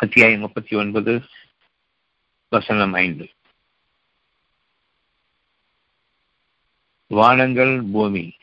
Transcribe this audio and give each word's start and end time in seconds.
அத்தியாயம் 0.00 0.40
முப்பத்தி 0.40 0.76
ஒன்பது 0.76 1.24
வசனம் 2.48 2.92
ஐந்து. 2.92 3.30
வானங்கள் 7.06 7.82
பூமி. 7.92 8.36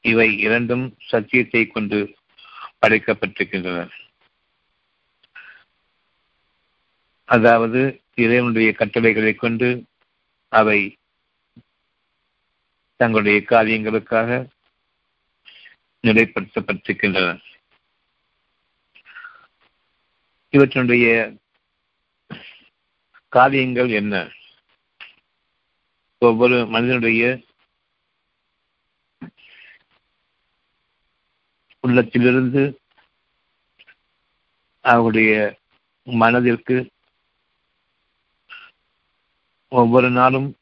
இவை 0.00 0.38
இரண்டும் 0.38 0.96
சத்தியத்தை 1.00 1.66
கொண்டு 1.66 2.16
படைக்கப்பட்டிருக்கின்றன. 2.86 3.90
அதாவது 7.24 8.00
இறைவனுடைய 8.14 8.72
கட்டளைகளை 8.72 9.34
கொண்டு 9.34 9.84
அவை 10.48 10.98
தங்களுடைய 12.96 13.38
காரியங்களுக்காக 13.38 14.48
நிலைப்படுத்தப்பட்டிருக்கின்றன. 16.02 17.40
இவற்றினுடைய 20.54 21.36
காரியங்கள் 23.28 23.88
என்ன? 23.88 24.30
ஒவ்வொரு 26.18 26.66
மனிதனுடைய 26.66 27.40
உள்ளத்திலிருந்து 31.80 32.80
அவருடைய 34.80 35.58
மனதிற்கு 36.02 36.90
ஒவ்வொரு 39.68 40.10
நாளும் 40.10 40.56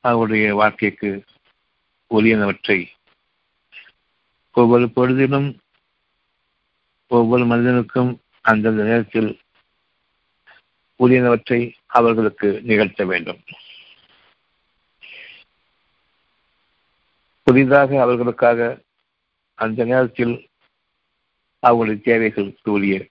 அவருடைய 0.00 0.54
வாழ்க்கைக்கு 0.54 1.24
உரியனவற்றை. 2.10 2.86
ஒவ்வொரு 4.52 4.90
பொழுதிலும் 4.96 5.58
ஒவ்வொரு 7.06 7.46
மனிதனுக்கும் 7.46 8.18
அந்தந்த 8.44 8.82
நேரத்தில் 8.82 9.40
உரியனவற்றை 10.98 11.72
அவர்களுக்கு 11.86 12.60
நிகழ்த்த 12.62 13.04
வேண்டும். 13.04 13.40
புதிதாக 17.42 18.00
அவர்களுக்காக 18.00 18.80
அந்த 19.54 19.84
நேரத்தில் 19.84 20.48
அவர்களுடைய 21.58 22.02
தேவைகளுக்கு 22.02 22.72
உரிய 22.72 23.08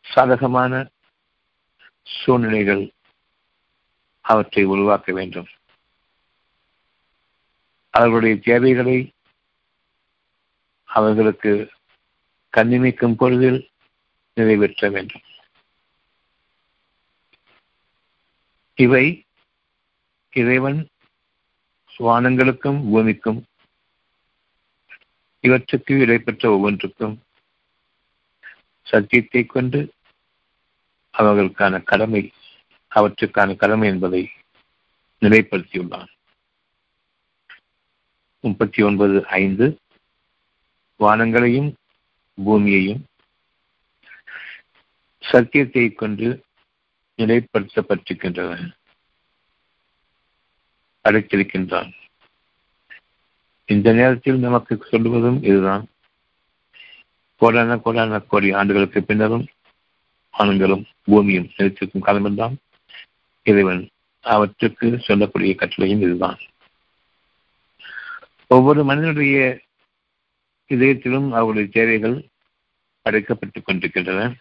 சாதகமான 0.00 0.88
சூழ்நிலைகள் 2.02 2.92
அவற்றை 4.20 4.64
உருவாக்க 4.64 5.12
வேண்டும். 5.12 5.48
அவர்களுடைய 7.90 8.36
தேவைகளை 8.36 9.12
அவர்களுக்கு 10.84 11.70
கண்ணிமைக்கும் 12.56 13.16
பொழுதில் 13.16 13.71
நிறைவேற்ற 14.34 14.90
வேண்டும். 14.90 15.22
இவை 18.74 19.24
இறைவன் 20.30 20.88
வானங்களுக்கும் 21.98 22.78
பூமிக்கும் 22.90 23.44
இவற்றுக்கு 25.40 25.98
இடைப்பெற்ற 25.98 26.50
ஒவ்வொன்றுக்கும் 26.50 27.22
சத்தியத்தை 28.82 29.44
கொண்டு 29.44 29.80
அவர்களுக்கான 31.18 31.82
கடமை 31.82 32.32
அவற்றுக்கான 32.88 33.54
கடமை 33.54 33.88
என்பதை 33.88 34.30
நிலைப்படுத்தியுள்ளான். 35.20 36.10
முப்பத்தி 38.40 38.82
ஒன்பது 38.82 39.26
ஐந்து 39.26 39.66
வானங்களையும் 41.00 41.70
பூமியையும் 42.44 43.02
சத்தியத்தை 45.22 45.92
கொண்டு 45.92 46.42
நிலைப்படுத்தப்பட்டிருக்கின்றவன் 47.16 48.70
அடைத்திருக்கின்றான். 51.04 51.92
இந்த 53.66 53.92
நேரத்தில் 53.92 54.38
நமக்கு 54.38 54.86
சொல்லுவதும் 54.90 55.42
இதுதான். 55.42 55.86
கோடான 57.40 57.80
கோடான 57.84 58.26
கோடி 58.26 58.52
ஆண்டுகளுக்கு 58.52 59.02
பின்னரும் 59.02 59.46
ஆண்களும் 60.30 60.86
பூமியும் 61.02 61.50
நிலைத்திருக்கும் 61.56 62.00
காலமெல்லாம் 62.00 62.56
இறைவன் 63.42 63.88
அவற்றுக்கு 64.20 65.00
சொல்லக்கூடிய 65.00 65.54
கட்டளையும் 65.58 66.00
இதுதான். 66.00 66.38
ஒவ்வொரு 68.46 68.84
மனிதனுடைய 68.84 69.60
இதயத்திலும் 70.68 71.30
அவருடைய 71.30 71.68
தேவைகள் 71.72 72.26
அடைக்கப்பட்டுக் 73.04 73.64
கொண்டிருக்கின்றன. 73.64 74.34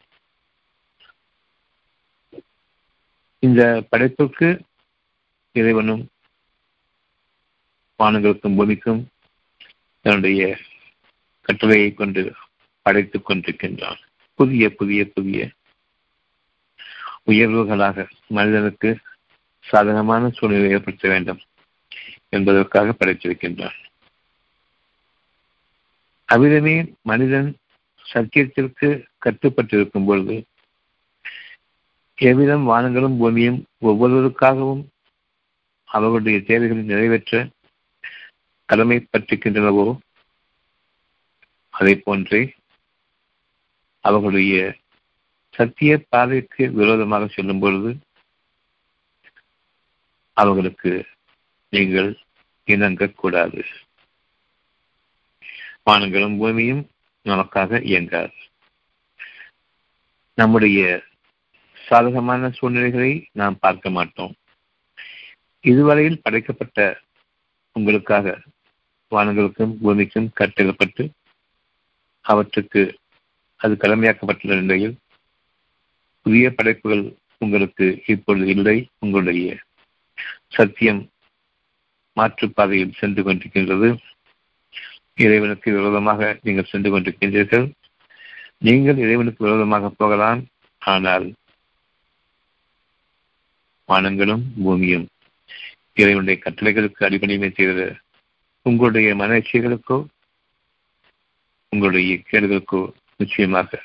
இந்த 3.43 3.83
படைப்புக்கு 3.89 4.61
இறைவனும் 5.51 6.07
வானங்களுக்கும் 7.99 8.55
பூமிக்கும் 8.55 9.07
தன்னுடைய 10.01 10.57
கட்டளையை 11.41 11.93
கொண்டு 11.93 12.33
படைத்துக் 12.81 13.29
கொண்டிருக்கின்றான். 13.29 13.99
புதிய 14.35 14.69
புதிய 14.69 15.05
புதிய 15.13 15.49
உயர்வுகளாக 17.25 18.07
மனிதனுக்கு 18.27 18.97
சாதகமான 19.59 20.29
சூழ்நிலை 20.29 20.69
ஏற்படுத்த 20.69 21.09
வேண்டும் 21.09 21.41
என்பதற்காக 22.29 22.95
படைத்திருக்கின்றான். 22.99 23.77
அவ்விதமே 26.25 26.93
மனிதன் 27.01 27.49
சத்தியத்திற்கு 28.13 29.05
கட்டுப்பட்டிருக்கும் 29.25 30.05
பொழுது 30.05 30.35
எவ்விதம் 32.15 32.69
வானங்களும் 32.69 33.17
பூமியும் 33.17 33.65
ஒவ்வொருவருக்காகவும் 33.81 34.83
அவர்களுடைய 35.83 36.41
தேவைகளை 36.41 36.83
நிறைவேற்ற 36.83 37.49
கடமைப்பட்டிருக்கின்றனவோ? 38.69 39.97
அதை 41.69 41.95
போன்றே 41.95 42.55
அவர்களுடைய 43.99 44.75
சத்திய 45.49 46.05
பாதைக்கு 46.09 46.71
விரோதமாக 46.71 47.27
செல்லும் 47.27 47.59
பொழுது 47.59 47.97
அவர்களுக்கு 50.33 51.05
நீங்கள் 51.69 52.17
இணங்கக்கூடாது 52.65 53.63
வானங்களும் 55.85 56.37
பூமியும் 56.37 56.89
நமக்காக 57.25 57.83
இயங்காது. 57.83 58.33
நம்முடைய 60.33 61.03
சாதகமான 61.91 62.49
சூழ்நிலைகளை 62.57 63.11
நாம் 63.39 63.55
பார்க்க 63.59 63.89
மாட்டோம். 63.89 64.33
இதுவரையில் 65.61 66.21
படைக்கப்பட்ட 66.21 66.99
உங்களுக்காக 67.75 68.41
வானங்களுக்கும் 69.11 69.73
பூமிக்கும் 69.81 70.29
கட்டிடப்பட்டு 70.33 71.03
அவற்றுக்கு 72.25 72.81
அது 73.61 73.73
கடமையாக்கப்பட்டுள்ள 73.73 74.55
நிலையில் 74.61 74.95
புதிய 76.25 76.45
படைப்புகள் 76.53 77.03
உங்களுக்கு 77.37 77.85
இப்பொழுது 78.05 78.47
இல்லை. 78.47 78.77
உங்களுடைய 78.99 79.57
சத்தியம் 80.47 81.01
மாற்றுப்பாதையில் 82.17 82.97
சென்று 83.01 83.21
கொண்டிருக்கின்றது. 83.23 83.89
இறைவனுக்கு 85.15 85.69
விரோதமாக 85.71 86.39
நீங்கள் 86.43 86.71
சென்று 86.71 86.89
கொண்டிருக்கின்றீர்கள். 86.89 87.67
நீங்கள் 88.57 89.03
இறைவனுக்கு 89.05 89.45
விரோதமாக 89.45 89.89
போகலாம். 89.89 90.41
ஆனால் 90.81 91.27
வானங்களும் 93.91 94.41
பூமியும். 94.63 95.07
இறைவனுடைய 95.93 96.41
கட்டளைகளுக்கு 96.43 97.03
அடிப்படையுமே 97.03 97.53
செய்வது 97.53 97.95
உங்களுடைய 98.61 99.15
மனச்சிகளுக்கோ 99.15 100.05
உங்களுடைய 101.69 102.21
கேடுகளுக்கோ 102.31 102.91
நிச்சயமாக 103.17 103.81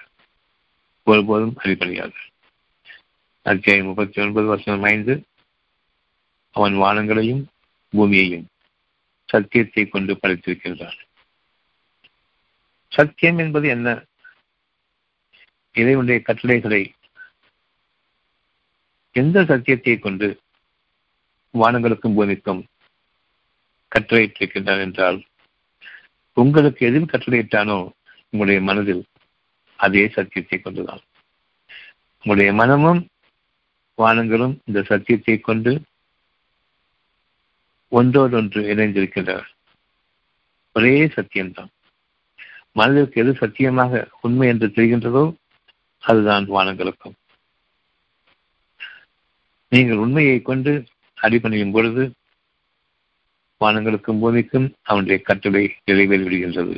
ஒருபோதும் 1.05 1.57
அடிப்படையாது. 1.57 2.15
அத்தியாயம் 3.43 3.87
முப்பத்தி 3.87 4.23
ஒன்பது 4.23 4.47
வருஷம் 4.47 4.83
ஐந்து 4.83 5.25
அவன் 6.51 6.75
வானங்களையும் 6.75 7.45
பூமியையும் 7.91 8.47
சத்தியத்தை 9.25 9.89
கொண்டு 9.89 10.19
படைத்திருக்கின்றான். 10.23 10.99
சத்தியம் 12.89 13.39
என்பது 13.39 13.69
என்ன? 13.69 14.05
இறைவனுடைய 15.73 16.21
கட்டளைகளை 16.21 16.95
எந்த 19.17 19.45
சத்தியத்தை 19.45 19.95
கொண்டு 19.99 20.29
வானங்களுக்கும் 21.55 22.17
பூமிக்கும் 22.17 22.63
கட்டளையிட்டிருக்கின்றான் 23.93 24.83
என்றால் 24.87 25.19
உங்களுக்கு 26.37 26.81
எதில் 26.89 27.13
கட்டளையிட்டானோ 27.13 27.79
உங்களுடைய 28.31 28.61
மனதில் 28.61 29.03
அதே 29.79 30.03
சத்தியத்தை 30.09 30.59
கொண்டுதான். 30.59 31.03
உங்களுடைய 32.25 32.51
மனமும் 32.53 33.01
வானங்களும் 33.99 34.55
இந்த 34.65 34.81
சத்தியத்தை 34.83 35.37
கொண்டு 35.41 35.73
ஒன்றோடொன்று 37.93 38.61
இணைந்திருக்கின்றனர் 38.73 39.51
ஒரே 40.77 40.95
சத்தியம்தான். 41.17 41.71
மனதிற்கு 42.73 43.21
எது 43.23 43.33
சத்தியமாக 43.35 44.03
உண்மை 44.21 44.49
என்று 44.49 44.69
தெரிகின்றதோ 44.69 45.25
அதுதான் 46.03 46.47
வானங்களுக்கும். 46.57 47.17
நீங்கள் 49.73 49.97
உண்மையை 49.97 50.43
கொண்டு 50.43 50.73
அடிப்பணியும் 51.19 51.73
பொழுது 51.73 52.03
வானங்களுக்கும் 53.61 54.21
பூமிக்கும் 54.23 54.69
அவனுடைய 54.83 55.19
கட்டளை 55.23 55.63
நிறைவேறி 55.85 56.25
விடுகின்றது. 56.25 56.77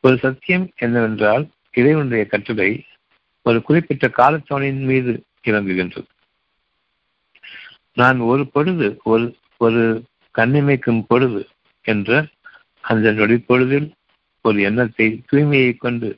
ஒரு 0.00 0.16
சத்தியம் 0.18 0.66
என்னவென்றால் 0.76 1.44
இறைவனுடைய 1.72 2.24
கட்டளை 2.26 2.70
ஒரு 3.46 3.62
குறிப்பிட்ட 3.62 4.06
காலத்தவணையின் 4.16 4.84
மீது 4.90 5.12
இறங்குகின்றது. 5.46 6.08
நான் 7.92 8.18
ஒரு 8.18 8.44
பொழுது 8.46 8.86
ஒரு 9.04 9.26
ஒரு 9.56 9.82
கண்ணிமைக்கும் 10.38 11.02
பொழுது 11.08 11.48
என்ற 11.84 12.26
அந்த 12.80 13.12
நொடிப்பொழுதில் 13.12 13.88
ஒரு 14.40 14.60
எண்ணத்தை 14.62 15.06
தூய்மையை 15.32 15.76
கொண்டு 15.76 16.08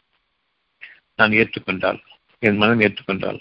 நான் 1.17 1.31
ஏற்றுக்கொண்டால் 1.31 1.99
என் 2.39 2.57
மனம் 2.57 2.81
ஏற்றுக்கொண்டால் 2.81 3.41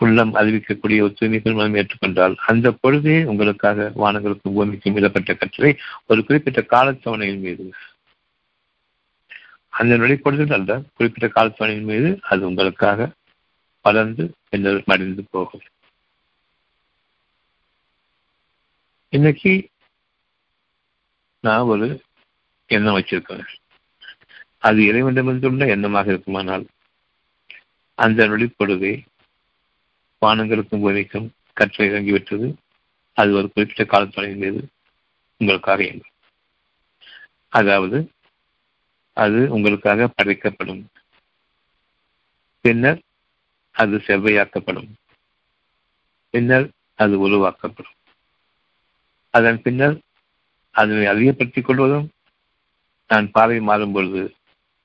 உள்ளம் 0.00 0.34
அறிவிக்கக்கூடிய 0.34 1.00
ஒரு 1.00 1.14
தூய்மைக்குள் 1.20 1.54
மனம் 1.54 1.74
ஏற்றுக்கொண்டால் 1.74 2.34
அந்த 2.46 2.72
பொழுதே 2.72 3.16
உங்களுக்காக 3.24 3.92
வானங்களுக்கும் 3.96 4.54
பூமிக்கும் 4.54 4.96
இடப்பட்ட 4.96 5.32
கற்றலை 5.32 5.72
ஒரு 6.06 6.24
குறிப்பிட்ட 6.24 6.60
காலத்தவணையின் 6.60 7.38
மீது. 7.38 7.64
அந்த 9.68 9.96
நொடிப்பொழுதில் 9.96 10.52
அல்ல 10.52 10.82
குறிப்பிட்ட 10.94 11.42
காலத்தவணையின் 11.42 11.88
மீது 11.90 12.18
அது 12.22 12.46
உங்களுக்காக 12.46 13.10
வளர்ந்து 13.82 14.24
பின்னர் 14.48 14.82
மடிந்து 14.86 15.24
போகும். 15.30 15.62
இன்னைக்கு 19.08 19.68
நான் 21.40 21.70
ஒரு 21.74 21.86
எண்ணம் 22.66 22.96
வச்சிருக்கேன். 22.96 23.46
அது 24.58 24.80
இறைவனிடமிருந்துள்ள 24.82 25.68
எண்ணமாக 25.76 26.06
இருக்குமானால் 26.06 26.66
அந்த 27.94 28.26
நொடிப்பொழுதே 28.26 28.92
வானங்களுக்கும் 30.22 30.82
பூமிக்கும் 30.82 31.32
கற்றை 31.52 31.88
இறங்கிவிட்டது 31.88 32.48
அது 33.16 33.34
ஒரு 33.34 33.52
குறிப்பிட்ட 33.52 33.84
காலத்தொலையின் 33.84 34.36
மீது 34.36 34.60
உங்களுக்காக 35.40 35.82
இயங்கும் 35.82 36.16
அதாவது 37.48 37.98
அது 39.16 39.48
உங்களுக்காக 39.48 40.08
படைக்கப்படும். 40.08 40.82
பின்னர் 42.60 43.00
அது 43.74 43.96
செவ்வையாக்கப்படும். 43.96 44.90
பின்னர் 46.34 46.66
அது 46.94 47.18
உருவாக்கப்படும். 47.18 47.96
அதன் 49.34 49.62
பின்னர் 49.62 49.96
அதனை 50.74 51.06
அதிகப்படுத்திக் 51.06 51.64
கொள்வதும் 51.64 52.08
நான் 53.10 53.30
பார்வை 53.30 53.60
மாறும் 53.60 53.92
பொழுது 53.92 54.22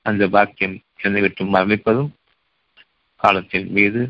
அந்த 0.02 0.28
பாக்கியம் 0.28 0.76
என்னை 1.00 1.20
விட்டு 1.20 1.44
மரணிப்பதும் 1.44 2.10
காலத்தின் 3.20 3.68
மீது 3.70 4.00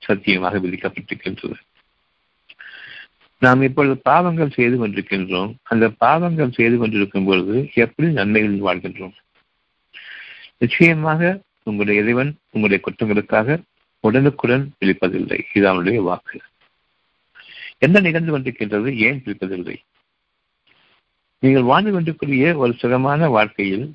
சத்தியமாக 0.00 0.58
விதிக்கப்பட்டிருக்கின்றது 0.58 1.58
நாம் 3.38 3.62
இப்பொழுது 3.62 3.96
பாவங்கள் 3.96 4.50
செய்து 4.50 4.86
கொண்டிருக்கின்றோம். 4.86 5.54
அந்த 5.62 5.88
பாவங்கள் 5.88 6.50
செய்து 6.50 6.76
கொண்டிருக்கும் 6.76 7.24
பொழுது 7.24 7.70
எப்படி 7.74 8.08
நன்மைகளில் 8.08 8.66
வாழ்கின்றோம்? 8.66 9.12
நிச்சயமாக 10.58 11.40
உங்களுடைய 11.62 12.00
இறைவன் 12.00 12.36
உங்களுடைய 12.50 12.84
குற்றங்களுக்காக 12.84 13.62
உடனுக்குடன் 14.00 14.72
பிடிப்பதில்லை 14.80 15.40
இது 15.52 15.68
அவனுடைய 15.68 16.02
வாக்கு. 16.02 16.40
என்ன 17.78 18.00
நிகழ்ந்து 18.00 18.38
கொண்டிருக்கின்றது? 18.38 18.96
ஏன் 18.96 19.22
பிடிப்பதில்லை 19.24 19.76
நீங்கள் 21.38 21.62
வாழ்ந்து 21.62 21.92
கொண்டிருக்கூடிய 21.92 22.56
ஒரு 22.56 22.72
சுகமான 22.72 23.28
வாழ்க்கையில் 23.28 23.94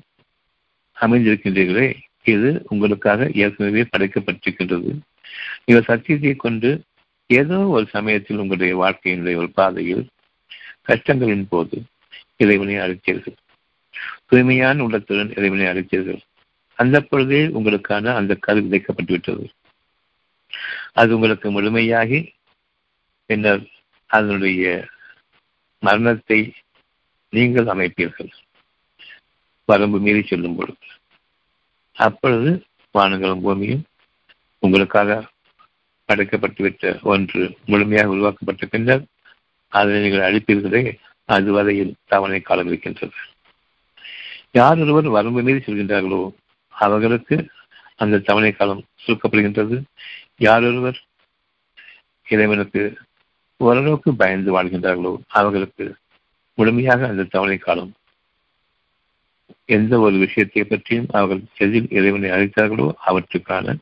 அமைந்திருக்கின்றீர்களே. 1.00 1.96
இது 2.22 2.62
உங்களுக்காக 2.68 3.30
ஏற்கனவே 3.34 3.84
படைக்கப்பட்டிருக்கின்றது. 3.96 4.98
நீங்கள் 5.64 5.88
சத்தியத்தை 5.90 6.34
கொண்டு 6.36 6.70
ஏதோ 7.30 7.58
ஒரு 7.66 7.86
சமயத்தில் 7.86 8.38
உங்களுடைய 8.38 8.72
வாழ்க்கையினுடைய 8.82 9.36
ஒரு 9.36 9.50
பாதையில் 9.50 10.04
கஷ்டங்களின் 10.82 11.46
போது 11.48 11.76
இறைவனை 12.36 12.76
அழைத்தீர்கள். 12.76 13.36
தூய்மையான 14.26 14.82
உள்ளத்துடன் 14.82 15.30
இறைவனை 15.30 15.66
அழைத்தீர்கள். 15.66 16.20
அந்த 16.78 16.96
பொழுதே 17.00 17.40
உங்களுக்கான 17.58 18.14
அந்த 18.14 18.32
கரு 18.34 18.60
விதைக்கப்பட்டு 18.60 19.12
விட்டது. 19.14 19.44
அது 20.92 21.14
உங்களுக்கு 21.14 21.48
முழுமையாகி 21.50 22.20
பின்னர் 23.30 23.64
அதனுடைய 24.10 24.64
மரணத்தை 25.82 26.40
நீங்கள் 27.32 27.66
அமைப்பீர்கள். 27.66 28.30
வரம்பு 29.68 29.98
மீறி 30.00 30.22
செல்லும் 30.22 30.56
பொழுது. 30.56 30.84
அப்பொழுது 31.96 32.50
வானங்களும் 32.94 33.40
பூமியும் 33.40 33.84
உங்களுக்காக 34.62 35.10
அடைக்கப்பட்டுவிட்ட 36.08 37.02
ஒன்று 37.02 37.42
முழுமையாக 37.64 38.12
உருவாக்கப்பட்ட 38.14 38.66
பின்னர் 38.66 39.04
அதை 39.72 40.00
நீங்கள் 40.00 40.26
அழிப்பீர்களே 40.28 40.82
அது 41.28 41.52
வரையில் 41.52 41.92
தவணை 42.04 42.40
காலம் 42.40 42.66
இருக்கின்றது. 42.66 43.16
யார் 44.52 44.78
ஒருவர் 44.78 45.08
வரம்பு 45.08 45.42
மீறி 45.42 45.60
செல்கின்றார்களோ 45.64 46.20
அவர்களுக்கு 46.74 47.36
அந்த 47.96 48.18
தவணை 48.18 48.52
காலம் 48.52 48.82
சுருக்கப்படுகின்றது. 49.04 49.76
யார் 50.38 50.64
ஒருவர் 50.64 50.98
இறைவனுக்கு 52.26 52.82
ஓரளவுக்கு 53.60 54.10
பயந்து 54.14 54.50
வாழ்கின்றார்களோ 54.56 55.12
அவர்களுக்கு 55.28 55.84
முழுமையாக 56.58 57.06
அந்த 57.06 57.28
தவணை 57.34 57.58
காலம் 57.58 57.92
எந்த 59.68 59.98
ஒரு 59.98 60.16
விஷயத்தை 60.18 60.62
பற்றியும் 60.64 61.10
அவர்கள் 61.12 61.42
எதில் 61.58 61.88
இறைவனை 61.90 62.30
அழைத்தார்களோ 62.30 62.86
அவற்றுக்கான 63.06 63.76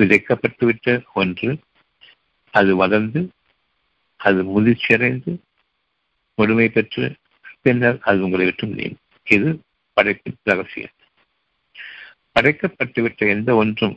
விதைக்கப்பட்டுவிட்ட 0.00 0.88
ஒன்று 1.14 1.50
அது 2.54 2.70
வளர்ந்து 2.76 3.20
அது 4.20 4.40
முதிர்ச்சியடைந்து 4.44 5.32
முழுமை 6.38 6.68
பெற்று 6.68 7.04
பின்னர் 7.60 7.98
அது 8.00 8.24
உங்களை 8.24 8.44
விட்டு 8.44 8.66
முடியும் 8.66 8.98
இது 9.26 9.48
படைப்பின் 9.96 10.38
ரகசியம். 10.42 10.94
படைக்கப்பட்டுவிட்ட 12.34 13.28
எந்த 13.34 13.50
ஒன்றும் 13.54 13.96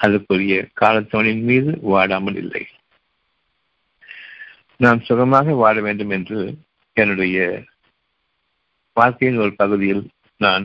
அதுக்குரிய 0.00 0.54
காலத்தவனின் 0.80 1.42
மீது 1.42 1.72
வாடாமல் 1.82 2.36
இல்லை. 2.36 2.62
நான் 4.76 5.00
சுகமாக 5.00 5.54
வாழ 5.54 5.76
வேண்டும் 5.80 6.10
என்று 6.10 6.38
என்னுடைய 6.96 7.36
வாழ்க்கையின் 8.96 9.38
ஒரு 9.38 9.52
பகுதியில் 9.54 10.02
நான் 10.40 10.64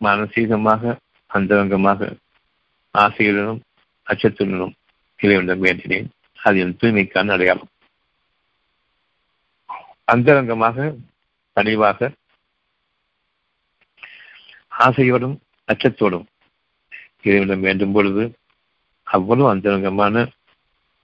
மானசீகமாக 0.00 0.94
அந்தரங்கமாக 1.32 2.10
ஆசையுடனும் 2.94 3.60
அச்சத்துடனும் 4.06 4.74
இறைவனிடம் 5.20 5.64
வேண்டினேன் 5.64 6.08
அது 6.38 6.58
என் 6.58 6.76
தூய்மைக்கான 6.80 7.32
அடையாளம். 7.32 7.70
அந்தரங்கமாக 10.04 10.76
பணிவாக 11.56 12.10
ஆசையோடும் 14.78 15.36
அச்சத்தோடும் 15.68 16.26
இறைவனிடம் 17.22 17.60
வேண்டும் 17.60 17.92
பொழுது 17.92 18.22
அவ்வளவு 19.06 19.48
அந்தரங்கமான 19.50 20.16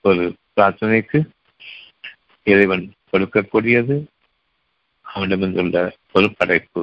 ஒரு 0.05 0.25
பிரார்த்தனைக்கு 0.55 1.19
இறைவன் 2.47 2.85
கொடுக்கக்கூடியது 3.13 3.97
அவனிடமிருந்துள்ள 5.07 5.79
ஒரு 6.13 6.29
படைப்பு 6.33 6.83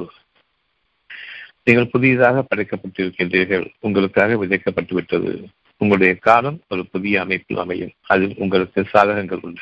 நீங்கள் 1.66 1.90
புதியதாக 1.90 2.46
படைக்கப்பட்டிருக்கின்றீர்கள். 2.48 3.70
உங்களுக்காக 3.80 4.34
விதைக்கப்பட்டு 4.34 4.94
விட்டது. 4.94 5.48
உங்களுடைய 5.76 6.14
காலம் 6.14 6.60
ஒரு 6.68 6.86
புதிய 6.86 7.20
அமைப்பில் 7.20 7.58
அமையும். 7.58 7.90
அதில் 8.02 8.34
உங்களுக்கு 8.36 8.84
சாதகங்கள் 8.84 9.38
உண்டு. 9.42 9.60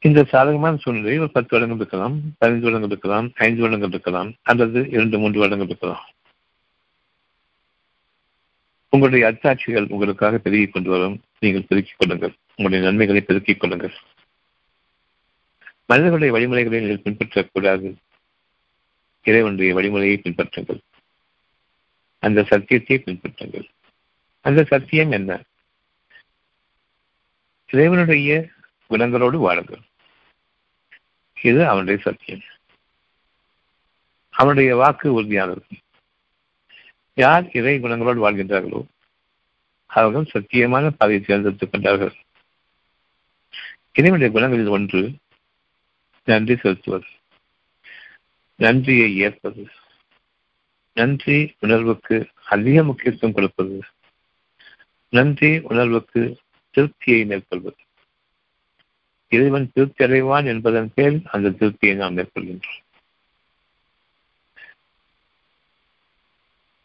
இந்த 0.00 0.24
சாதகமான 0.24 0.76
சூழ்நிலை 0.76 1.18
ஒரு 1.18 1.30
பத்து 1.30 1.48
வருடங்கள் 1.50 1.76
இருக்கலாம் 1.76 2.20
பதினைந்து 2.38 2.70
வருடங்கள் 2.70 2.90
இருக்கலாம் 2.90 3.30
ஐந்து 3.34 3.60
வருடங்கள் 3.60 3.88
இருக்கலாம் 3.88 4.34
அல்லது 4.42 4.88
இரண்டு 4.90 5.18
மூன்று 5.18 5.38
வருடங்கள் 5.38 5.68
இருக்கலாம். 5.68 6.04
உங்களுடைய 8.88 9.32
அத்தாட்சிகள் 9.32 9.86
உங்களுக்காக 9.88 10.38
பெருகிக் 10.38 10.72
கொண்டு 10.72 10.90
வரும். 10.90 11.20
நீங்கள் 11.38 11.64
பெருக்கிக் 11.68 11.98
கொள்ளுங்கள். 11.98 12.34
உங்களுடைய 12.48 12.84
நன்மைகளை 12.84 13.22
பெருக்கிக் 13.22 13.60
கொள்ளுங்கள். 13.60 13.92
மனிதர்களுடைய 15.86 16.32
வழிமுறைகளை 16.32 16.80
நீங்கள் 16.80 17.16
பின்பற்றக்கூடாது. 17.16 17.94
இறைவனுடைய 19.28 19.74
வழிமுறையை 19.74 20.20
பின்பற்றுங்கள். 20.22 20.80
அந்த 22.18 22.42
சத்தியத்தை 22.42 23.02
பின்பற்றுங்கள். 23.04 23.68
அந்த 24.40 24.64
சத்தியம் 24.64 25.10
என்ன? 25.10 25.42
இறைவனுடைய 27.66 28.48
குணங்களோடு 28.90 29.36
வாழுங்கள். 29.36 29.80
இது 31.42 31.68
அவனுடைய 31.68 32.02
சத்தியம். 32.02 32.40
அவனுடைய 34.30 34.76
வாக்கு 34.76 35.22
உறுதியானது. 35.22 35.60
யார் 37.14 37.50
இறை 37.52 37.78
குணங்களோடு 37.78 38.20
வாழ்கின்றார்களோ 38.20 38.86
அவர்கள் 39.86 40.30
சத்தியமான 40.32 40.88
பாதையை 40.88 41.20
தேர்ந்தெடுத்துக் 41.20 41.72
கொண்டார்கள். 41.72 42.14
இறைவனுடைய 43.92 44.40
குணங்களில் 44.40 44.68
ஒன்று. 44.68 45.12
நன்றி 46.24 46.56
செலுத்துவது. 46.56 47.06
நன்றியை 48.58 49.16
ஏற்பது. 49.16 49.68
நன்றி 50.94 51.54
உணர்வுக்கு 51.58 52.28
அதிக 52.44 52.82
முக்கியத்துவம் 52.82 53.34
கொடுப்பது. 53.34 53.82
நன்றி 55.08 55.58
உணர்வுக்கு 55.58 56.38
திருப்தியை 56.74 57.26
மேற்கொள்வது. 57.26 57.76
இறைவன் 59.28 59.70
திருப்தி 59.74 60.04
அடைவான் 60.04 60.46
என்பதன் 60.46 60.92
பேரில் 60.94 61.22
அந்த 61.24 61.48
திருப்தியை 61.48 61.94
நாம் 61.94 62.16
மேற்கொள்கின்றோம். 62.16 62.80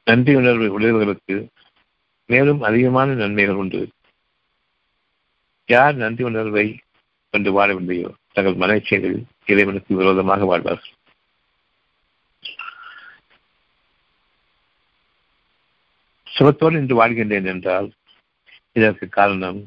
நன்றி 0.06 0.36
உணர்வு 0.36 0.72
உடையவர்களுக்கு 0.72 1.48
மேலும் 2.26 2.62
அதிகமான 2.62 3.14
நன்மைகள் 3.14 3.56
உண்டு. 3.56 3.90
யார் 5.66 5.96
நன்றி 5.96 6.24
உணர்வை 6.24 6.80
கொண்டு 7.30 7.52
வாழவில்லையோ 7.52 8.14
தங்கள் 8.32 8.56
மனச்செயலில் 8.56 9.24
இறைவனுக்கு 9.46 9.96
விரோதமாக 9.96 10.46
வாழ்வார்கள். 10.46 10.92
சுகத்தோடு 16.38 16.78
இன்று 16.78 16.96
வாழ்கின்றேன் 17.02 17.46
என்றால் 17.46 17.88
இதற்கு 18.72 19.10
காரணம் 19.10 19.60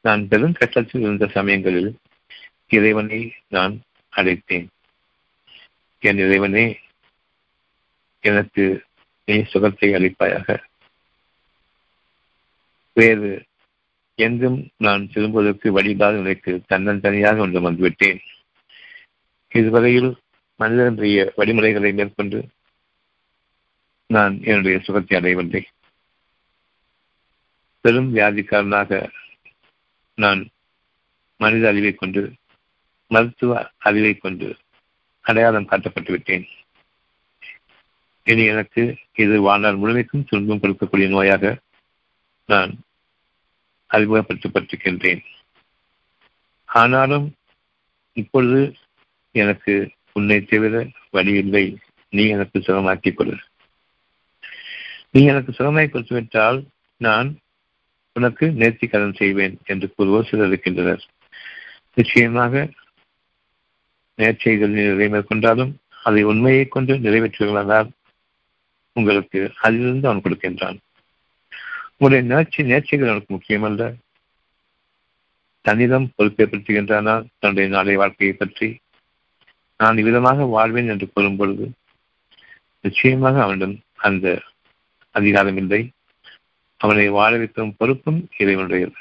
நான் 0.00 0.28
பெரும் 0.28 0.56
கஷ்டத்தில் 0.60 1.00
இருந்த 1.00 1.26
சமயங்களில் 1.26 1.90
இறைவனை 2.68 3.20
நான் 3.48 3.74
அழைத்தேன். 4.12 4.66
என் 6.02 6.18
இறைவனே 6.18 6.78
எனக்கு 8.24 8.64
நீ 9.24 9.42
சுகத்தை 9.42 9.88
அளிப்பாயாக. 9.92 10.56
வேறு 12.92 13.30
எங்கும் 14.14 14.58
நான் 14.76 15.10
திரும்புவதற்கு 15.12 15.68
வழியில்லாத 15.72 16.16
நிலைக்கு 16.16 16.52
தன்னந்தனியாக 16.68 17.38
ஒன்று 17.38 17.60
வந்துவிட்டேன். 17.70 18.20
இதுவரையில் 19.48 20.10
மனிதனுடைய 20.60 21.32
வழிமுறைகளை 21.36 21.92
மேற்கொண்டு 21.92 22.38
நான் 24.12 24.38
என்னுடைய 24.42 24.78
சுகத்தை 24.78 25.18
அடையவில்லை. 25.18 25.66
பெரும் 27.80 28.14
வியாதிக்காரனாக 28.14 29.10
நான் 30.14 30.48
மனித 31.36 31.68
அறிவை 31.68 31.94
கொண்டு 31.94 32.32
மருத்துவ 33.06 33.70
அறிவை 33.78 34.14
கொண்டு 34.14 34.56
அடையாளம் 35.20 35.68
காட்டப்பட்டு 35.68 36.10
விட்டேன். 36.10 36.46
இனி 38.24 38.44
எனக்கு 38.44 38.96
இது 39.14 39.40
வாழ்நாள் 39.40 39.76
முழுமைக்கும் 39.76 40.24
துன்பம் 40.24 40.60
கொடுக்கக்கூடிய 40.60 41.08
நோயாக 41.08 41.56
நான் 42.46 42.80
அறிமுகப்படுத்தப்பட்டிருக்கின்றேன். 43.90 45.24
ஆனாலும் 46.64 47.34
இப்பொழுது 48.12 48.76
எனக்கு 49.30 49.90
உன்னை 50.12 50.44
தவிர 50.44 50.86
வழியில்லை. 51.10 51.78
நீ 52.10 52.26
எனக்கு 52.28 52.58
சுகமாக்கிக் 52.58 53.14
கொடு. 53.14 53.36
நீ 55.14 55.24
எனக்கு 55.24 55.52
சுகமாய் 55.52 55.90
கொடுத்துவிட்டால் 55.90 56.66
நான் 56.96 57.38
உனக்கு 58.12 58.46
நேர்த்தி 58.46 58.86
கடன் 58.88 59.12
செய்வேன் 59.12 59.58
என்று 59.64 59.94
கூறுவோர் 59.98 60.28
சிலர் 60.28 60.46
இருக்கின்றனர். 60.46 61.02
நிச்சயமாக 61.94 62.70
நேர்ச்சைகள் 64.18 64.76
நிறைவே 64.76 65.06
மேற்கொண்டாலும் 65.08 65.72
அதை 66.02 66.22
உண்மையை 66.22 66.68
கொண்டு 66.68 66.94
நிறைவேற்றுகிறதால் 66.94 67.90
உங்களுக்கு 68.92 69.52
அதிலிருந்து 69.60 70.08
அவன் 70.08 70.20
கொடுக்கின்றான். 70.20 70.78
உங்களுடைய 71.96 72.22
நேர்ச்சி 72.32 72.60
நேர்ச்சிகள் 72.62 73.10
அவனுக்கு 73.10 73.34
முக்கியமல்ல. 73.34 73.94
தன்னிடம் 75.60 76.12
பொறுப்பேற்படுத்துகின்றானா? 76.18 77.26
தன்னுடைய 77.38 77.68
நாளை 77.70 77.96
வாழ்க்கையை 77.96 78.36
பற்றி 78.36 78.68
நான் 79.76 79.96
இவ்விதமாக 79.96 80.44
வாழ்வேன் 80.44 80.88
என்று 80.88 81.06
கூறும் 81.12 81.36
பொழுது 81.36 81.70
நிச்சயமாக 82.80 83.42
அவனிடம் 83.42 83.76
அந்த 83.96 84.26
அதிகாரம் 85.12 85.56
இல்லை 85.56 85.90
அவனை 86.76 87.08
வாழ 87.08 87.36
வைக்கும் 87.36 87.74
பொறுப்பும் 87.78 88.28
இறைவனுடையது. 88.38 88.92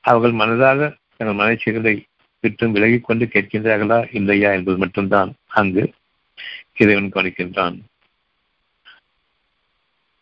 அவர்கள் 0.00 0.48
மனதாக 0.48 0.96
தங்கள் 1.16 1.36
மனச்சிகளை 1.36 2.04
விட்டும் 2.40 2.72
விலகிக் 2.72 3.04
கொண்டு 3.04 3.24
கேட்கின்றார்களா 3.24 4.08
இல்லையா 4.12 4.52
என்பது 4.52 4.78
மட்டும்தான் 4.78 5.34
அங்கு 5.46 5.92
இறைவன் 6.76 7.12
கவனிக்கின்றான். 7.12 7.78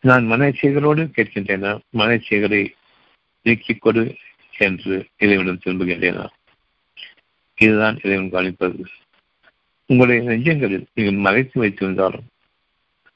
நான் 0.00 0.30
மனச்சைகளோடு 0.30 1.02
கேட்கின்றேனா? 1.16 1.78
மனச்சைகளை 1.98 2.68
நீக்கிக் 3.42 3.80
கொடு 3.80 4.16
என்று 4.58 5.06
இறைவனிடம் 5.16 5.60
திரும்புகின்றேனா? 5.64 6.26
இதுதான் 7.54 7.98
இறைவன் 8.02 8.32
கவனிப்பது. 8.32 8.84
உங்களுடைய 9.86 10.30
நெஞ்சங்களில் 10.30 10.86
நீங்கள் 10.94 11.14
மறைத்து 11.14 11.64
வைத்திருந்தாலும் 11.64 12.26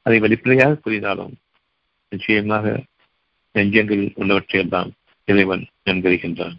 அதை 0.03 0.19
வெளிப்படையாக 0.19 0.75
கூறினாலும் 0.75 1.37
நிச்சயமாக 2.09 2.85
நெஞ்சங்களில் 3.53 4.13
உள்ளவற்றையெல்லாம் 4.17 4.91
இறைவன் 5.25 5.67
நன்கறிகின்றான். 5.85 6.57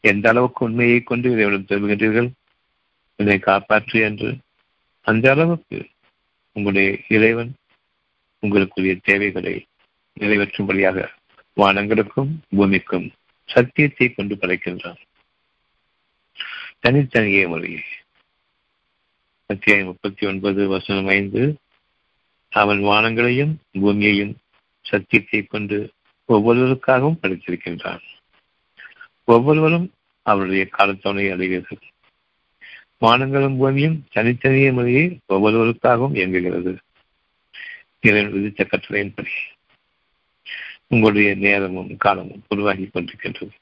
எந்த 0.00 0.28
அளவுக்கு 0.28 0.64
உண்மையை 0.64 1.00
கொண்டு 1.00 1.32
இறைவனிடம் 1.32 1.68
திரும்புகின்றீர்கள்? 1.68 2.30
என்னை 3.16 3.38
காப்பாற்று 3.38 4.00
என்று. 4.00 4.36
அந்த 5.00 5.30
அளவுக்கு 5.30 5.86
உங்களுடைய 6.52 6.98
இறைவன் 7.08 7.54
உங்களுக்குரிய 8.40 8.98
தேவைகளை 9.02 9.66
நிறைவேற்றும்படியாக 10.20 11.08
வானங்களுக்கும் 11.56 12.30
பூமிக்கும் 12.48 13.12
சத்தியத்தை 13.44 14.12
கொண்டு 14.12 14.34
படைக்கின்றான். 14.34 15.00
தனித்தனியே 16.78 17.46
முறையே 17.46 17.82
அத்தியாயம் 19.46 19.86
முப்பத்தி 19.86 20.26
ஒன்பது 20.26 20.68
வசனம் 20.68 21.06
ஐந்து. 21.06 21.56
அவன் 22.48 22.80
வானங்களையும் 22.80 23.54
பூமியையும் 23.72 24.36
சத்தியத்தை 24.92 25.40
கொண்டு 25.42 25.76
ஒவ்வொருவருக்காகவும் 26.28 27.20
படைத்திருக்கின்றான் 27.22 28.02
ஒவ்வொருவரும் 29.24 29.88
அவருடைய 30.26 30.62
காலத்தவணை 30.78 31.24
அடைகிறது 31.32 31.76
வானங்களும் 33.00 33.56
பூமியும் 33.56 33.96
தனித்தனியே 34.14 34.68
முறையே 34.72 35.04
ஒவ்வொருவருக்காகவும் 35.28 36.16
இயங்குகிறது. 36.18 36.72
இறைவன் 38.00 38.34
விதித்த 38.34 38.66
கட்டளையின்படி 38.66 39.32
உங்களுடைய 40.86 41.30
நேரமும் 41.34 41.90
காலமும் 41.96 42.44
உருவாகி 42.48 42.84
கொண்டிருக்கின்றது. 42.86 43.54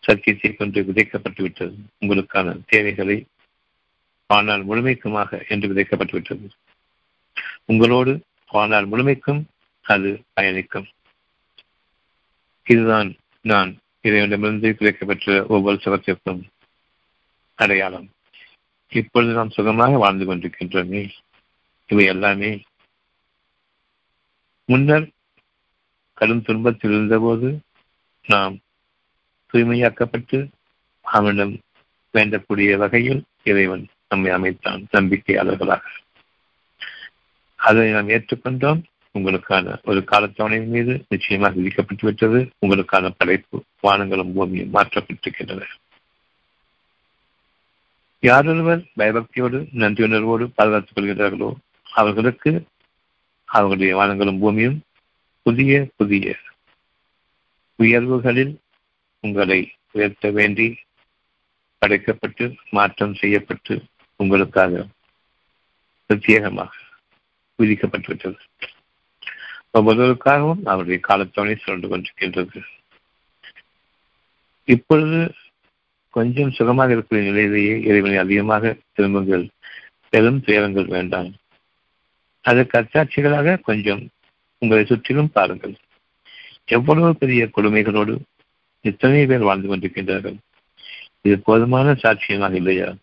சத்தியத்தை 0.00 0.50
கொண்டு 0.52 0.82
விதைக்கப்பட்டு 0.82 1.42
விட்டது. 1.42 1.76
உங்களுக்கான 2.00 2.56
தேவைகளை 2.66 3.18
ஆனால் 4.30 4.62
முழுமைக்குமாக 4.66 5.30
என்று 5.48 5.68
விதைக்கப்பட்டு 5.68 6.12
விட்டது. 6.12 6.48
உங்களோடு 7.64 8.14
ஆனால் 8.60 8.86
முழுமைக்கும் 8.86 9.42
அது 9.82 10.22
பயணிக்கும். 10.32 10.86
இதுதான் 12.64 13.16
நான் 13.40 13.78
இறைவனிடமிருந்து 14.00 14.76
கிடைக்கப்பெற்ற 14.78 15.46
ஒவ்வொரு 15.46 15.76
சுகத்திற்கும் 15.76 16.42
அடையாளம். 17.54 18.10
இப்பொழுது 18.88 19.32
நாம் 19.32 19.50
சுகமாக 19.50 19.96
வாழ்ந்து 19.96 20.34
கொண்டிருக்கின்றோமே 20.34 21.10
இவை 21.86 22.04
எல்லாமே 22.04 22.62
முன்னர் 24.64 25.10
கடும் 26.14 26.42
துன்பத்தில் 26.42 26.90
இருந்தபோது 26.90 27.60
நாம் 28.26 28.58
தூய்மையாக்கப்பட்டு 29.52 30.48
அவனிடம் 31.00 31.60
வேண்டக்கூடிய 32.12 32.76
வகையில் 32.76 33.24
இறைவன் 33.42 33.88
நம்மை 34.08 34.30
அமைத்தான் 34.30 34.86
நம்பிக்கையாளர்களாக. 34.92 35.80
அதை 37.54 37.90
நாம் 37.90 38.08
ஏற்றுக்கொண்டோம். 38.08 38.82
உங்களுக்கான 39.14 39.76
ஒரு 39.84 40.00
காலத்தவணையின் 40.10 40.72
மீது 40.74 40.92
நிச்சயமாக 41.08 41.54
விதிக்கப்பட்டு 41.54 42.06
விட்டது. 42.06 42.40
உங்களுக்கான 42.66 43.10
படைப்பு 43.18 43.56
வானங்களும் 43.82 44.32
பூமியும் 44.32 44.74
மாற்றப்பட்டிருக்கின்றன. 44.74 45.62
யாரொருவர் 48.22 48.82
பயபக்தியோடு 48.98 49.58
நன்றியுணர்வோடு 49.82 50.44
பாதுகாத்துக் 50.54 50.96
கொள்கிறார்களோ 50.96 51.50
அவர்களுக்கு 51.92 52.50
அவர்களுடைய 53.48 53.92
வானங்களும் 53.96 54.38
பூமியும் 54.38 54.78
புதிய 55.46 55.74
புதிய 55.96 56.34
உயர்வுகளில் 57.78 58.52
உங்களை 59.24 59.60
உயர்த்த 59.92 60.30
வேண்டி 60.30 60.66
படைக்கப்பட்டு 61.82 62.44
மாற்றம் 62.70 63.14
செய்யப்பட்டு 63.14 63.74
உங்களுக்காக 64.20 64.82
பிரத்யேகமாக 66.10 66.72
விதிக்கப்பட்டுவிட்டது 67.58 68.38
ஒவ்வொருவருக்காகவும் 69.78 70.62
அவருடைய 70.64 71.00
காலத்தவணை 71.08 71.56
சுழன்று 71.56 71.88
கொண்டிருக்கின்றது. 71.88 72.62
இப்பொழுது 74.64 75.34
கொஞ்சம் 76.10 76.50
சுகமாக 76.50 76.92
இருக்கிற 76.92 77.22
நிலையிலேயே 77.22 77.80
இறைவனை 77.80 78.16
அதிகமாக 78.16 78.76
திரும்புங்கள். 78.92 79.48
பெரும் 80.08 80.40
துயரங்கள் 80.40 80.84
வேண்டாம். 80.84 81.32
அதற்கு 82.40 82.78
அத்தாட்சிகளாக 82.78 83.60
கொஞ்சம் 83.60 84.08
உங்களை 84.58 84.84
சுற்றிலும் 84.84 85.32
பாருங்கள். 85.32 85.74
எவ்வளவு 86.64 87.16
பெரிய 87.16 87.50
கொடுமைகளோடு 87.56 88.18
எத்தனை 88.80 89.26
பேர் 89.26 89.38
வாழ்ந்து 89.38 89.76
கொண்டிருக்கின்றார்கள். 89.76 90.36
இது 91.20 91.38
போதுமான 91.38 91.92
சாட்சியமாக 91.92 92.52
இல்லையா? 92.52 92.94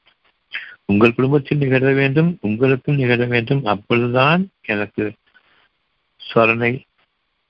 உங்கள் 0.86 1.14
குடும்பத்தில் 1.14 1.58
நிகழ 1.58 1.94
வேண்டும் 1.94 2.38
உங்களுக்கும் 2.42 2.96
நிகழ 2.96 3.26
வேண்டும். 3.26 3.66
அப்பொழுதுதான் 3.66 4.50
எனக்கு 4.62 5.14
சொரணை 6.34 6.84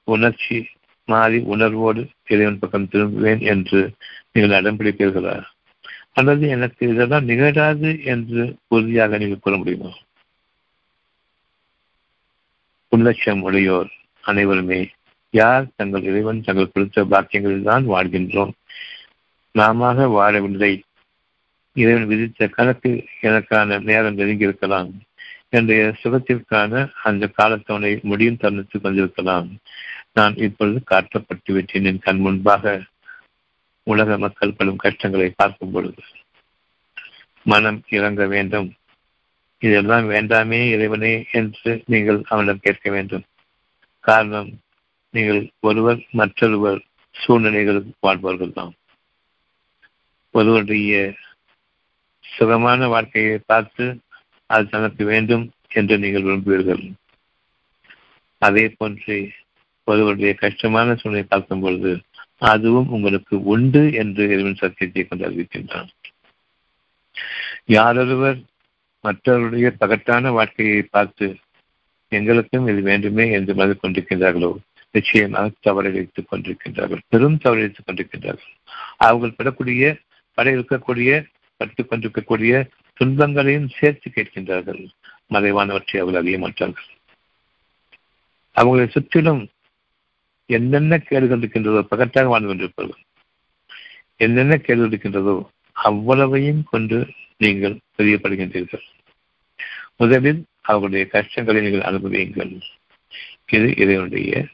உணர்ச்சி 0.04 0.68
மாறி 1.06 1.40
உணர்வோடு 1.40 2.08
இறைவன் 2.26 2.60
பக்கம் 2.60 2.90
திரும்புவேன் 2.92 3.40
என்று 3.40 3.94
நீங்கள் 4.32 4.62
அடம்பிடிப்பீர்களா 4.62 5.44
அல்லது 6.14 6.48
எனக்கு 6.48 6.90
இதெல்லாம் 6.90 7.24
நிகழாது 7.24 8.04
என்று 8.04 8.56
உறுதியாக 8.68 9.18
நீங்கள் 9.18 9.40
கூற 9.42 9.58
முடியுமா? 9.58 9.92
உள்ளட்சம் 12.92 13.42
உடையோர் 13.42 13.90
அனைவருமே 14.22 14.90
யார் 15.30 15.66
தங்கள் 15.76 16.04
இறைவன் 16.04 16.42
தங்கள் 16.42 16.72
கொடுத்த 16.72 17.04
பாக்கியங்களில் 17.04 17.64
தான் 17.64 17.90
வாழ்கின்றோம்? 17.90 18.52
நாம 19.52 19.94
வாழவில்லை. 20.08 20.82
இறைவன் 21.74 22.06
விதித்த 22.06 22.48
கணக்கு 22.48 23.06
எனக்கான 23.22 23.84
நேரம் 23.84 24.18
நெருங்கியிருக்கலாம் 24.18 24.90
என்னுடைய 25.50 25.82
சுகத்திற்கான 26.04 26.92
அந்த 27.04 27.30
காலத்தவனை 27.38 27.92
முடியும் 28.02 28.40
தருணத்துக்கு 28.42 28.88
வந்திருக்கலாம். 28.88 29.50
நான் 30.14 30.36
இப்பொழுது 30.36 30.80
காட்டப்பட்டு 30.92 31.52
விட்டேன். 31.52 31.86
என் 31.86 32.00
கண் 32.00 32.18
முன்பாக 32.18 32.82
உலக 33.84 34.18
மக்கள் 34.18 34.54
படும் 34.54 34.84
கஷ்டங்களை 34.86 35.30
பார்க்கும் 35.36 35.72
பொழுது 35.72 36.02
மனம் 37.46 37.80
இறங்க 37.90 38.26
வேண்டும். 38.26 38.68
இதெல்லாம் 39.62 40.10
வேண்டாமே 40.10 40.60
இறைவனே 40.70 41.14
என்று 41.32 41.72
நீங்கள் 41.86 42.20
அவனிடம் 42.28 42.60
கேட்க 42.60 42.90
வேண்டும். 42.92 43.24
காரணம் 44.00 44.50
நீங்கள் 45.14 45.42
ஒருவர் 45.60 46.02
மற்றொருவர் 46.12 46.82
சூழ்நிலைகளுக்கு 47.16 47.94
வாழ்பவர்கள் 48.00 48.54
தான். 48.54 48.74
ஒருவருடைய 50.32 51.16
சுகமான 52.24 52.88
வாழ்க்கையை 52.88 53.38
பார்த்து 53.46 53.86
அது 54.48 54.70
தனக்கு 54.70 55.06
வேண்டும் 55.06 55.52
என்று 55.74 55.96
நீங்கள் 56.00 56.24
விரும்புவீர்கள். 56.24 56.84
அதே 58.42 58.70
போன்று 58.70 59.32
ஒருவருடைய 59.84 60.34
கஷ்டமான 60.34 60.96
சூழ்நிலை 60.96 61.28
பார்க்கும் 61.30 61.60
பொழுது 61.60 61.92
அதுவும் 62.38 62.90
உங்களுக்கு 62.90 63.44
உண்டு 63.44 63.94
என்று 63.94 64.24
இறைவன் 64.30 64.56
சத்தியத்தை 64.56 65.04
கொண்டு 65.04 65.30
அறிவிக்கின்றான். 65.30 65.90
யாரொருவர் 67.66 68.40
மற்றவருடைய 69.04 69.68
பகட்டான 69.80 70.32
வாழ்க்கையை 70.32 70.82
பார்த்து 70.82 71.38
எங்களுக்கும் 72.12 72.68
இது 72.68 72.82
வேண்டுமே 72.82 73.32
என்று 73.32 73.54
மனது 73.56 73.76
கொண்டிருக்கின்றார்களோ 73.84 74.52
நிச்சயமாக 74.92 75.74
வைத்துக் 75.74 76.30
கொண்டிருக்கின்றார்கள். 76.32 77.02
பெரும் 77.08 77.40
தவறளித்துக் 77.44 77.88
கொண்டிருக்கின்றார்கள். 77.88 78.54
அவர்கள் 78.98 79.38
பெறக்கூடிய 79.38 79.98
படை 80.34 80.54
இருக்கக்கூடிய 80.58 81.26
பட்டுக் 81.58 81.90
கொண்டிருக்கக்கூடிய 81.90 82.54
துன்பங்களையும் 82.98 83.70
சேர்த்து 83.70 84.08
கேட்கின்றார்கள். 84.10 84.82
மறைவானவற்றை 85.34 85.98
அவர்கள் 86.00 86.22
அறிய 86.22 86.38
மாட்டார்கள். 86.40 86.90
அவர்களை 88.52 88.88
சுற்றிலும் 88.88 89.50
என்னென்ன 90.46 90.98
கேடுகள் 90.98 91.38
இருக்கின்றதோ 91.38 91.82
பகட்டாக 91.92 92.26
வாழ்ந்து 92.26 92.50
கொண்டிருப்பார்கள் 92.50 93.04
என்னென்ன 94.16 94.54
கேடுகள் 94.58 94.88
இருக்கின்றதோ 94.88 95.50
அவ்வளவையும் 95.72 96.64
கொண்டு 96.64 96.98
நீங்கள் 97.38 97.80
தெரியப்படுகின்றீர்கள். 97.98 98.86
முதலில் 99.96 100.46
அவர்களுடைய 100.62 101.06
கஷ்டங்களை 101.08 101.62
நீங்கள் 101.62 101.88
அனுபவியுங்கள். 101.92 102.54
இது 103.46 103.68
இதனுடைய 103.78 104.48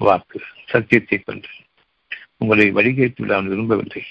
வாக்கு. 0.00 0.40
சத்தியத்தை 0.66 1.18
கொண்டு. 1.18 1.48
உங்களை 2.36 2.66
வழிகேட்டு 2.72 3.32
அவன் 3.32 3.48
விரும்பவில்லை. 3.48 4.02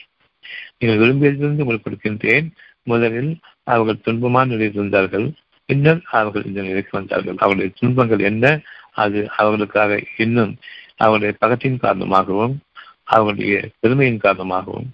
நீங்கள் 0.78 1.02
விரும்பியதிலிருந்து 1.04 1.64
உங்களுக்கு 1.66 1.88
கொடுக்கின்றேன். 1.88 2.48
முதலில் 2.88 3.32
அவர்கள் 3.64 4.04
துன்பமான 4.06 4.46
நிலையில் 4.46 4.74
இருந்தார்கள் 4.74 5.28
பின்னர் 5.66 6.02
அவர்கள் 6.12 6.46
இந்த 6.46 6.62
நிலைக்கு 6.62 6.98
வந்தார்கள். 6.98 7.36
அவருடைய 7.38 7.72
துன்பங்கள் 7.80 8.20
என்ன? 8.20 8.46
அது 8.94 9.20
அவர்களுக்காக 9.38 10.04
இன்னும் 10.18 10.54
அவருடைய 10.98 11.34
பகத்தின் 11.40 11.78
காரணமாகவும் 11.78 12.56
அவர்களுடைய 13.04 13.56
பெருமையின் 13.80 14.18
காரணமாகவும் 14.18 14.88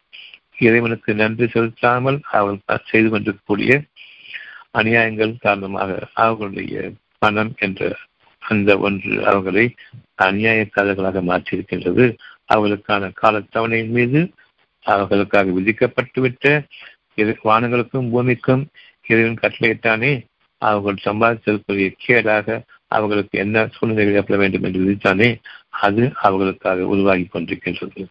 இறைவனுக்கு 0.59 1.13
நன்றி 1.13 1.47
செலுத்தாமல் 1.47 2.19
அவர்கள் 2.31 2.85
செய்து 2.85 3.09
கொண்டிருக்கக்கூடிய 3.09 3.81
அநியாயங்கள் 4.77 5.41
காரணமாக 5.41 5.99
அவர்களுடைய 6.13 6.91
பணம் 7.17 7.53
என்ற 7.59 7.95
அந்த 8.39 8.77
ஒன்று 8.77 9.25
அவர்களை 9.25 9.65
அநியாயக்காரர்களாக 10.21 11.21
மாற்றியிருக்கின்றது. 11.29 12.05
அவர்களுக்கான 12.53 13.11
காலத்தவணையின் 13.21 13.93
மீது 13.97 14.21
அவர்களுக்காக 14.85 15.51
விதிக்கப்பட்டுவிட்ட 15.51 16.45
இது 17.15 17.31
வானங்களுக்கும் 17.43 18.09
பூமிக்கும் 18.09 18.63
இறைவன் 19.07 19.41
கட்டளையிட்டானே 19.41 20.13
அவர்கள் 20.61 21.05
சம்பாதித்ததற்குரிய 21.05 21.89
கேடாக 22.05 22.47
அவர்களுக்கு 22.87 23.35
என்ன 23.39 23.65
சூழ்நிலைகள் 23.75 24.17
ஏற்பட 24.19 24.37
வேண்டும் 24.37 24.65
என்று 24.67 24.81
விதித்தானே 24.83 25.29
அது 25.83 26.03
அவர்களுக்காக 26.21 26.85
உருவாகி 26.87 27.25
கொண்டிருக்கின்றது. 27.25 28.01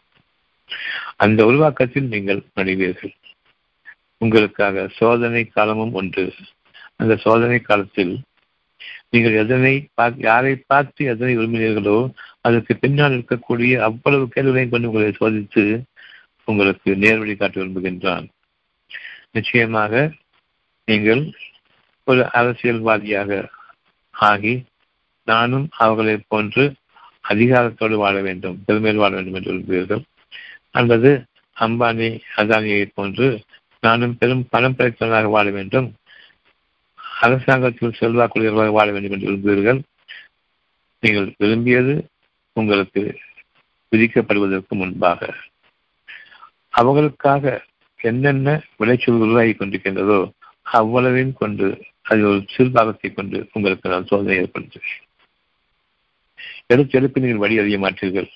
அந்த 1.16 1.40
உருவாக்கத்தில் 1.46 2.10
நீங்கள் 2.14 2.40
நடிவீர்கள். 2.54 3.14
உங்களுக்காக 4.18 4.84
சோதனை 4.98 5.42
காலமும் 5.46 5.92
ஒன்று 5.92 6.24
அந்த 6.96 7.14
சோதனை 7.16 7.58
காலத்தில் 7.60 8.14
நீங்கள் 9.10 9.38
எதனை 9.42 9.72
யாரை 10.18 10.52
பார்த்து 10.66 11.02
எதனை 11.04 11.32
விரும்பினீர்களோ 11.38 11.96
அதற்கு 12.40 12.72
பின்னால் 12.76 13.16
இருக்கக்கூடிய 13.16 13.72
அவ்வளவு 13.88 14.24
கேள்விகளையும் 14.34 14.72
கொண்டு 14.74 14.90
உங்களை 14.90 15.10
சோதித்து 15.18 15.64
உங்களுக்கு 16.48 16.90
நேர்வழி 17.02 17.34
காட்ட 17.36 17.56
விரும்புகின்றான். 17.60 18.26
நிச்சயமாக 19.32 20.12
நீங்கள் 20.84 21.22
ஒரு 22.04 22.22
அரசியல்வாதியாக 22.32 23.48
ஆகி 24.10 24.64
நானும் 25.24 25.66
அவர்களை 25.78 26.14
போன்று 26.28 26.64
அதிகாரத்தோடு 27.28 27.96
வாழ 27.96 28.20
வேண்டும் 28.20 28.56
பெருமையில் 28.66 29.02
வாழ 29.02 29.12
வேண்டும் 29.14 29.34
என்று 29.34 29.52
விரும்புகிறீர்கள். 29.52 30.02
அல்லது 30.70 31.10
அம்பானி 31.56 32.08
அதானியை 32.36 32.84
போன்று 32.94 33.26
நானும் 33.80 34.16
பெரும் 34.18 34.46
பணம் 34.50 34.76
படைத்தவனாக 34.76 35.28
வாழ 35.28 35.50
வேண்டும் 35.50 35.88
அரசாங்கத்தில் 37.20 37.98
செல்வாக்குள்ளவர்களாக 38.00 38.70
வாழ 38.70 38.88
வேண்டும் 38.92 39.12
என்று 39.12 39.26
விரும்புகிறீர்கள். 39.26 39.80
நீங்கள் 41.00 41.34
விரும்பியது 41.38 41.94
உங்களுக்கு 42.52 43.02
விதிக்கப்படுவதற்கு 43.92 44.74
முன்பாக. 44.80 45.34
அவர்களுக்காக 46.68 47.64
என்னென்ன 48.10 48.48
விளைச்சல் 48.76 49.22
உருவாகி 49.24 49.52
கொண்டிருக்கின்றதோ 49.52 50.20
அவ்வளவையும் 50.78 51.38
கொண்டு 51.40 51.66
அது 52.10 52.22
ஒரு 52.28 52.40
சிறுபாகத்தை 52.54 53.08
கொண்டு 53.12 53.38
உங்களுக்கு 53.52 53.92
நான் 53.92 54.08
சோதனை 54.10 54.36
ஏற்படுத்துவேன். 54.42 55.00
எடுத்தெடுப்பு 56.66 57.22
நீங்கள் 57.22 57.42
வழி 57.44 57.56
அறிய 57.62 57.78
மாற்றீர்கள் 57.78 58.28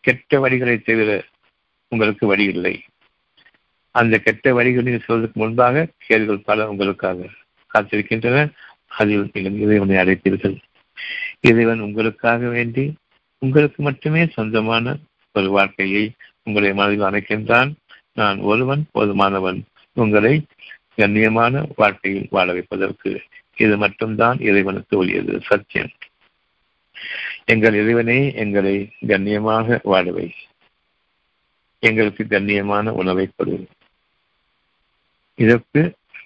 கெட்ட 0.00 0.38
வழிகளை 0.44 0.76
தவிர 0.82 1.10
உங்களுக்கு 1.92 2.24
வழி 2.26 2.44
இல்லை. 2.54 2.74
அந்த 3.94 4.14
கெட்ட 4.18 4.52
வழிகள் 4.58 4.86
நீங்கள் 4.86 5.06
சொல்வதற்கு 5.06 5.40
முன்பாக 5.42 5.86
கேள்விகள் 6.06 6.46
பல 6.48 6.68
உங்களுக்காக 6.70 7.28
காத்திருக்கின்றன. 7.74 8.38
அதில் 9.00 9.30
நீங்கள் 9.32 9.60
இறைவனை 9.64 9.96
அழைப்பீர்கள். 10.02 10.56
இறைவன் 11.40 11.80
உங்களுக்காக 11.80 12.48
வேண்டி 12.48 12.84
உங்களுக்கு 13.42 13.80
மட்டுமே 13.82 14.22
சொந்தமான 14.36 14.96
ஒரு 15.34 15.48
வாழ்க்கையை 15.50 16.04
உங்களுடைய 16.42 16.72
மனதில் 16.78 17.08
அமைக்கின்றான். 17.08 17.70
நான் 18.18 18.38
ஒருவன் 18.50 18.82
போதுமானவன். 18.94 19.60
உங்களை 19.92 20.34
கண்ணியமான 20.96 21.62
வாழ்க்கையில் 21.76 22.26
வாழ 22.30 22.52
வைப்பதற்கு 22.52 23.10
இது 23.56 23.76
மட்டும்தான் 23.76 24.38
இறைவனுக்கு 24.48 24.94
உரியது 24.96 25.34
சத்தியம். 25.40 25.92
எங்கள் 27.44 27.76
இறைவனே 27.82 28.18
எங்களை 28.34 28.74
கண்ணியமாக 29.06 29.78
வாழவை 29.84 30.28
எங்களுக்கு 31.78 32.22
கண்ணியமான 32.24 32.92
உணவை 33.00 33.26
கொடு. 33.30 33.56
இதற்கு 35.34 35.82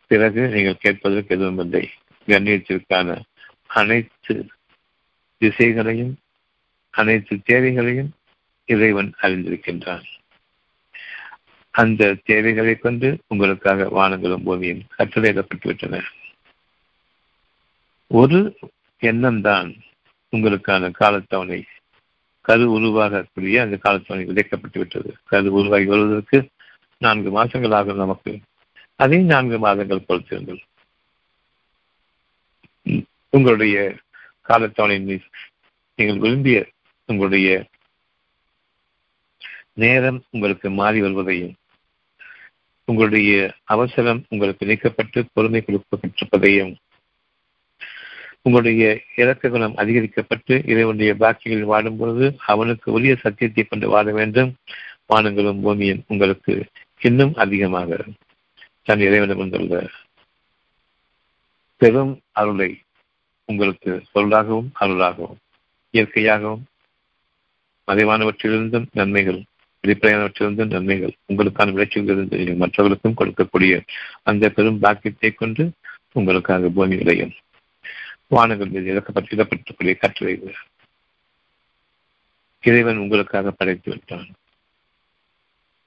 பிறகு 0.06 0.42
நீங்கள் 0.48 0.82
கேட்பதற்கு 0.84 1.34
எதுவும் 1.36 1.62
இல்லை 1.64 1.84
கண்ணியத்திற்கான 2.26 3.18
அனைத்து 3.80 4.34
திசைகளையும் 5.40 6.14
அனைத்து 6.94 7.34
தேவைகளையும் 7.44 8.10
இறைவன் 8.64 9.10
அறிந்திருக்கின்றான். 9.22 10.06
அந்த 11.74 12.16
தேவைகளை 12.24 12.74
கொண்டு 12.78 13.08
உங்களுக்காக 13.26 13.88
வானங்களும் 13.98 14.44
பூமியும் 14.46 14.82
கட்டளையிடப்பட்டுவிட்டன 14.98 16.00
ஒரு 18.10 18.38
எண்ணம் 19.02 19.40
தான் 19.40 19.68
உங்களுக்கான 20.32 20.90
காலத்தவணை. 20.98 21.60
கரு 22.44 22.64
உருவாகக்கூடிய 22.76 23.56
அந்த 23.64 23.76
காலத்தவணை 23.84 24.24
விதைக்கப்பட்டு 24.28 24.78
விட்டது 24.78 25.10
கரு 25.24 25.52
உருவாகி 25.52 25.86
வருவதற்கு 25.86 26.38
நான்கு 27.00 27.30
மாதங்கள் 27.30 27.76
ஆகும் 27.78 28.02
நமக்கு. 28.02 28.32
அதே 29.00 29.18
நான்கு 29.32 29.56
மாதங்கள் 29.58 30.06
பொறுத்திருங்கள் 30.08 30.60
உங்களுடைய 33.32 33.76
காலத்தவணை 34.48 34.96
நீங்கள் 35.98 36.22
விரும்பிய 36.24 36.58
உங்களுடைய 37.08 37.48
நேரம் 39.82 40.20
உங்களுக்கு 40.30 40.68
மாறி 40.70 41.00
வருவதையும் 41.00 41.54
உங்களுடைய 42.84 43.54
அவசரம் 43.64 44.24
உங்களுக்கு 44.28 44.66
நீக்கப்பட்டு 44.66 45.24
பொறுமை 45.32 45.64
கொடுக்கப்பட்டிருப்பதையும் 45.66 46.74
உங்களுடைய 48.42 49.00
இலக்க 49.16 49.48
குணம் 49.48 49.76
அதிகரிக்கப்பட்டு 49.76 50.54
இறைவனுடைய 50.68 51.14
பாக்கியங்களில் 51.14 51.70
வாடும் 51.72 51.96
பொழுது 51.96 52.36
அவனுக்கு 52.46 52.92
உரிய 52.92 53.16
சத்தியத்தை 53.16 53.64
கொண்டு 53.64 53.88
வாழ 53.88 54.12
வேண்டும். 54.12 54.54
வானங்களும் 55.08 55.60
பூமியும் 55.60 56.04
உங்களுக்கு 56.08 56.66
இன்னும் 57.00 57.34
அதிகமாக 57.34 57.98
தன் 58.82 59.00
இறைவனம் 59.00 59.36
வந்துள்ள 59.36 59.90
பெரும் 61.76 62.20
அருளை 62.32 62.80
உங்களுக்கு 63.44 64.02
பொருளாகவும் 64.12 64.72
அருளாகவும் 64.80 65.40
இயற்கையாகவும் 65.94 66.62
மறைவானவற்றிலிருந்தும் 67.88 68.86
நன்மைகள் 68.92 69.42
வெளிப்படையானவற்றிலிருந்து 69.82 70.66
நன்மைகள் 70.66 71.14
உங்களுக்கான 71.28 71.72
விளைச்சலிருந்து 71.76 72.56
மற்றவர்களுக்கும் 72.56 73.18
கொடுக்கக்கூடிய 73.18 73.80
அந்த 74.22 74.50
பெரும் 74.50 74.78
பாக்கியத்தை 74.78 75.30
கொண்டு 75.32 75.70
உங்களுக்காக 76.12 76.68
பூமி 76.68 76.96
விளையும். 76.96 77.32
வானங்கள் 78.26 78.68
மீது 78.68 78.88
இறக்கப்பட்டு 78.92 79.34
இடப்பட்டிருக்கக்கூடிய 79.34 79.94
கட்டளை 79.96 80.34
இறைவன் 82.60 82.96
உங்களுக்காக 82.96 83.50
படைத்து 83.50 83.90
விட்டான். 83.90 84.28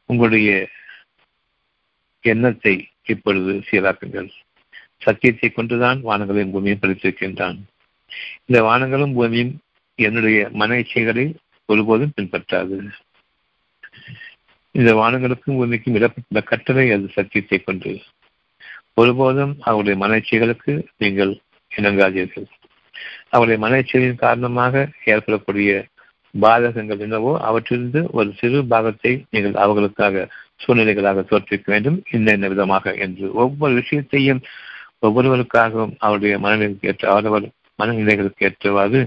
உங்களுடைய 0.05 0.49
எண்ணத்தை 2.21 2.89
இப்பொழுது 3.05 3.53
சீராக்குங்கள். 3.71 4.29
சத்தியத்தை 4.97 5.49
கொண்டுதான் 5.49 5.99
வானங்களையும் 6.03 6.51
பூமியும் 6.51 6.81
படைத்திருக்கின்றான் 6.81 7.57
இந்த 8.45 8.57
வானங்களும் 8.63 9.13
பூமியும் 9.13 9.53
என்னுடைய 9.95 10.49
மன 10.53 10.75
இச்சைகளை 10.75 11.25
ஒருபோதும் 11.65 12.15
பின்பற்றாது. 12.15 12.77
இந்த 14.75 14.91
வானங்களுக்கும் 14.99 15.57
பூமிக்கும் 15.59 15.97
இடப்பட்டுள்ள 15.97 16.41
கட்டளை 16.43 16.85
அது 16.91 17.07
சத்தியத்தை 17.17 17.57
கொண்டு. 17.59 17.91
ஒருபோதும் 18.93 19.53
அவருடைய 19.69 19.95
மனச்சிகளுக்கு 20.05 20.73
நீங்கள் 20.97 21.31
இணங்காதீர்கள். 21.71 22.47
அவருடைய 23.29 23.57
மனச்சிகளின் 23.65 24.23
காரணமாக 24.25 24.83
ஏற்படக்கூடிய 25.13 25.71
பாதகங்கள் 26.35 27.03
என்னவோ 27.05 27.31
அவற்றிலிருந்து 27.47 28.01
ஒரு 28.17 28.29
சிறு 28.39 28.59
பாகத்தை 28.73 29.13
நீங்கள் 29.29 29.55
அவர்களுக்காக 29.63 30.25
சூழ்நிலைகளாக 30.63 31.23
தோற்றுவிக்க 31.31 31.67
வேண்டும். 31.73 31.97
இன்னென்ன 32.11 32.49
விதமாக 32.53 32.93
என்று 33.05 33.25
ஒவ்வொரு 33.43 33.73
விஷயத்தையும் 33.73 34.41
ஒவ்வொருவருக்காகவும் 35.07 35.95
அவருடைய 36.05 36.35
மனநிலைக்கு 36.39 36.89
ஏற்ற 36.91 37.11
அவரவர் 37.13 37.47
மனநிலைகளுக்கு 37.79 38.45
ஏற்றவாறு 38.47 38.99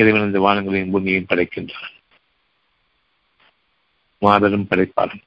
இறைவன் 0.00 0.26
இந்த 0.28 0.40
வானங்களையும் 0.46 0.92
பூமியையும் 0.94 1.30
படைக்கின்றான். 1.32 1.94
மாபெரும் 4.18 4.66
படைப்பாளன். 4.70 5.22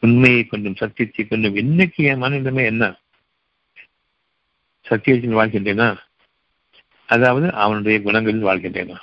உண்மையை 0.00 0.44
கொண்டும் 0.44 0.76
சத்தியத்தை 0.76 1.26
கொண்டும் 1.26 1.54
இன்னைக்கு 1.54 2.04
என் 2.04 2.18
மனிதமே 2.18 2.64
என்ன? 2.64 2.96
சத்தியத்தில் 4.88 5.36
வாழ்கின்றேனா? 5.36 5.96
அதாவது 7.06 7.52
அவனுடைய 7.52 8.00
குணங்களில் 8.00 8.46
வாழ்கின்றேனா? 8.46 8.96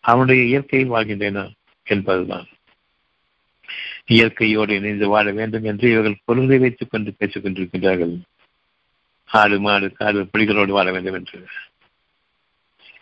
அவனுடைய 0.00 0.44
இயற்கையில் 0.44 0.90
வாழ்கின்றேனா 0.90 1.50
என்பதுதான். 1.84 2.46
இயற்கையோடு 4.06 4.74
இணைந்து 4.74 5.08
வாழ 5.08 5.30
வேண்டும் 5.30 5.64
என்று 5.64 5.90
இவர்கள் 5.90 6.20
பொருளை 6.24 6.58
வைத்துக் 6.58 6.90
கொண்டு 6.90 7.14
பேசிக் 7.18 7.44
கொண்டிருக்கின்றார்கள். 7.44 8.20
ஆடு 9.24 9.60
மாடு 9.60 9.92
காடு 9.92 10.28
புலிகளோடு 10.32 10.68
வாழ 10.68 10.92
வேண்டும் 10.92 11.14
என்று. 11.14 11.46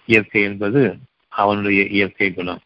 இயற்கை 0.05 0.43
என்பது 0.43 0.97
அவனுடைய 1.29 1.85
இயற்கை 1.85 2.33
குணம். 2.33 2.61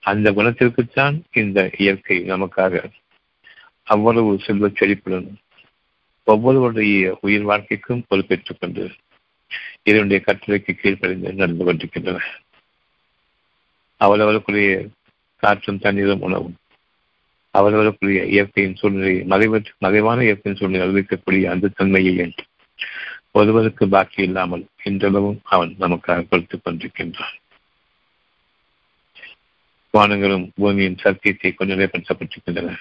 அந்த 0.00 0.32
குணத்திற்குத்தான் 0.32 1.20
இந்த 1.32 1.70
இயற்கை 1.76 2.30
நமக்காக 2.30 2.90
அவ்வளவு 3.82 4.38
செல்வ 4.40 4.68
செழிப்புடன் 4.68 5.28
ஒவ்வொருவருடைய 6.24 7.18
உயிர் 7.20 7.42
வாழ்க்கைக்கும் 7.42 8.04
பொறுப்பேற்றுக் 8.08 8.60
கொண்டு 8.60 8.90
இதனுடைய 9.82 10.22
கட்டளைக்கு 10.26 10.76
கீழ்ப்படைந்து 10.82 11.34
நடந்து 11.34 11.64
கொண்டிருக்கின்றன 11.64 12.20
அவரவருக்குரிய 14.00 14.88
காற்றும் 15.36 15.78
தண்ணீரும் 15.78 16.20
உணவும் 16.20 16.54
அவரவருக்குரிய 17.58 18.24
இயற்கையின் 18.24 18.76
சூழ்நிலையை 18.76 19.24
மறைவற்று 19.24 19.72
மறைவான 19.78 20.22
இயற்கையின் 20.22 20.60
சூழ்நிலை 20.60 20.88
அறிவிக்கக்கூடிய 20.88 21.44
அந்த 21.44 21.70
தன்மையை 21.74 22.34
ஒருவருக்கு 23.32 23.88
பாக்கி 23.88 24.22
இல்லாமல் 24.22 24.66
இன்றளவும் 24.82 25.40
அவன் 25.42 25.74
நமக்காக 25.80 26.26
கொடுத்துக் 26.28 26.60
கொண்டிருக்கின்றான். 26.64 27.36
வானங்களும் 29.98 30.50
பூமியின் 30.54 30.98
சத்தியத்தை 30.98 31.52
கொஞ்சம் 31.52 31.78
நிலைப்படுத்தப்பட்டிருக்கின்றன 31.78 32.76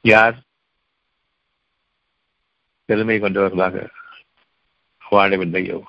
யார் 0.00 0.42
பெருமை 2.84 3.18
கொண்டவர்களாக 3.18 3.90
வாழவில்லையோ 5.10 5.82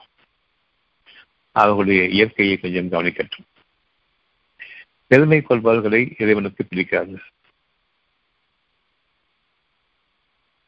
அவர்களுடைய 1.51 2.05
இயற்கையை 2.05 2.57
கொஞ்சம் 2.57 2.91
கவனிக்கட்டும். 2.91 3.45
பெருமை 5.07 5.43
கொள்பவர்களை 5.49 6.21
இறைவனுக்கு 6.21 6.65
பிடிக்காது. 6.65 7.21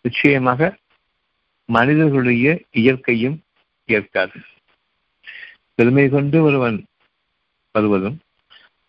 நிச்சயமாக 0.02 0.78
மனிதர்களுடைய 1.66 2.62
இயற்கையும் 2.72 3.44
ஏற்காது. 3.86 4.40
பெருமை 5.76 6.10
கொண்டு 6.10 6.44
ஒருவன் 6.44 6.86
வருவதும் 7.72 8.20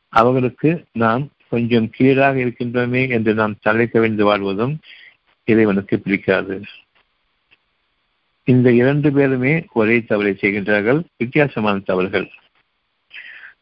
அவர்களுக்கு 0.09 0.71
நாம் 0.93 1.29
கொஞ்சம் 1.49 1.91
கீழாக 1.91 2.39
இருக்கின்றோமே 2.39 3.03
என்று 3.11 3.35
நாம் 3.35 3.59
தலை 3.61 3.87
கவிழ்ந்து 3.87 4.25
வாழ்வதும் 4.25 4.79
இறைவனுக்கு 5.45 5.99
பிடிக்காது. 5.99 6.63
இந்த 8.45 8.73
இரண்டு 8.73 9.13
பேருமே 9.13 9.67
ஒரே 9.73 9.97
தவறை 10.03 10.33
செய்கின்றார்கள் 10.33 11.01
வித்தியாசமான 11.17 11.79
தவறுகள். 11.79 12.29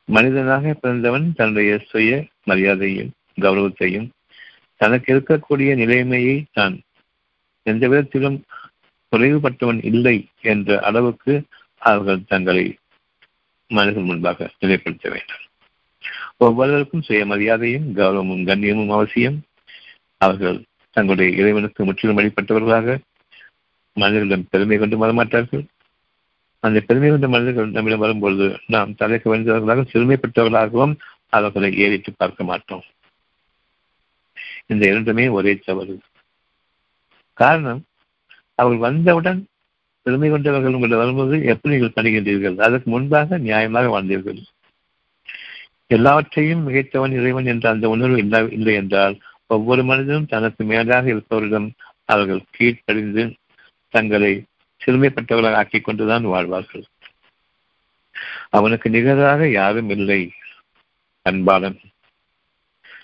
மனிதனாக 0.05 0.75
பிறந்தவன் 0.75 1.33
தன்னுடைய 1.35 1.79
சுய 1.79 2.27
மரியாதையும் 2.45 3.11
கௌரவத்தையும் 3.41 4.09
தனக்கு 4.77 5.09
இருக்கக்கூடிய 5.15 5.75
நிலைமையை 5.77 6.45
தான் 6.53 6.81
எந்த 7.63 7.89
விதத்திலும் 7.89 8.45
குறைவுபட்டவன் 9.13 9.85
இல்லை 9.85 10.17
என்ற 10.43 10.81
அளவுக்கு 10.81 11.45
அவர்கள் 11.79 12.27
தங்களை 12.27 12.79
மனிதன் 13.71 14.03
முன்பாக 14.03 14.51
நிலைப்படுத்த 14.61 15.09
வேண்டும். 15.09 15.46
ஒவ்வொருவருக்கும் 16.37 17.05
சுயமரியாதையும் 17.09 17.87
கௌரவமும் 17.95 18.47
கண்ணியமும் 18.47 18.91
அவசியம். 18.91 19.43
அவர்கள் 20.17 20.63
தங்களுடைய 20.91 21.37
இறைவனுக்கு 21.37 21.85
முற்றிலும் 21.85 22.19
வழிபட்டவர்களாக 22.19 22.99
மனிதர்களிடம் 23.93 24.47
பெருமை 24.51 24.79
கொண்டு 24.79 24.97
வரமாட்டார்கள். 25.03 25.65
அந்த 26.61 26.81
பெருமை 26.81 27.09
கொண்ட 27.11 27.29
மனிதர்கள் 27.29 27.71
நம்மிடம் 27.71 27.99
வரும்பொழுது 27.99 28.59
நாம் 28.67 28.95
தலைக்க 28.95 29.27
வேண்டியவர்களாக 29.33 29.85
சிறுமைப்பட்டவர்களாகவும் 29.93 30.95
அவர்களை 31.29 31.79
ஏறிட்டு 31.79 32.13
பார்க்க 32.17 32.45
மாட்டோம். 32.45 32.83
இந்த 34.67 34.87
இரண்டுமே 34.87 35.29
ஒரே 35.29 35.57
தவறு. 35.57 36.01
காரணம் 37.33 37.85
அவர்கள் 38.55 38.81
வந்தவுடன் 38.81 39.47
பெருமை 40.03 40.31
கொண்டவர்கள் 40.31 40.75
உங்களை 40.75 40.97
வரும்போது 40.97 41.45
எப்படி 41.45 41.75
நீங்கள் 41.75 41.97
பண்ணுகின்றீர்கள் 41.97 42.61
அதற்கு 42.61 42.91
முன்பாக 42.91 43.39
நியாயமாக 43.39 43.89
வாழ்ந்தீர்கள். 43.89 44.41
எல்லாவற்றையும் 45.87 46.69
மிகைத்தவன் 46.69 47.13
இறைவன் 47.13 47.47
என்ற 47.47 47.71
அந்த 47.71 47.89
உணர்வு 47.89 48.17
இல்லை 48.17 48.53
இல்லை 48.53 48.75
என்றால் 48.75 49.19
ஒவ்வொரு 49.47 49.85
மனிதனும் 49.85 50.27
தனக்கு 50.27 50.65
மேலாக 50.65 51.13
இருப்பவரிடம் 51.13 51.71
அவர்கள் 52.05 52.45
கீழ்ப்படிந்து 52.51 53.35
தங்களை 53.89 54.45
சிறுமைப்பட்டவர்களாக 54.87 55.55
ஆக்கிக் 55.55 55.85
கொண்டுதான் 55.85 56.25
வாழ்வார்கள். 56.25 56.85
அவனுக்கு 58.51 58.91
நிகராக 58.91 59.49
யாரும் 59.49 59.91
இல்லை 59.91 60.33
பண்பாளன். 61.25 61.79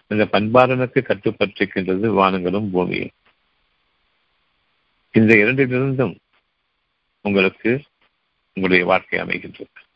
இந்த 0.07 0.29
பண்பாளனுக்கு 0.33 0.99
கட்டுப்பட்டிருக்கின்றது 1.01 2.09
வானங்களும் 2.19 2.71
பூமியும். 2.71 3.11
இந்த 5.13 5.35
இரண்டிலிருந்தும் 5.35 6.17
உங்களுக்கு 7.21 7.83
உங்களுடைய 8.47 8.85
வாழ்க்கை 8.85 9.21
அமைகின்றது. 9.21 9.92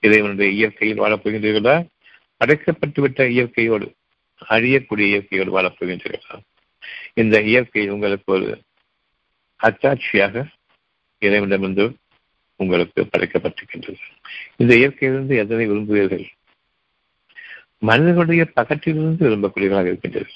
இறைவனுடைய 0.00 0.52
இயற்கையில் 0.52 1.00
வாழப்போகின்றீர்களா? 1.00 1.86
அடைக்கப்பட்டுவிட்ட 2.44 3.28
இயற்கையோடு 3.28 3.94
அழியக்கூடிய 4.48 5.06
இயற்கையோடு 5.12 5.52
வாழப்போகின்றீர்களா? 5.56 6.38
இந்த 7.14 7.40
இயற்கை 7.40 7.88
உங்களுக்கு 7.88 8.32
ஒரு 8.32 8.62
அத்தாட்சியாக 9.60 10.44
இறைவனிடமிருந்து 11.18 11.94
உங்களுக்கு 12.56 13.08
படைக்கப்பட்டிருக்கின்றது. 13.12 14.00
இந்த 14.56 14.74
இயற்கையிலிருந்து 14.74 15.36
எதனை 15.36 15.70
விரும்புவீர்கள்? 15.70 16.26
மனிதர்களுடைய 17.78 18.42
பக்கத்திலிருந்து 18.56 19.26
விரும்பக்கூடியவர்களாக 19.28 19.86
இருக்கின்றது 19.86 20.32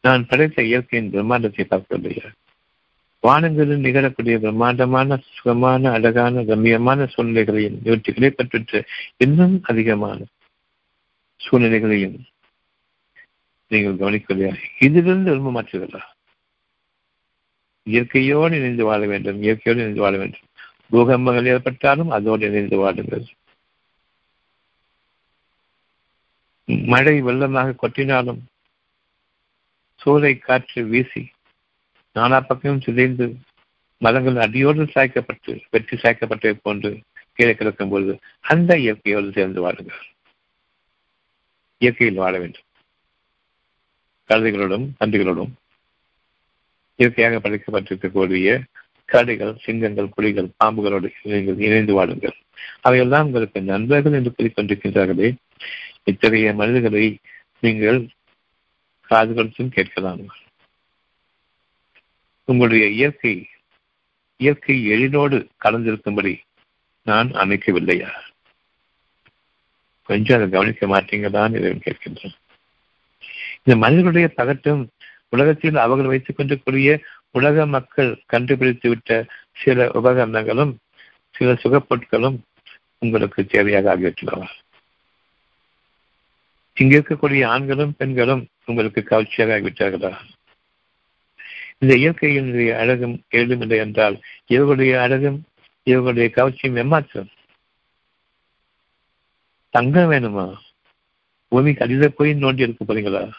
நான் 0.00 0.26
படைத்த 0.26 0.62
இயற்கையின் 0.62 1.12
பிரம்மாண்டத்தை 1.12 1.64
பார்க்கவில்லையா? 1.70 2.28
வானங்களில் 3.22 3.84
நிகழக்கூடிய 3.84 4.38
பிரம்மாண்டமான 4.38 5.16
சுகமான 5.26 5.90
அழகான 5.92 6.42
கம்மியமான 6.42 7.06
சூழ்நிலைகளையும் 7.06 7.78
இவற்றை 7.84 8.30
பற்றிட்டு 8.30 8.78
இன்னும் 9.16 9.60
அதிகமான 9.62 10.18
சூழ்நிலைகளையும் 11.40 12.16
நீங்கள் 13.70 13.98
கவனிக்கலையா 13.98 14.52
இதிலிருந்து 14.78 15.34
ரொம்ப 15.34 15.50
மாற்றீர்களா 15.50 16.02
இயற்கையோடு 17.86 18.56
இணைந்து 18.56 18.84
வாழ 18.84 19.06
வேண்டும் 19.06 19.42
இயற்கையோடு 19.42 19.80
இணைந்து 19.80 20.00
வாழ 20.00 20.16
வேண்டும். 20.16 20.44
பூகம்பங்கள் 20.88 21.46
ஏற்பட்டாலும் 21.46 22.10
அதோடு 22.10 22.46
இணைந்து 22.46 22.76
வாழுங்கள் 22.76 23.24
மழை 26.86 27.22
வெள்ளமாக 27.22 27.76
கொட்டினாலும் 27.82 28.40
சூறை 30.00 30.38
காற்று 30.38 30.84
வீசி 30.84 31.22
நானா 32.16 32.40
பக்கமும் 32.40 32.80
சிதைந்து 32.80 33.26
மதங்கள் 33.98 34.36
அடியோடு 34.36 34.84
சாய்க்கப்பட்டு 34.94 35.52
வெற்றி 35.70 35.96
சாய்க்கப்பட்டதை 35.96 36.52
போன்று 36.62 36.90
கீழே 37.32 37.54
கிடக்கும் 37.54 37.88
பொழுது 37.88 38.12
அந்த 38.40 38.70
இயற்கையோடு 38.78 39.28
சேர்ந்து 39.32 39.60
வாழுங்கள். 39.60 40.02
இயற்கையில் 41.78 42.20
வாழ 42.22 42.34
வேண்டும். 42.38 42.66
கழுதைகளோடும் 44.30 44.86
தண்டிகளோடும் 45.00 45.52
இயற்கையாக 46.94 47.36
படைக்கப்பட்டிருக்கக்கூடிய 47.38 48.64
கடைகள் 49.04 49.52
சிங்கங்கள் 49.64 50.12
புலிகள் 50.14 50.48
பாம்புகளோடு 50.64 51.08
நீங்கள் 51.22 51.60
இணைந்து 51.66 51.92
வாழுங்கள். 51.94 52.36
அவையெல்லாம் 52.80 53.26
உங்களுக்கு 53.26 53.60
நண்பர்கள் 53.62 54.12
என்று 54.12 54.32
கூறிக்கொண்டிருக்கின்றார்களே. 54.38 55.28
இத்தகைய 56.04 56.54
மனிதர்களை 56.54 57.04
நீங்கள் 57.60 58.00
காது 59.08 59.34
கொடுத்தும் 59.34 59.74
கேட்கலாம். 59.76 60.22
உங்களுடைய 62.48 62.88
இயற்கை 62.88 63.48
இயற்கை 64.36 64.74
எழிலோடு 64.90 65.38
கலந்திருக்கும்படி 65.64 66.38
நான் 67.06 67.28
அமைக்கவில்லையா? 67.32 68.10
கொஞ்சம் 70.08 70.36
அதை 70.36 70.46
கவனிக்க 70.48 70.86
மாட்டீங்களான்னு 70.86 71.58
இதை 71.58 71.70
கேட்கின்றேன். 71.72 72.36
இந்த 73.62 73.76
மனிதனுடைய 73.76 74.28
பகட்டும் 74.28 74.82
உலகத்தில் 75.28 75.76
அவர்கள் 75.76 76.06
வைத்துக் 76.06 76.36
கொண்டிருக்கூடிய 76.36 76.90
உலக 77.30 77.66
மக்கள் 77.66 78.22
கண்டுபிடித்து 78.26 78.88
விட்ட 78.88 79.26
சில 79.52 79.88
உபகரணங்களும் 79.88 80.72
சில 81.34 81.52
சுகப்பொருட்களும் 81.52 82.38
உங்களுக்கு 82.98 83.42
தேவையாக 83.42 83.90
ஆகிவிட்டுள்ளவா 83.94 84.48
இங்கே 86.76 86.98
இருக்கக்கூடிய 86.98 87.46
ஆண்களும் 87.46 87.94
பெண்களும் 87.98 88.42
உங்களுக்கு 88.64 89.00
கவர்ச்சியாக 89.02 89.54
ஆகிவிட்டார்களா? 89.56 90.12
இந்த 91.78 91.94
இயற்கையினுடைய 91.94 92.76
அழகும் 92.76 93.22
எழுதும் 93.28 93.60
இல்லை 93.60 93.78
என்றால் 93.78 94.20
இவர்களுடைய 94.46 95.00
அழகும் 95.00 95.44
இவர்களுடைய 95.82 96.30
கவர்ச்சியும் 96.36 96.76
எம்மாற்றம். 96.76 97.28
தங்கம் 99.70 100.10
வேணுமா? 100.10 100.54
பூமிக்கு 101.48 101.84
கடித 101.84 102.08
போய் 102.08 102.32
நோண்டி 102.34 102.58
எடுக்க 102.58 102.84
போறீங்களா? 102.84 103.32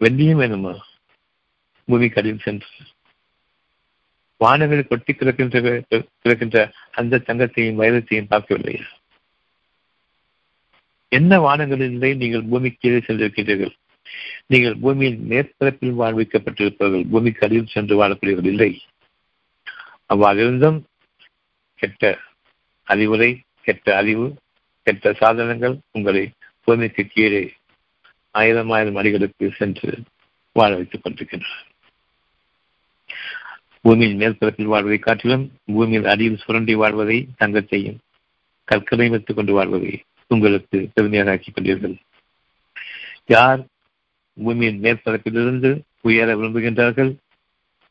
வெள்ளியும் 0.00 0.40
வேணுமா? 0.42 0.78
பூமிக்கு 1.84 2.14
கடிதம் 2.14 2.44
சென்று. 2.44 2.68
வானங்கள் 4.36 4.86
கொட்டி 4.86 5.12
கிடக்கின்ற 5.12 5.82
கிடக்கின்ற 6.22 6.72
அந்த 6.90 7.22
தங்கத்தையும் 7.26 7.80
வைரத்தையும் 7.80 8.30
பார்க்கவில்லையா? 8.30 8.84
என்ன 11.08 11.38
வானங்களில் 11.38 11.90
இல்லை 11.90 12.14
நீங்கள் 12.14 12.42
பூமிக்கு 12.42 12.78
கீழே 12.80 12.98
சென்றிருக்கின்றீர்கள் 12.98 13.74
நீங்கள் 14.52 14.76
பூமியின் 14.82 15.20
மேற்பரப்பில் 15.30 15.98
வாழ்விக்கப்பட்டிருப்பவர்கள் 16.00 17.04
பூமிக்கு 17.12 17.44
அடியில் 17.46 17.74
சென்று 17.74 17.94
வாழக்கூடியவர்கள் 18.00 18.52
இல்லை. 18.54 18.70
அவ்வாறிருந்தும் 20.12 20.78
கெட்ட 21.80 22.02
அறிவுரை 22.88 23.30
கெட்ட 23.66 23.86
அறிவு 24.00 24.26
கெட்ட 24.86 25.12
சாதனங்கள் 25.20 25.76
உங்களை 25.90 26.24
பூமிக்கு 26.66 27.02
கீழே 27.14 27.44
ஆயிரம் 28.34 28.70
ஆயிரம் 28.76 28.98
அடிகளுக்கு 29.00 29.46
சென்று 29.60 29.90
வாழ 30.56 30.70
வைத்துக் 30.78 31.02
கொண்டிருக்கின்றன. 31.04 31.56
பூமியின் 33.84 34.18
மேற்பரப்பில் 34.20 34.72
வாழ்வதை 34.72 34.98
காட்டிலும் 34.98 35.44
பூமியின் 35.74 36.08
அடியில் 36.12 36.42
சுரண்டி 36.44 36.74
வாழ்வதை 36.82 37.18
தங்கத்தையும் 37.40 37.98
கற்களை 38.68 39.06
வைத்துக் 39.08 39.38
கொண்டு 39.38 39.52
வாழ்வதை 39.58 39.92
உங்களுக்கு 40.30 40.78
பெருமையாக 40.94 41.32
ஆக்கிக் 41.34 41.56
கொண்டீர்கள். 41.56 41.96
யார் 43.34 43.60
பூமியின் 44.42 44.80
மேற்பரப்பிலிருந்து 44.80 45.80
உயர 46.00 46.34
விரும்புகின்றார்கள். 46.36 47.12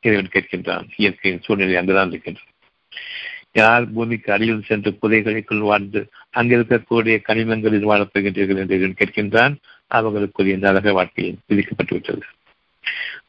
இறைவன் 0.01 0.34
கேட்கின்றான் 0.34 0.88
இயற்கையின் 0.95 1.41
சூழ்நிலை 1.41 1.75
அங்குதான் 1.75 2.10
இருக்கின்றது. 2.10 2.49
யார் 3.53 3.91
பூமிக்கு 3.91 4.34
அடியில் 4.34 4.63
சென்று 4.63 4.97
புதைகளுக்குள் 5.01 5.60
வாழ்ந்து 5.60 6.10
அங்கிருக்கக்கூடிய 6.38 7.15
கனிமங்களில் 7.27 7.89
வாழப்போகின்றீர்கள் 7.89 8.58
என்று 8.58 8.77
கேட்கின்றான் 8.77 9.55
அவர்களுக்குரிய 9.89 10.58
நரக 10.58 10.93
வாழ்க்கையில் 10.93 11.38
விதிக்கப்பட்டுவிட்டது. 11.49 12.21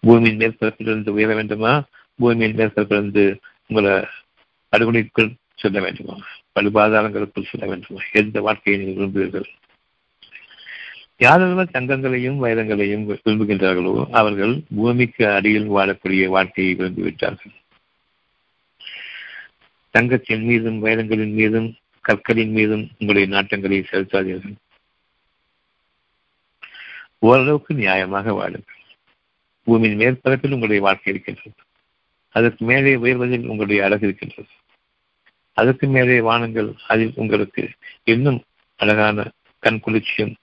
பூமியின் 0.01 0.39
மேற்பரப்பிலிருந்து 0.39 1.09
உயர 1.09 1.35
வேண்டுமா? 1.35 1.85
பூமியின் 2.15 2.57
மேற்பரப்பிலிருந்து 2.57 3.37
உங்களை 3.67 4.05
படுகொலைக்குள் 4.73 5.35
செல்ல 5.55 5.81
வேண்டுமா? 5.81 6.17
படுபாதாரங்களுக்குள் 6.55 7.51
செல்ல 7.51 7.67
வேண்டுமா? 7.67 8.01
எந்த 8.13 8.41
வாழ்க்கையை 8.41 8.85
நீங்கள் 8.85 8.99
விரும்புகிறீர்கள் 8.99 9.51
யாரெல்லாம் 11.19 11.75
சங்கங்களையும் 11.75 12.41
வைரங்களையும் 12.43 13.05
விரும்புகின்றார்களோ 13.11 14.11
அவர்கள் 14.11 14.63
பூமிக்கு 14.77 15.33
அடியில் 15.33 15.71
வாழக்கூடிய 15.71 16.27
வாழ்க்கையை 16.27 16.75
விரும்பிவிட்டார்கள். 16.75 17.55
தங்கத்தின் 19.91 20.43
மீதும் 20.43 20.85
வைரங்களின் 20.85 21.33
மீதும் 21.33 21.69
கற்களின் 22.01 22.51
மீதும் 22.51 22.91
உங்களுடைய 22.99 23.27
நாட்டங்களை 23.35 23.79
செலுத்தாதீர்கள். 23.91 24.57
ஓரளவுக்கு 27.19 27.75
நியாயமாக 27.75 28.33
வாழுங்கள். 28.33 28.81
பூமியின் 29.63 29.99
மேற்பரப்பில் 29.99 30.55
உங்களுடைய 30.57 30.83
வாழ்க்கை 30.83 31.13
இருக்கின்றது. 31.13 31.59
அதற்கு 32.29 32.65
மேலே 32.65 32.97
உயர்வதில் 32.97 33.47
உங்களுடைய 33.47 33.85
அழகு 33.85 34.07
இருக்கின்றது. 34.07 34.49
அதற்கு 35.53 35.87
மேலே 35.87 36.21
வானங்கள் 36.21 36.75
அதில் 36.89 37.13
உங்களுக்கு 37.15 37.71
இன்னும் 38.05 38.43
அழகான 38.77 39.31
கண் 39.59 39.81
குளிர்ச்சியும் 39.81 40.35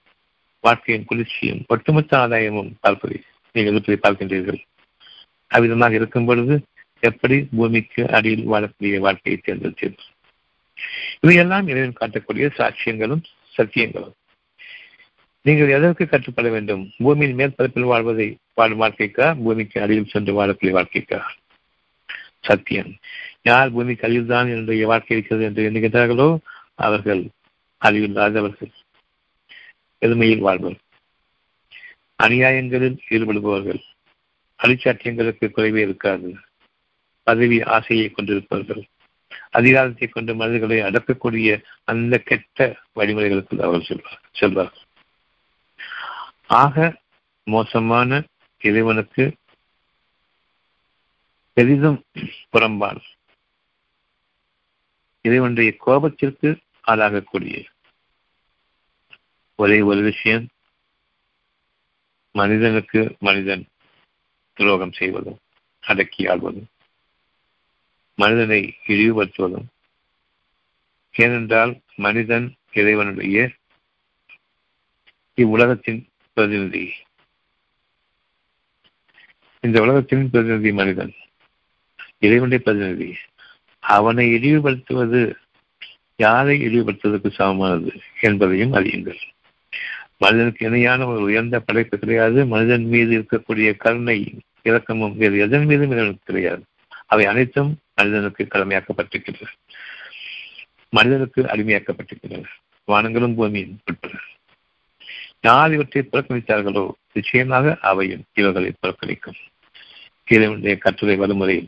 வாழ்க்கையின் 0.63 1.08
குளிர்ச்சியும் 1.10 1.62
ஒட்டுமொத்த 1.67 2.17
ஆதாயமும் 2.17 2.71
பார்ப்பதை 2.80 3.19
நீங்கள் 3.56 3.78
எப்படி 3.80 3.97
பார்க்கின்றீர்கள் 3.97 4.60
அவ்விதமாக 5.52 5.93
இருக்கும் 5.93 6.26
பொழுது 6.26 6.56
எப்படி 6.99 7.38
பூமிக்கு 7.56 8.04
அடியில் 8.12 8.45
வாழக்கூடிய 8.52 8.99
வாழ்க்கையை 8.99 9.38
தேர்ந்தெடுத்தீர்கள் 9.41 10.10
இவையெல்லாம் 11.23 11.67
இறைவன் 11.67 11.99
காட்டக்கூடிய 11.99 12.45
சாட்சியங்களும் 12.58 13.23
சத்தியங்களும். 13.58 14.15
நீங்கள் 15.45 15.67
எதற்கு 15.67 16.04
கற்றுப்பட 16.06 16.47
வேண்டும்? 16.49 16.84
பூமியின் 16.97 17.38
மேற்பரப்பில் 17.39 17.89
வாழ்வதை 17.91 18.28
வாழும் 18.54 18.82
வாழ்க்கைக்கா? 18.82 19.28
பூமிக்கு 19.43 19.78
அடியில் 19.82 20.12
சென்று 20.13 20.34
வாழக்கூடிய 20.39 20.73
வாழ்க்கைக்கா? 20.78 21.19
சத்தியம். 22.39 22.91
யார் 23.41 23.71
பூமிக்கு 23.71 24.06
அடியில் 24.08 24.26
தான் 24.26 24.47
என்னுடைய 24.47 24.88
வாழ்க்கை 24.88 25.17
இருக்கிறது 25.17 25.43
என்று 25.43 25.67
எண்ணுகின்றார்களோ 25.69 26.30
அவர்கள் 26.76 27.23
அறிவில்லாதவர்கள் 27.82 28.71
எளிமையில் 30.03 30.45
வாழ்வர். 30.47 30.77
அநியாயங்களில் 32.19 32.97
ஈடுபடுபவர்கள் 33.09 33.81
அழிச்சாட்டியங்களுக்கு 34.59 35.45
குறைவே 35.49 35.81
இருக்காது. 35.81 36.29
பதவி 37.27 37.57
ஆசையை 37.75 38.07
கொண்டிருப்பவர்கள் 38.09 38.81
அதிகாரத்தை 39.49 40.07
கொண்டு 40.07 40.31
மனிதர்களை 40.35 40.77
அடக்கக்கூடிய 40.81 41.49
அந்த 41.83 42.17
கெட்ட 42.19 42.57
வழிமுறைகளுக்கு 42.95 43.59
அவர்கள் 43.59 43.87
செல்வார் 43.89 44.21
செல்வார்கள் 44.39 44.87
ஆக 46.61 46.75
மோசமான 47.47 48.21
இறைவனுக்கு 48.61 49.23
பெரிதும் 51.57 51.99
புறம்பால் 52.51 53.01
இறைவனுடைய 55.25 55.71
கோபத்திற்கு 55.85 56.49
ஆளாகக்கூடிய 56.87 57.57
ஒரே 59.63 59.82
ஒரு 59.82 60.02
விஷயம். 60.02 60.45
மனிதனுக்கு 62.32 63.02
மனிதன் 63.19 63.63
துரோகம் 64.54 64.91
செய்வதும் 64.91 65.39
அடக்கி 65.80 66.28
ஆள்வதும் 66.28 66.69
மனிதனை 68.15 68.60
இழிவுபடுத்துவதும். 68.88 69.67
ஏனென்றால் 71.15 71.73
மனிதன் 71.95 72.47
இறைவனுடைய 72.71 73.52
இவ்வுலகத்தின் 75.36 76.02
பிரதிநிதி. 76.34 76.86
இந்த 79.60 79.82
உலகத்தின் 79.82 80.30
பிரதிநிதி 80.30 80.71
மனிதன் 80.71 81.13
இறைவனுடைய 82.19 82.63
பிரதிநிதி. 82.63 83.12
அவனை 83.80 84.26
இழிவுபடுத்துவது 84.34 85.21
யாரை 86.15 86.56
இழிவுபடுத்துவதற்கு 86.67 87.32
சமமானது 87.32 87.93
என்பதையும் 88.21 88.73
அறியுங்கள். 88.73 89.21
மனிதனுக்கு 90.17 90.65
இணையான 90.65 91.08
ஒரு 91.08 91.21
உயர்ந்த 91.21 91.60
படைப்பு 91.60 91.99
கிடையாது. 91.99 92.45
மனிதன் 92.45 92.84
மீது 92.84 93.19
இருக்கக்கூடிய 93.19 93.76
கருணை 93.78 94.34
இறக்கமும் 94.63 95.17
வேறு 95.17 95.38
எதன் 95.38 95.65
மீதும் 95.65 95.91
இறைவனுக்கு 95.91 96.19
கிடையாது. 96.26 96.63
அவை 97.06 97.26
அனைத்தும் 97.26 97.78
மனிதனுக்கு 97.95 98.47
கடமையாக்கப்பட்டிருக்கின்றன. 98.49 99.47
மனிதனுக்கு 100.89 101.41
அடிமையாக்கப்பட்டிருக்கின்றன. 101.41 102.43
வானங்களும் 102.88 103.36
பூமியும் 103.36 103.80
உட்பட 103.86 104.13
யார் 105.41 105.73
இவற்றை 105.73 106.08
புறக்கணித்தார்களோ 106.12 106.89
நிச்சயமாக 107.13 107.78
அவையும் 107.82 108.23
இவர்களை 108.34 108.73
புறக்கணிக்கும். 108.82 109.39
இறைவனுடைய 110.26 110.78
கட்டுரை 110.78 111.15
வழிமுறையில் 111.15 111.67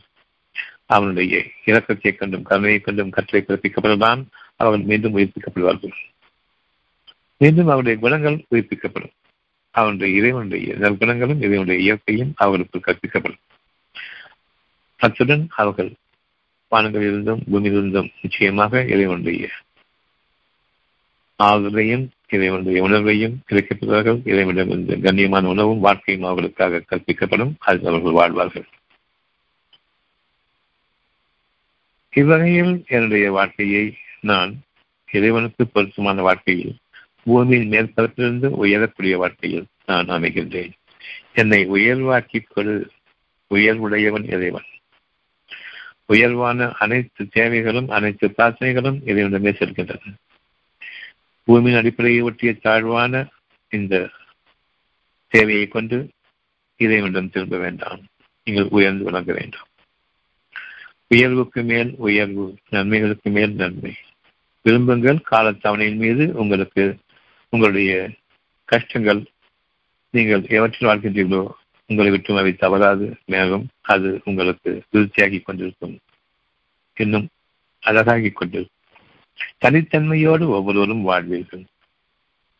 அவனுடைய 0.86 1.44
இலக்கத்தை 1.66 2.16
கண்டும் 2.16 2.44
கருணையை 2.44 2.80
கண்டும் 2.80 3.10
கட்டளை 3.10 3.46
பிறப்பிக்கப்படலாம் 3.48 4.26
அவர்கள் 4.56 4.86
மீண்டும் 4.86 5.16
உயிர்ப்பிக்கப்படுவார்கள். 5.18 5.92
மீண்டும் 7.38 7.68
அவருடைய 7.68 8.00
குணங்கள் 8.00 8.46
புதுப்பிக்கப்படும் 8.52 9.16
அவனுடைய 9.72 10.18
இறைவனுடைய 10.18 10.76
நற்குணங்களும் 10.76 11.38
இறைவனுடைய 11.38 11.82
இயற்கையும் 11.82 12.34
அவருக்கு 12.36 12.80
கற்பிக்கப்படும். 12.80 13.42
அத்துடன் 14.98 15.48
அவர்கள் 15.56 15.94
வானங்களிலிருந்தும் 16.72 17.42
பூமியிலிருந்தும் 17.52 18.10
நிச்சயமாக 18.22 18.84
இறைவனுடைய 18.84 19.50
ஆதரையும் 21.44 22.08
இறைவனுடைய 22.28 22.84
உணர்வையும் 22.84 23.36
கிடைக்கப்படுவார்கள் 23.50 24.20
இறைவனிடமிருந்து 24.28 24.96
கண்ணியமான 24.96 25.46
உணவும் 25.46 25.80
வாழ்க்கையும் 25.80 26.24
அவர்களுக்காக 26.24 26.84
கற்பிக்கப்படும் 26.90 27.54
அதில் 27.60 27.88
அவர்கள் 27.88 28.12
வாழ்வார்கள். 28.12 28.68
இவ்வகையில் 32.10 32.84
என்னுடைய 32.88 33.32
வாழ்க்கையை 33.32 33.98
நான் 34.22 34.62
இறைவனுக்கு 35.12 35.68
பொருத்தமான 35.68 36.22
வாழ்க்கையில் 36.22 36.76
பூமியின் 37.26 37.70
மேற்பரப்பிலிருந்து 37.70 38.46
உயரக்கூடிய 38.46 39.18
வாழ்க்கையில் 39.18 39.66
நான் 39.86 40.10
அமைகின்றேன். 40.10 40.72
என்னை 41.34 41.70
உயர்வாக்கிக் 41.70 42.48
கொடு 42.50 42.92
உயர்வுடையவன் 43.50 44.34
இறைவன். 44.34 44.64
உயர்வான 46.06 46.72
அனைத்து 46.72 47.28
தேவைகளும் 47.28 47.90
அனைத்து 47.90 48.28
பிரார்த்தனைகளும் 48.28 49.00
இறைவனிடமே 49.06 49.52
செல்கின்றன. 49.52 50.14
பூமியின் 51.44 51.78
அடிப்படையை 51.78 52.22
ஒட்டிய 52.22 52.54
தாழ்வான 52.54 53.28
இந்த 53.70 54.10
தேவையை 55.28 55.68
கொண்டு 55.68 56.10
இறைவனிடம் 56.78 57.30
திரும்ப 57.30 57.58
வேண்டாம். 57.58 58.00
நீங்கள் 58.44 58.68
உயர்ந்து 58.70 59.04
விளங்க 59.04 59.34
வேண்டும். 59.34 59.68
உயர்வுக்கு 61.08 61.64
மேல் 61.64 61.94
உயர்வு 61.98 62.56
நன்மைகளுக்கு 62.70 63.30
மேல் 63.30 63.54
நன்மை. 63.54 63.96
விரும்புங்கள் 64.64 65.22
காலத்தவணையின் 65.32 65.96
மீது 65.96 66.34
உங்களுக்கு 66.34 66.98
உங்களுடைய 67.56 67.94
கஷ்டங்கள் 68.70 69.22
நீங்கள் 70.14 70.50
எவற்றில் 70.58 70.90
வாழ்கின்றீர்களோ 70.90 71.44
உங்களை 71.90 72.12
விட்டு 72.12 72.38
அவை 72.38 72.52
தவறாது 72.54 73.08
மேலும் 73.26 73.66
அது 73.82 74.10
உங்களுக்கு 74.24 74.70
திருப்தியாகி 74.92 75.40
கொண்டிருக்கும் 75.42 75.96
இன்னும் 76.98 77.28
அழகாகிக் 77.84 78.36
கொண்டிருக்கும். 78.36 78.74
தனித்தன்மையோடு 79.66 80.46
ஒவ்வொருவரும் 80.48 81.04
வாழ்வீர்கள். 81.10 81.66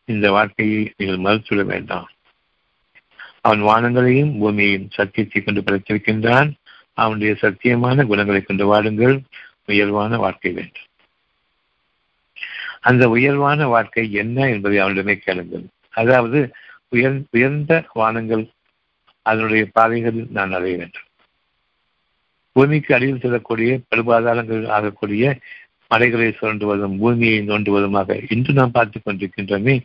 இந்த 0.08 0.26
வாழ்க்கையை 0.30 0.80
நீங்கள் 0.96 1.24
மறுத்துவிட 1.26 1.64
வேண்டாம். 1.64 2.10
அவன் 3.40 3.62
வானங்களையும் 3.62 4.32
பூமியையும் 4.38 4.90
சத்தியத்தை 4.90 5.42
கொண்டு 5.42 5.62
படைத்திருக்கின்றான். 5.62 6.50
அவனுடைய 6.94 7.32
சத்தியமான 7.40 8.04
குணங்களை 8.06 8.40
கொண்டு 8.42 8.64
வாடுங்கள் 8.66 9.16
உயர்வான 9.66 10.16
வாழ்க்கை 10.16 10.52
வேண்டும். 10.52 10.86
அந்த 12.86 13.08
உயர்வான 13.08 13.66
வாழ்க்கை 13.66 14.12
என்ன 14.12 14.48
என்பதை 14.48 14.78
அவனிடமே 14.78 15.16
கேளுங்கள். 15.16 15.64
அதாவது 15.90 16.52
உயர் 16.88 17.22
உயர்ந்த 17.30 17.84
வானங்கள் 17.92 18.48
அதனுடைய 19.22 19.68
பாதைகளில் 19.72 20.26
நான் 20.30 20.52
அடைய 20.52 20.76
வேண்டும். 20.76 21.02
பூமிக்கு 22.52 22.94
அடியில் 22.94 23.20
செல்லக்கூடிய 23.20 23.80
படுபாதாரங்கள் 23.96 24.68
ஆகக்கூடிய 24.68 25.38
மலைகளை 25.88 26.28
சுரண்டுவதும் 26.28 26.98
பூமியை 26.98 27.48
நோண்டுவதுமாக 27.48 28.32
இன்று 28.32 28.52
நாம் 28.52 28.70
பார்த்துக் 28.70 29.06
கொண்டிருக்கின்றமே 29.06 29.82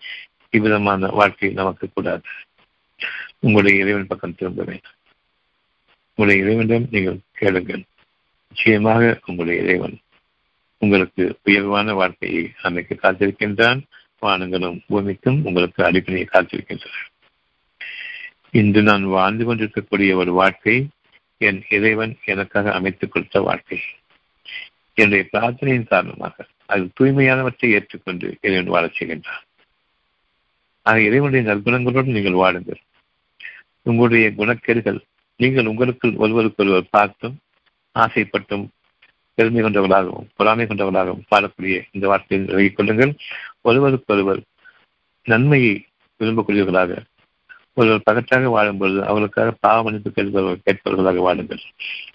இவ்விதமான 0.50 1.08
வாழ்க்கை 1.08 1.50
நமக்கு 1.50 1.90
கூடாது. 1.94 2.22
உங்களுடைய 3.40 3.82
இறைவன் 3.82 4.08
பக்கம் 4.08 4.36
திரும்ப 4.36 4.64
வேண்டும். 4.64 4.92
உங்களுடைய 6.16 6.44
இறைவனிடம் 6.44 6.88
நீங்கள் 6.92 7.20
கேளுங்கள். 7.32 7.84
நிச்சயமாக 8.48 9.20
உங்களுடைய 9.26 9.64
இறைவன் 9.64 9.98
உங்களுக்கு 10.84 11.40
உயர்வான 11.44 11.94
வாழ்க்கையை 11.94 12.52
அமைக்க 12.62 12.96
காத்திருக்கின்றான். 12.96 13.82
வானங்களும் 14.22 14.80
பூமிக்கும் 14.88 15.46
உங்களுக்கு 15.46 15.86
அடிப்படையை 15.86 16.30
காத்திருக்கின்றன. 16.34 17.10
இன்று 18.52 18.82
நான் 18.82 19.04
வாழ்ந்து 19.04 19.46
கொண்டிருக்கக்கூடிய 19.46 20.16
ஒரு 20.16 20.34
வாழ்க்கை 20.34 20.88
என் 21.38 21.64
இறைவன் 21.70 22.18
எனக்காக 22.26 22.74
அமைத்துக் 22.74 23.12
கொடுத்த 23.12 23.42
வாழ்க்கை. 23.42 23.80
என்னுடைய 24.94 25.30
பிரார்த்தனையின் 25.32 25.88
காரணமாக 25.88 26.46
அது 26.66 26.90
தூய்மையானவற்றை 27.00 27.72
ஏற்றுக்கொண்டு 27.72 28.38
இறைவன் 28.42 28.66
வாழச் 28.66 29.02
செய்கின்றான். 29.02 29.44
ஆக 30.82 31.02
இறைவனுடைய 31.02 31.56
நற்குணங்களோடு 31.56 32.06
நீங்கள் 32.06 32.34
வாழுங்கள். 32.34 32.82
உங்களுடைய 33.82 34.34
குணக்கேடுகள் 34.38 35.00
நீங்கள் 35.36 35.66
உங்களுக்குள் 35.66 36.16
ஒருவருக்கொருவர் 36.16 36.90
பார்த்தும் 36.90 37.40
ஆசைப்பட்டும் 38.00 38.68
பெருமை 39.42 39.62
கொண்டவர்களாகவும் 39.62 40.28
பொறாமை 40.36 40.66
கொண்டவர்களாகவும் 40.66 41.28
பாடக்கூடிய 41.32 41.76
இந்த 41.92 42.06
வார்த்தையை 42.08 42.48
விலகிக் 42.48 42.76
கொள்ளுங்கள். 42.76 43.14
ஒருவருக்கொருவர் 43.62 44.42
நன்மையை 45.26 45.74
விரும்பக்கூடியவர்களாக 46.20 46.98
ஒருவர் 47.80 48.06
பகற்றாக 48.10 48.50
வாழும்பொழுது 48.56 49.02
அவர்களுக்காக 49.10 49.52
பாவ 49.66 49.84
மன்னிப்பு 49.84 50.10
கேட்பவர்கள் 50.12 50.66
கேட்பவர்களாக 50.66 51.20
வாழுங்கள். 51.28 51.62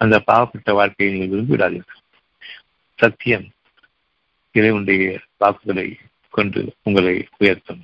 அந்த 0.03 0.17
பாவப்பட்ட 0.31 0.73
வாழ்க்கையை 0.79 1.11
நீங்கள் 1.13 1.33
விரும்பிவிடாதீர்கள். 1.35 2.03
சத்தியம் 2.99 3.47
இறைவனுடைய 4.53 5.21
வாக்குகளை 5.43 5.87
கொண்டு 6.31 6.61
உங்களை 6.83 7.15
உயர்த்தும். 7.39 7.83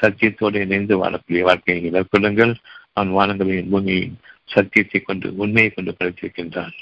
சத்தியத்தோடு 0.00 0.58
இணைந்து 0.64 0.94
வாழக்கூடிய 1.02 1.42
வாழ்க்கையை 1.48 1.76
நீங்கள் 1.76 1.96
மேற்கொள்ளுங்கள் 1.96 2.54
அவன் 2.92 3.12
வானங்களையும் 3.18 3.70
பூமியையும் 3.74 4.18
சத்தியத்தை 4.54 5.00
கொண்டு 5.00 5.28
உண்மையை 5.36 5.70
கொண்டு 5.70 5.94
படைத்திருக்கின்றான். 5.98 6.74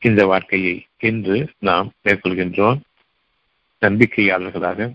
இந்த 0.00 0.26
வாழ்க்கையை 0.26 0.86
இன்று 0.98 1.52
நாம் 1.58 1.92
மேற்கொள்கின்றோம். 2.04 2.80
நம்பிக்கையாளர்களாக 3.80 4.92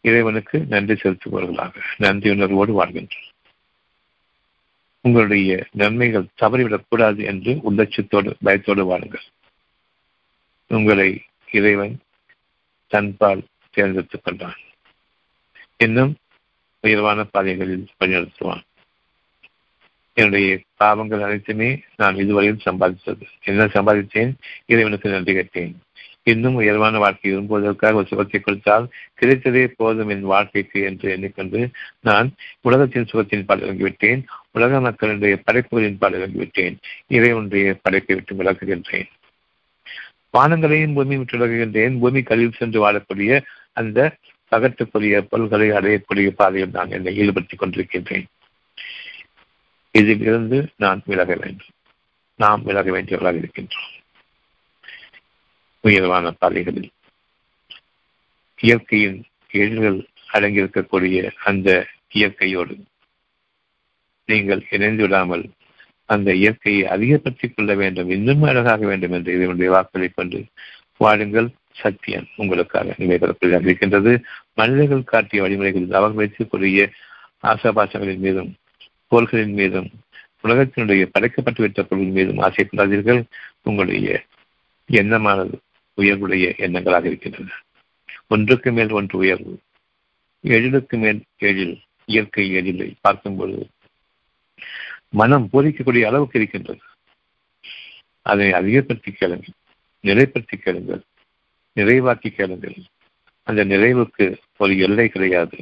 இறைவனுக்கு 0.00 0.58
நன்றி 0.58 0.94
செலுத்துபவர்களாக 0.94 1.74
நன்றி 1.96 2.30
உணர்வோடு 2.30 2.84
வாழ்கின்றோம். 2.84 3.30
உங்களுடைய 5.00 5.66
நன்மைகள் 5.72 6.26
தவறிவிடக்கூடாது 6.40 7.24
என்று 7.24 7.52
உள்ளட்சத்தோடு 7.52 8.34
பயத்தோடு 8.40 8.84
வாழுங்கள். 8.84 9.22
உங்களை 10.66 11.22
இறைவன் 11.50 12.00
தன்பால் 12.86 13.42
தேர்ந்தெடுத்துக் 13.70 14.24
கொண்டான். 14.24 14.56
இன்னும் 15.76 16.16
உயர்வான 16.80 17.24
பாதைகளில் 17.24 17.88
வழிநடத்துவான். 18.00 18.62
என்னுடைய 20.14 20.58
பாவங்கள் 20.76 21.22
அனைத்துமே 21.22 21.80
நான் 21.96 22.16
இதுவரையில் 22.16 22.62
சம்பாதித்தது. 22.64 23.24
என்ன 23.44 23.64
சம்பாதித்தேன்? 23.64 24.32
இறைவனுக்கு 24.66 25.10
நன்றி 25.10 25.32
கேட்டேன். 25.32 25.76
இன்னும் 26.24 26.54
உயர்வான 26.54 26.98
வாழ்க்கை 26.98 27.36
விரும்புவதற்காக 27.36 27.94
ஒரு 27.94 28.06
சுகத்தை 28.06 28.40
கொடுத்தால் 28.40 28.88
கிடைத்ததே 29.20 29.72
போதும் 29.76 30.08
என் 30.08 30.20
வாழ்க்கைக்கு 30.20 30.82
என்று 30.82 31.10
எண்ணிக்கொண்டு 31.10 31.70
நான் 32.00 32.32
உலகத்தின் 32.60 33.08
சுகத்தின் 33.12 33.44
பால் 33.44 33.60
இறங்கிவிட்டேன். 33.60 34.22
உலக 34.50 34.80
மக்களுடைய 34.80 35.36
படைப்புகளின் 35.44 35.98
பால் 35.98 36.12
இறங்கிவிட்டேன். 36.12 36.76
இறைவனுடைய 37.06 37.78
படைப்பை 37.82 38.14
விட்டு 38.14 38.34
விளக்குகின்றேன் 38.34 39.08
வானங்களையும் 40.38 40.94
பூமி 40.94 41.16
விட்டு 41.16 41.38
விலகுகின்றேன். 41.38 41.98
பூமி 41.98 42.22
கழிவு 42.22 42.50
சென்று 42.56 42.78
வாழக்கூடிய 42.84 43.40
அந்த 43.72 44.16
பகட்டுக்குரிய 44.50 45.20
பொருள்களை 45.20 45.70
அடையக்கூடிய 45.70 46.28
பாதையில் 46.28 46.70
நான் 46.72 46.90
என்னை 46.90 47.16
ஈடுபடுத்திக் 47.16 47.62
கொண்டிருக்கின்றேன். 47.62 48.24
இதில் 49.94 50.20
இருந்து 50.20 50.68
நான் 50.76 51.02
விலக 51.04 51.34
வேண்டும். 51.34 51.72
நாம் 52.36 52.62
விலக 52.62 52.90
வேண்டியவர்களாக 52.90 53.40
இருக்கின்றோம். 53.42 53.90
உயர்வான 55.80 56.30
பாதைகளில் 56.30 56.90
இயற்கையின் 58.58 59.24
எழில்கள் 59.48 60.06
அடங்கியிருக்கக்கூடிய 60.32 61.30
அந்த 61.44 61.86
இயற்கையோடு 62.08 62.76
நீங்கள் 64.26 64.66
இணைந்து 64.70 65.02
விடாமல் 65.02 65.44
அந்த 66.06 66.34
இயற்கையை 66.34 66.86
அதிகப்படுத்திக் 66.86 67.56
கொள்ள 67.56 67.74
வேண்டும் 67.74 68.10
இன்னும் 68.10 68.42
அழகாக 68.42 68.86
வேண்டும் 68.86 69.12
என்று 69.12 69.34
இதனுடைய 69.34 69.70
வாக்களை 69.70 70.08
கொண்டு 70.08 70.44
வாழுங்கள். 70.96 71.48
சத்தியம் 71.72 72.26
உங்களுக்காக 72.36 72.94
நிலைபெறக்கூடியதாக 72.98 73.66
இருக்கின்றது 73.66 74.24
மனிதர்கள் 74.54 75.04
காட்டிய 75.04 75.42
வழிமுறைகளில் 75.42 75.94
அவர்கள் 75.94 76.20
வைக்கக்கூடிய 76.22 76.90
ஆசாபாசங்களின் 77.42 78.18
மீதும் 78.18 78.50
கோள்களின் 79.12 79.52
மீதும் 79.52 79.90
உலகத்தினுடைய 80.42 81.08
படைக்கப்பட்டுவிட்ட 81.18 81.82
பொருளின் 81.82 82.10
மீதும் 82.10 82.38
ஆசைப்படாதீர்கள். 82.38 83.24
உங்களுடைய 83.62 84.22
எண்ணமானது 84.86 85.60
உயர்வுடைய 85.96 86.44
எண்ணங்களாக 86.58 87.04
இருக்கின்றன. 87.04 87.50
ஒன்றுக்கு 88.26 88.72
மேல் 88.72 88.90
ஒன்று 88.90 89.18
உயர்வு 89.18 89.60
எழிலுக்கு 90.40 90.98
மேல் 90.98 91.22
எழில் 91.38 91.80
இயற்கை 92.04 92.44
எழிலை 92.54 92.92
பார்க்கும்பொழுது 93.00 93.66
மனம் 95.08 95.48
போதிக்கக்கூடிய 95.52 96.02
அளவுக்கு 96.02 96.38
இருக்கின்றது. 96.38 96.80
அதை 98.22 98.52
அதிகப்படுத்தி 98.52 99.12
கேளுங்கள் 99.12 99.60
நிலைப்படுத்தி 100.02 100.56
கேளுங்கள் 100.56 101.02
நிறைவாக்கி 101.76 102.28
கேளுங்கள். 102.30 102.76
அந்த 103.42 103.64
நிறைவுக்கு 103.64 104.36
ஒரு 104.56 104.78
எல்லை 104.78 105.08
கிடையாது. 105.08 105.58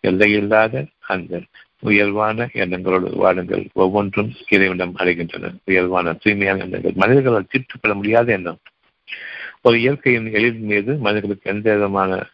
எல்லை 0.00 0.32
இல்லாத 0.32 0.86
அந்த 1.00 1.42
உயர்வான 1.82 2.48
எண்ணங்களோடு 2.52 3.08
வாடுங்கள் 3.22 3.64
ஒவ்வொன்றும் 3.72 4.30
இறைவனம் 4.48 4.96
அடைகின்றன 4.96 5.54
உயர்வான 5.64 6.12
தூய்மையான 6.12 6.62
எண்ணங்கள். 6.62 6.92
மனிதர்களால் 6.92 7.48
தீர்த்துக்கொள்ள 7.52 7.94
முடியாத 7.94 8.32
எண்ணம். 8.32 8.60
ஒரு 9.60 9.80
இயற்கையின் 9.80 10.28
எழில் 10.32 10.60
மீது 10.70 10.94
மனிதர்களுக்கு 10.96 11.50
எந்த 11.50 11.74
விதமான 11.74 12.28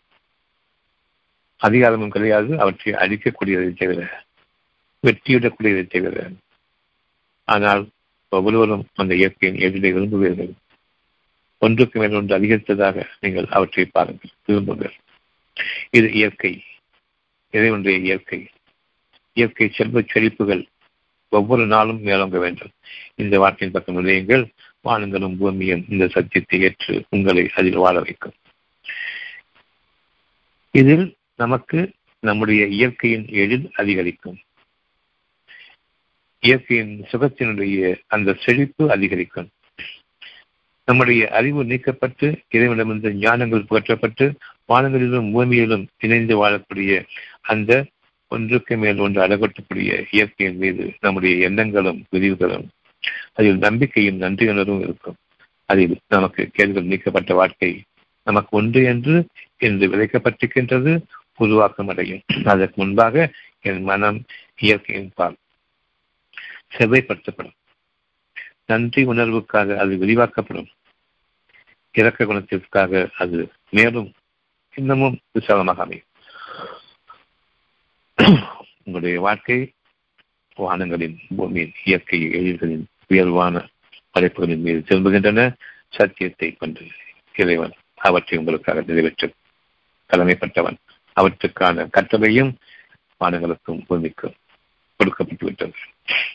அதிகாரமும் 1.57 2.11
கிடையாது. 2.11 2.59
அவற்றை 2.59 2.95
அழிக்கக்கூடியதை 2.95 3.71
தவிர 3.73 4.25
வெற்றியிடக்கூடியதை 5.07 5.87
தவிர. 5.87 6.31
ஆனால் 7.45 7.89
ஒவ்வொருவரும் 8.29 8.87
அந்த 8.95 9.15
இயற்கையின் 9.15 9.61
எதிரை 9.61 9.93
விரும்புவீர்கள். 9.95 10.53
ஒன்றுக்கு 11.59 12.01
மேல் 12.01 12.15
ஒன்று 12.15 12.39
அதிகரித்ததாக 12.39 13.07
நீங்கள் 13.21 13.47
அவற்றை 13.51 13.85
பாருங்கள் 13.85 14.31
விரும்புங்கள். 14.47 14.97
இது 15.91 16.13
இயற்கை. 16.13 16.63
இறைவனுடைய 17.51 17.99
இயற்கை. 17.99 18.41
இயற்கை 19.39 19.67
செல்வச் 19.69 20.09
செழிப்புகள் 20.09 20.63
ஒவ்வொரு 21.29 21.65
நாளும் 21.67 22.01
மேலோங்க 22.05 22.39
வேண்டும். 22.39 22.73
இந்த 23.15 23.35
வார்த்தையின் 23.39 23.77
பக்கம் 23.77 23.99
நிலையங்கள் 24.01 24.45
வானங்களும் 24.85 25.37
பூமியும் 25.39 25.85
இந்த 25.89 26.09
சத்தியத்தை 26.09 26.61
ஏற்று 26.61 26.95
உங்களை 27.11 27.45
அதில் 27.55 27.83
வாழ 27.85 27.97
வைக்கும். 28.01 28.37
இதில் 30.71 31.07
நமக்கு 31.37 31.79
நம்முடைய 32.21 32.63
இயற்கையின் 32.67 33.27
எழில் 33.33 33.67
அதிகரிக்கும். 33.75 34.39
இயற்கையின் 36.41 36.95
சுகத்தினுடைய 37.13 38.01
அந்த 38.07 38.37
செழிப்பு 38.45 38.91
அதிகரிக்கும். 38.91 39.49
நம்முடைய 40.85 41.23
அறிவு 41.31 41.63
நீக்கப்பட்டு 41.65 42.27
இறைவனிடமிருந்து 42.51 43.11
ஞானங்கள் 43.25 43.67
புகற்றப்பட்டு 43.67 44.27
வானங்களிலும் 44.69 45.31
பூமியிலும் 45.35 45.87
இணைந்து 45.99 46.35
வாழக்கூடிய 46.43 46.93
அந்த 47.53 47.73
ஒன்றுக்கு 48.29 48.77
மேல் 48.77 48.99
ஒன்று 48.99 49.23
அழகொட்டக்கூடிய 49.23 50.07
இயற்கையின் 50.11 50.57
மீது 50.57 50.95
நம்முடைய 51.01 51.37
எண்ணங்களும் 51.37 52.05
விரிவுகளும் 52.11 52.69
அதில் 53.33 53.59
நம்பிக்கையும் 53.59 54.21
நன்றியுணர்வும் 54.21 54.81
இருக்கும். 54.81 55.15
அதில் 55.65 55.99
நமக்கு 56.09 56.49
கேள்விகள் 56.53 56.85
நீக்கப்பட்ட 56.85 57.35
வாழ்க்கை 57.35 57.83
நமக்கு 58.23 58.57
ஒன்று 58.57 58.85
என்று 58.85 59.27
என்று 59.57 59.89
விதைக்கப்பட்டிருக்கின்றது 59.89 61.03
உருவாக்கம் 61.37 61.89
அடையும். 61.89 62.21
அதற்கு 62.45 62.83
முன்பாக 62.83 63.31
என் 63.61 63.83
மனம் 63.83 64.25
இயற்கையின் 64.57 65.13
பால். 65.15 65.37
செவ்வைப்படுத்தப்படும். 66.79 67.57
நன்றி 68.67 69.07
உணர்வுக்காக 69.07 69.77
அது 69.77 69.97
விரிவாக்கப்படும். 69.97 70.69
இறக்க 71.93 72.25
குணத்திற்காக 72.25 73.11
அது 73.19 73.49
மேலும் 73.71 74.13
இன்னமும் 74.75 75.19
விசாலமாக 75.33 75.83
அமையும். 75.83 76.07
உங்களுடைய 78.85 79.21
வாழ்க்கை 79.21 79.73
வானங்களின் 80.57 81.17
பூமியின் 81.37 81.73
இயற்கை 81.85 82.23
எழில்களின் 82.31 82.85
உயர்வான 83.07 83.69
படைப்புகளின் 84.11 84.61
மீது 84.61 84.79
திரும்புகின்றன. 84.89 85.55
சத்தியத்தை 85.89 86.57
கொண்டு 86.57 86.87
இறைவன் 87.37 87.73
அவற்றை 87.95 88.39
உங்களுக்காக 88.39 88.81
நிறைவேற்ற 88.81 89.31
தலைமைப்பட்டவன் 90.11 90.77
அவற்றுக்கான 91.13 91.89
கட்டளையும் 91.93 92.53
வானங்களுக்கும் 93.21 93.85
பூமிக்கும் 93.87 94.35
கொடுக்கப்பட்டுவிட்டது. 94.99 95.73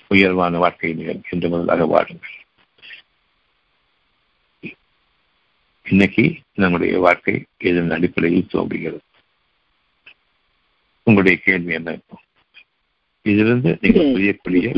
உயர்வான 0.08 0.58
வாழ்க்கையை 0.58 0.98
நீங்கள் 0.98 1.22
இன்று 1.30 1.50
முதலாக 1.50 1.86
வாழுங்கள். 1.86 2.36
இன்னைக்கு 5.84 6.39
நம்முடைய 6.54 7.00
வாழ்க்கை 7.00 7.46
இதன் 7.58 7.91
அடிப்படையில் 7.91 8.48
தோன்றுகிறது? 8.48 9.02
உங்களுடைய 11.04 11.38
கேள்வி 11.43 11.74
என்ன 11.74 11.89
இருக்கும்? 11.89 12.20
இதிலிருந்து 13.22 13.78
நீங்கள் 13.82 14.06
புரியக்கூடிய 14.06 14.70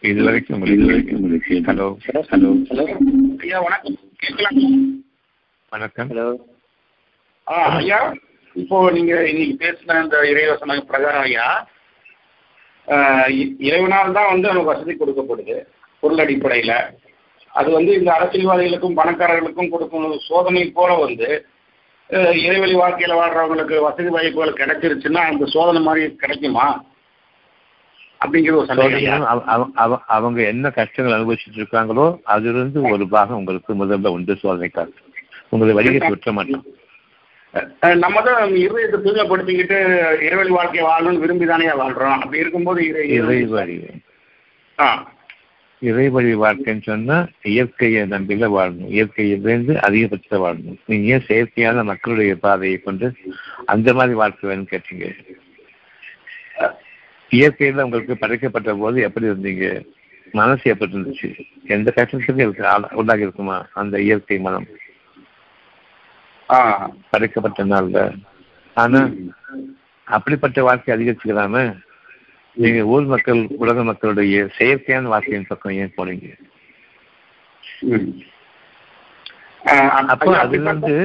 இது 0.00 0.24
வரைக்கும் 0.24 0.62
ஹலோ. 1.64 1.96
ஹலோ. 2.68 2.84
ஐயா 3.38 3.60
வணக்கம். 3.60 3.98
கேட்கலாம். 4.16 5.04
வணக்கம். 5.70 6.10
ஹலோ. 6.10 6.36
ஆ 7.48 7.54
ஐயா 7.54 8.14
இப்போ 8.54 8.90
நீங்க 8.90 9.28
இன்னைக்கு 9.28 9.66
பேசின 9.66 10.02
இந்த 10.02 10.16
இறைவசன 10.22 10.80
பிரகாரம் 10.80 11.22
ஐயா 11.22 11.68
இறைவனால் 13.66 14.16
தான் 14.18 14.30
வந்து 14.32 14.50
நமக்கு 14.50 14.72
வசதி 14.72 14.92
கொடுக்கப்படுது 14.94 15.56
பொருள் 16.02 16.22
அடிப்படையில். 16.24 16.76
அது 17.52 17.68
வந்து 17.76 17.92
இந்த 17.98 18.10
அரசியல்வாதிகளுக்கும் 18.16 18.98
பணக்காரர்களுக்கும் 19.00 19.72
கொடுக்கும் 19.72 20.06
சோதனை 20.28 20.62
போல 20.78 20.92
வந்து 21.04 21.28
இறைவழி 22.44 22.74
வாழ்க்கையில் 22.78 23.18
வாழ்றவங்களுக்கு 23.18 23.76
வசதி 23.86 24.10
வாய்ப்புகள் 24.14 24.58
கிடைச்சிருச்சுன்னா 24.60 25.20
அந்த 25.30 25.44
சோதனை 25.54 25.80
மாதிரி 25.86 26.02
கிடைக்குமா? 26.22 26.66
அப்படிங்கிற 28.24 28.56
ஒரு 28.58 28.68
சந்தேகம். 28.70 29.24
அவங்க 30.16 30.40
என்ன 30.52 30.66
கஷ்டங்கள் 30.76 31.16
அனுபவிச்சுட்டு 31.16 31.60
இருக்காங்களோ 31.60 32.06
அதிலிருந்து 32.34 32.82
ஒரு 32.94 33.06
பாகம் 33.14 33.40
உங்களுக்கு 33.40 33.74
முதல்ல 33.82 34.12
உண்டு 34.16 34.34
சோதனைக்காக 34.42 34.92
உங்களை 35.54 35.72
வழிகை 35.78 36.10
விட்ட 36.12 36.32
மாட்டோம் 36.36 36.66
நம்ம 37.80 38.22
தான் 38.22 38.50
இருதயத்தை 38.50 38.96
தூய்மைப்படுத்திக்கிட்டு 39.04 40.06
இறைவழி 40.20 40.48
வாழ்க்கையை 40.48 40.90
வாழணும்னு 40.90 41.18
விரும்பி 41.18 41.46
தானே 41.46 41.66
வாழ்றோம். 41.66 42.12
அப்படி 42.12 42.38
இருக்கும்போது 42.38 42.82
இறைவழி. 42.82 43.88
ஆ. 44.78 45.12
இறைவழி 45.82 46.34
வாழ்க்கைன்னு 46.34 46.82
சொன்னா 46.82 47.26
இயற்கையை 47.42 48.02
நம்பில 48.02 48.48
வாழணும். 48.48 48.88
இயற்கையிலிருந்து 48.88 49.76
அதிகபட்ச 49.76 50.38
வாழணும். 50.38 50.76
நீங்க 50.86 51.20
ஏன் 51.20 51.26
செயற்கையான 51.26 51.84
மக்களுடைய 51.84 52.36
பாதையை 52.36 52.78
கொண்டு 52.78 53.12
அந்த 53.66 53.92
மாதிரி 53.92 54.14
வாழ்க்கை 54.14 54.50
வேணும்னு 54.50 54.66
கேட்டீங்க? 54.70 55.10
இயற்கையில 57.30 57.82
உங்களுக்கு 57.82 58.16
படைக்கப்பட்ட 58.16 58.74
போது 58.74 59.02
எப்படி 59.02 59.26
இருந்தீங்க? 59.26 59.86
மனசு 60.32 60.70
எப்படி 60.70 60.92
இருந்துச்சு? 60.92 61.40
எந்த 61.66 61.92
கஷ்டத்துக்கும் 61.96 62.38
இருக்கு? 62.38 62.66
உண்டாகி 62.92 63.20
இருக்குமா? 63.20 63.66
அந்த 63.72 64.00
இயற்கை 64.00 64.38
மனம். 64.38 64.66
படைக்கப்பட்ட 67.10 67.62
நாள்ல 67.64 67.98
ஆனா 68.76 69.00
அப்படிப்பட்ட 70.06 70.60
வாழ்க்கை 70.62 70.90
அதிகரிச்சுக்கலாம? 70.94 71.56
நீங்க 72.56 72.80
ஊர் 72.86 73.06
மக்கள் 73.12 73.40
உலக 73.58 73.82
மக்களுடைய 73.84 74.40
செயற்கையான 74.56 75.10
வாழ்க்கையின் 75.12 75.50
பக்கம் 75.50 75.76
ஏன் 75.82 75.94
போனீங்க? 75.96 76.28
அப்போ 80.12 80.30
அதுல 80.42 80.68
இருந்து 80.68 80.96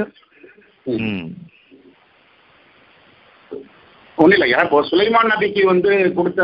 ஒன்றும் 4.18 4.38
இல்லையா 4.38 4.60
இப்போ 4.66 4.80
சுலைமான் 4.90 5.32
நபிக்கு 5.32 5.64
வந்து 5.66 5.90
கொடுத்த 6.16 6.44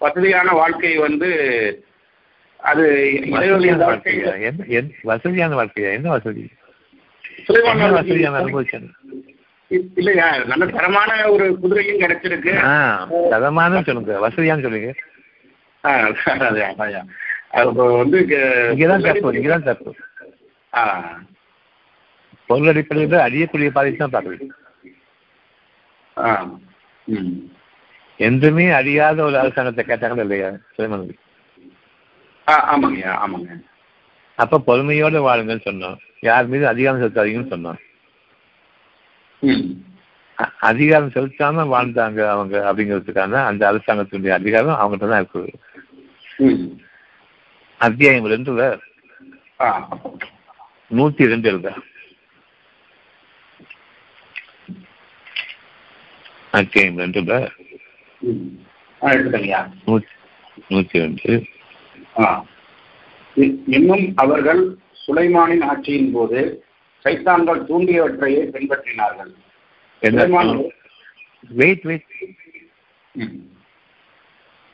வசதியான 0.00 0.50
வாழ்க்கை 0.60 0.92
வந்து 0.98 1.28
அது 2.60 2.84
வசதியான 3.34 3.84
வாழ்க்கையா? 3.84 4.32
என்ன 4.40 4.80
வசதி 5.04 5.38
சுலைமான் 5.38 5.60
வசதியான 5.60 5.96
அனுபவிச்சேன் 5.98 6.58
இல்லையா? 9.98 10.26
நல்ல 10.50 10.64
தரமான 10.66 11.10
ஒரு 11.34 11.44
குதிரையும் 11.62 12.02
கிடைச்சிருக்கு. 12.02 12.52
தரமான 13.34 13.82
சொல்லுங்க. 13.82 14.12
வசதியான்னு 14.26 14.64
சொல்லுங்க. 14.66 14.90
வந்து 18.00 18.18
இங்கதான் 18.74 19.06
தப்பு 19.06 19.32
இங்கதான் 19.38 19.68
தப்பு. 19.68 19.90
பொருள் 22.48 22.70
அடிப்படையில் 22.72 23.24
அழியக்கூடிய 23.26 23.70
பாதை 23.76 23.90
தான் 23.96 24.14
பார்க்குறது. 24.14 24.46
என்றுமே 28.20 28.64
அழியாத 28.80 29.18
ஒரு 29.24 29.36
அரசாங்கத்தை 29.38 29.84
கேட்டாங்களா 29.84 30.24
இல்லையா 30.26 30.50
சுலைமன் 30.76 31.06
ஆமாங்க 32.46 33.02
ஆமாங்க. 33.24 33.50
அப்ப 34.38 34.60
பொறுமையோட 34.68 35.16
வாழுங்கன்னு 35.26 35.66
சொன்னோம். 35.68 35.96
யார் 36.28 36.50
மீது 36.52 36.64
அதிகாரம் 36.72 37.00
செலுத்தாதீங்கன்னு 37.02 37.52
சொன்னோம். 37.54 37.80
அதிகாரம் 40.70 41.14
செலுத்தாம 41.14 41.64
வாழ்ந்தாங்க 41.74 42.20
அவங்க 42.34 42.54
அப்படிங்கிறதுக்கான 42.68 43.40
அந்த 43.50 43.62
அரசாங்கத்தினுடைய 43.70 44.32
அதிகாரம் 44.40 44.80
அவங்ககிட்ட 44.80 45.08
தான் 45.12 45.22
இருக்குது. 45.22 45.52
அத்தியாயம் 47.86 48.30
ரெண்டுல 48.34 48.64
நூத்தி 50.98 51.28
ரெண்டு 51.32 51.50
இருக்கா 51.52 51.74
அத்தியாயம் 56.60 57.00
ரெண்டுல 57.02 57.36
நூத்தி 60.72 61.04
ரெண்டு. 61.04 61.32
இன்னும் 63.76 64.04
அவர்கள் 64.16 64.62
சுலைமானின் 65.02 65.64
ஆட்சியின் 65.68 66.12
போது 66.12 66.40
சைத்தான்கள் 67.04 67.60
தூண்டியவற்றையே 67.68 68.42
பின்பற்றினார்கள். 68.54 69.32
வெயிட் 71.50 71.84
வெயிட் 71.84 72.08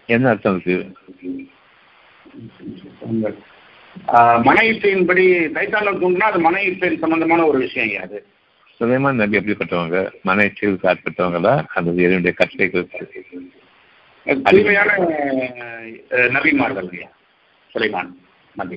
என்ன 0.08 0.28
அர்த்தம் 0.28 0.60
ஆஹ், 4.12 4.38
மன 4.44 4.58
இச்சையின்படி 4.62 5.24
தைத்தாண்டம் 5.54 6.00
தூண்டுனா 6.00 6.26
அது 6.30 6.38
மன 6.38 6.56
இச்சையின் 6.62 7.00
சம்பந்தமான 7.02 7.46
ஒரு 7.46 7.58
விஷயம் 7.58 8.02
அது. 8.04 8.18
சுலைமான் 8.80 9.20
நபி 9.20 9.38
எப்படிப்பட்டவங்க 9.38 9.98
மன 10.22 10.44
இச்சைகளுக்கு 10.48 10.90
ஆட்பட்டவங்களா 10.90 11.54
அல்லது 11.74 12.02
இறைவனுடைய 12.04 12.34
கட்டளைகளுக்கு 12.38 13.00
தூய்மையான 14.46 14.90
நபிமார்கள் 16.36 16.90
சுலைமான். 17.74 18.10
நபி 18.58 18.76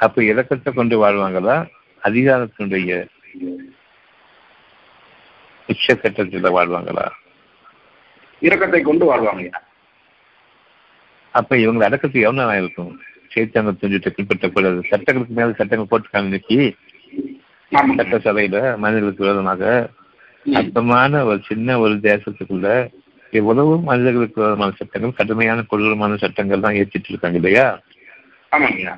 அப்ப 0.00 0.22
இலக்கத்தை 0.30 0.70
கொண்டு 0.72 0.96
வாழ்வாங்களா? 1.02 1.56
அதிகாரத்தினுடைய 2.02 2.90
உச்சக்கட்டத்தில் 5.68 6.54
வாழ்வாங்களா? 6.56 7.04
இரக்கத்தை 8.42 8.80
கொண்டு 8.88 9.04
வாழ்வாங்க. 9.10 9.44
அப்ப 11.34 11.56
இவங்களை 11.64 11.84
அடக்கத்துக்கு 11.88 12.26
எவ்வளவு 12.30 12.56
இருக்கும் 12.62 12.92
சேத்தாங்க 13.34 13.72
துஞ்சிட்டு 13.82 14.10
பின்பற்றக்கூடாது 14.16 14.80
சட்டங்களுக்கு 14.90 15.36
மேல 15.38 15.54
சட்டங்கள் 15.60 15.90
போட்டுக்காங்க 15.92 16.28
இன்னைக்கு. 16.30 16.58
சட்ட 17.98 18.16
சபையில 18.26 18.56
மனிதர்களுக்கு 18.82 19.24
விரோதமாக. 19.24 19.62
அற்பமான 20.46 21.22
ஒரு 21.28 21.40
சின்ன 21.50 21.78
ஒரு 21.84 21.94
தேசத்துக்குள்ள 22.10 22.68
எவ்வளவு 23.32 23.72
மனிதர்களுக்கு 23.88 24.38
விரோதமான 24.40 24.74
சட்டங்கள் 24.80 25.18
கடுமையான 25.20 25.62
கொடூரமான 25.70 26.16
சட்டங்கள் 26.24 26.64
தான் 26.66 26.78
ஏற்றிட்டு 26.80 27.10
இருக்காங்க 27.12 27.38
இல்லையா? 27.40 27.66
ஆமாங்க 28.52 28.78
ஐயா 28.80 28.94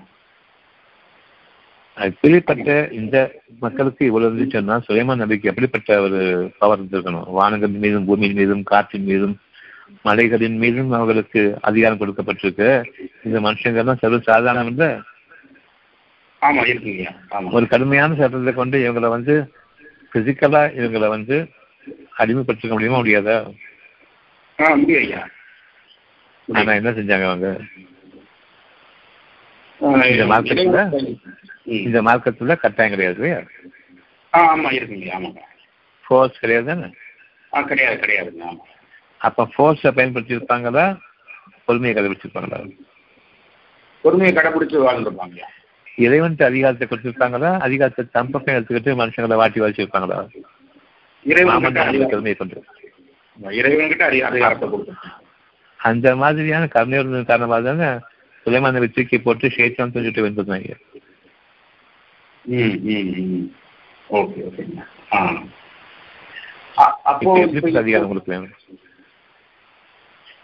அது 1.97 2.13
பிரிப்பட்ட 2.21 2.69
இந்த 3.01 3.17
மக்களுக்கு 3.65 4.03
இவ்வளவு 4.07 4.31
இருந்துச்சுன்னா 4.31 4.77
சுயமா 4.87 5.15
நபிக்கு 5.21 5.51
எப்படிப்பட்ட 5.51 6.01
ஒரு 6.05 6.21
பவர் 6.61 6.79
இருந்திருக்கணும்? 6.79 7.27
வானங்கள் 7.39 7.83
மீதும் 7.85 8.07
பூமியின் 8.09 8.39
மீதும் 8.41 8.63
காற்றின் 8.71 9.09
மீதும் 9.11 9.35
மலைகளின் 10.07 10.57
மீதும் 10.63 10.91
அவர்களுக்கு 10.99 11.43
அதிகாரம் 11.69 12.01
கொடுக்கப்பட்டிருக்கு. 12.01 12.69
இந்த 13.27 13.39
மனுஷங்கள்லாம் 13.47 14.01
சர்வ 14.03 14.19
சாதாரணம் 14.31 14.71
இல்லை? 14.73 14.89
ஒரு 17.57 17.67
கடுமையான 17.73 18.17
சட்டத்தை 18.21 18.55
கொண்டு 18.55 18.79
இவங்களை 18.85 19.09
வந்து 19.17 19.35
பிசிக்கலா 20.13 20.63
இவங்களை 20.81 21.09
வந்து 21.17 21.37
அடிமைப்படுத்திக்க 22.23 22.75
முடியுமா 22.75 23.01
முடியாதா? 23.03 23.37
ஆனா 26.49 26.73
என்ன 26.81 26.91
செஞ்சாங்க 26.99 27.27
அவங்க? 27.31 27.49
இந்த 29.85 30.25
மார்க்கெட்ல? 30.25 31.09
இந்த 31.65 32.03
மார்க்கத்துல 32.03 32.57
கட்டாயம் 32.57 32.93
கிடையாது 32.93 33.17
இல்லையா? 33.17 33.39
ஆ 34.35 34.57
இருக்குங்க 34.57 35.11
ஆமாங்க 35.13 35.41
ஃபோர்ஸ் 36.07 36.39
கிடையாது 36.39 36.67
தானே? 36.67 36.93
ஆ 37.55 37.63
கிடையாது 37.63 37.97
கிடையாதுங்க 37.97 38.45
ஆமா. 38.45 38.57
அப்ப 39.19 39.49
ஃபோர்ஸை 39.59 39.91
பயன்படுத்தி 39.91 40.37
இருப்பாங்களா 40.37 40.97
பொறுமையை 41.65 41.95
கடைபிடிச்சிருப்பாங்களா? 41.97 42.71
பொறுமையை 44.03 44.37
கடைபிடிச்சு 44.37 44.87
வாழ்ந்துருப்பாங்க. 44.89 45.39
இறைவன்ட்டு 45.97 46.43
அதிகாரத்தை 46.43 46.89
கொடுத்திருப்பாங்களா? 46.89 47.61
அதிகாரத்தை 47.61 48.05
தம் 48.13 48.31
பக்கம் 48.31 48.55
எடுத்துக்கிட்டு 48.55 48.99
மனுஷங்களை 48.99 49.35
வாட்டி 49.35 49.61
வச்சிருப்பாங்களா 49.61 50.29
இறைவன் 51.25 51.53
மாமன் 51.53 51.63
கிட்ட 51.63 51.81
அதிக 51.81 51.81
அதிகாரம். 51.81 52.09
கருமையை 52.09 52.35
கொண்டு. 52.35 52.65
இறைவன் 53.57 53.89
கிட்ட 53.89 54.11
அதி- 54.11 54.21
அதிகாரத்தை 54.21 54.69
கொடுத்துருக்காங்க 54.69 55.23
அந்த 55.77 56.17
மாதிரியான 56.17 56.67
கருணை 56.67 56.99
இருந்தது 56.99 57.25
காரணமாக 57.25 57.75
தானே 57.75 57.99
சுலைமான 58.47 58.87
தூக்கி 58.97 59.19
போட்டு 59.19 59.49
ஷேத்தான் 59.49 59.93
சொல்லிட்டு 59.93 60.27
வந்துருந்தாங்க 60.27 60.73
ஓகே 64.11 64.41
ஓகேங்க. 64.49 64.81
அப்போ 67.05 67.31
அதிகாரம் 67.75 68.07
உங்களுக்கு 68.07 68.33
வேணும்? 68.33 68.55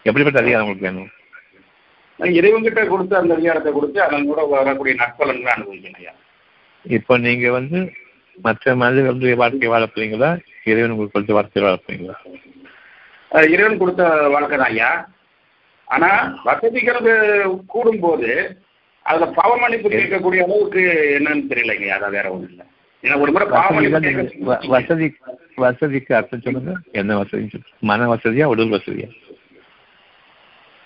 எப்படிப்பட்ட 0.05 0.39
அதிகாரம் 0.39 0.63
உங்களுக்கு 0.65 0.87
வேணும்? 0.89 1.09
இறைவன் 2.19 2.63
கிட்ட 2.63 2.81
கொடுத்து 2.85 3.17
அந்த 3.17 3.33
அதிகாரத்தை 3.33 3.71
கொடுத்து 3.73 4.01
அதன் 4.01 4.25
கூட 4.25 4.41
வரக்கூடிய 4.53 4.95
நற்பலன்களை 4.95 5.51
அனுபவிக்கணும் 5.53 5.99
ஐயா. 6.01 6.13
இப்போ 6.85 7.17
நீங்க 7.17 7.51
வந்து 7.51 7.79
மற்ற 8.37 8.75
மனிதர்களுடைய 8.75 9.35
வாழ்க்கை 9.35 9.67
வாழ 9.67 9.85
போறீங்களா? 9.85 10.29
இறைவன் 10.63 10.91
உங்களுக்கு 10.91 11.15
கொடுத்த 11.17 11.33
வாழ்க்கை 11.33 11.63
வாழ 11.63 11.75
போறீங்களா? 11.77 12.15
அஹ் 13.31 13.49
இறைவன் 13.49 13.77
கொடுத்த 13.77 14.03
வாழ்க்கை 14.27 14.57
தான் 14.57 14.69
ஐயா. 14.69 14.91
ஆனா 15.91 16.39
வசதிகள் 16.43 17.47
கூடும் 17.67 17.99
போது 17.99 18.61
அதுல 19.03 19.25
பாவ 19.25 19.57
மன்னிப்பு 19.57 19.89
கேட்கக்கூடிய 19.89 20.43
அளவுக்கு 20.43 20.79
என்னன்னு 21.19 21.51
தெரியலைங்க. 21.51 21.87
அதான் 21.87 22.09
வேற 22.09 22.31
ஒண்ணும் 22.31 22.49
இல்லை. 22.49 22.65
ஏன்னா 23.01 23.19
ஒரு 23.19 23.31
முறை 23.31 23.47
பாவ 23.47 23.73
மன்னிப்பு 23.73 23.99
வசதிதான் 23.99 24.01
நீங்க- 24.01 24.21
வ- 24.21 24.57
கேட்க- 24.57 24.67
வசதி 24.67 25.15
வசதிக்கு 25.55 26.15
அர்த்தம் 26.15 26.41
சொல்லுங்க. 26.41 26.73
என்ன 26.91 27.17
வசதி 27.17 27.49
மன 27.79 28.15
வசதியா 28.15 28.43
உடல் 28.43 28.69
வசதியா? 28.69 29.11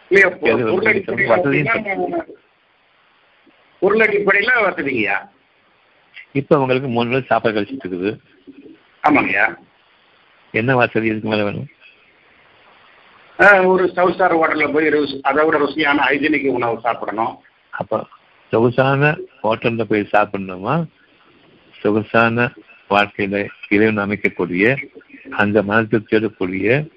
இல்லையா, 0.10 0.38
பொ- 0.38 0.42
எது 0.42 0.64
வசதி? 0.64 1.00
பொருளடிப்படையில 1.00 1.28
வசதின்னு 1.28 1.68
அப்படின்னா, 1.68 2.22
பொருளடிப்படையில 3.82 4.50
வசதிங்கய்யா? 4.56 5.30
இப்போ 6.32 6.60
உங்களுக்கு 6.60 6.88
மூணு 6.88 7.10
நாள் 7.10 7.24
சாப்பாடு 7.24 7.62
கழிச்சிட்டு 7.62 7.88
இருக்குது. 7.90 8.18
ஆமாங்கய்யா. 9.04 9.56
என்ன 10.52 10.76
வசதி 10.76 11.08
இதுக்கு 11.08 11.30
மேல 11.30 11.44
வேணும்? 11.44 11.68
ஒரு 13.38 13.90
ஸ்டார் 13.90 14.36
ஹோட்டலில் 14.36 14.74
போய் 14.74 15.20
அதை 15.22 15.46
விட 15.46 15.58
ருசியான 15.58 15.98
ஹைஜீனிக் 16.10 16.48
உணவு 16.48 16.80
சாப்பிடணும். 16.80 17.38
அப்போ 17.70 18.06
சொகுசான 18.48 19.18
ஹோட்டல்ல 19.44 19.84
போய் 19.84 20.10
சாப்பிடணுமா? 20.12 20.86
சொகுசான 21.82 22.52
வாழ்க்கையில 22.90 23.48
இறைவன் 23.70 24.10
அமைக்கக்கூடிய 24.10 24.86
அந்த 25.30 25.64
மனத்தை 25.64 26.06
தேடக்கூடிய 26.12 26.88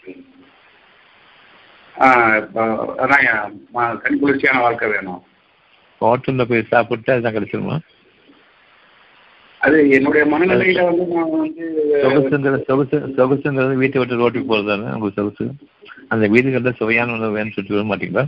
அதான் 1.97 3.07
ஐயா, 3.07 3.49
ம- 3.73 3.97
கண் 3.97 4.19
குளிர்ச்சியான 4.19 4.59
வாழ்க்கை 4.59 4.89
வேணும். 4.89 5.23
ஹோட்டல்ல 6.01 6.43
போய் 6.43 6.63
சாப்பிட்டு 6.63 7.13
அதுதான் 7.13 7.35
கிடைச்சிருமா? 7.35 7.79
அது 9.61 9.89
என்னுடைய 9.89 10.23
மனநிலையில 10.25 10.83
வந்து 10.85 11.05
நான் 11.13 11.31
வந்து 11.35 11.63
சொகுசுங்கிறது 12.03 12.65
சொகுசு 12.67 12.97
சொகுசுங்கிறது 13.17 13.75
வீட்டை 13.75 13.99
விட்டு 13.99 14.21
ரோட்டுக்கு 14.21 14.47
போகிறது 14.47 14.69
தானே 14.71 14.93
உங்களுக்கு 14.93 15.19
சொகுசு. 15.21 15.45
அந்த 16.07 16.27
வீடுகளில் 16.27 16.77
சுவையான 16.77 17.13
உணவு 17.13 17.37
வேணும்னு 17.37 17.55
சொல்லிட்டு 17.55 17.77
வர 17.77 17.87
மாட்டீங்களா? 17.91 18.25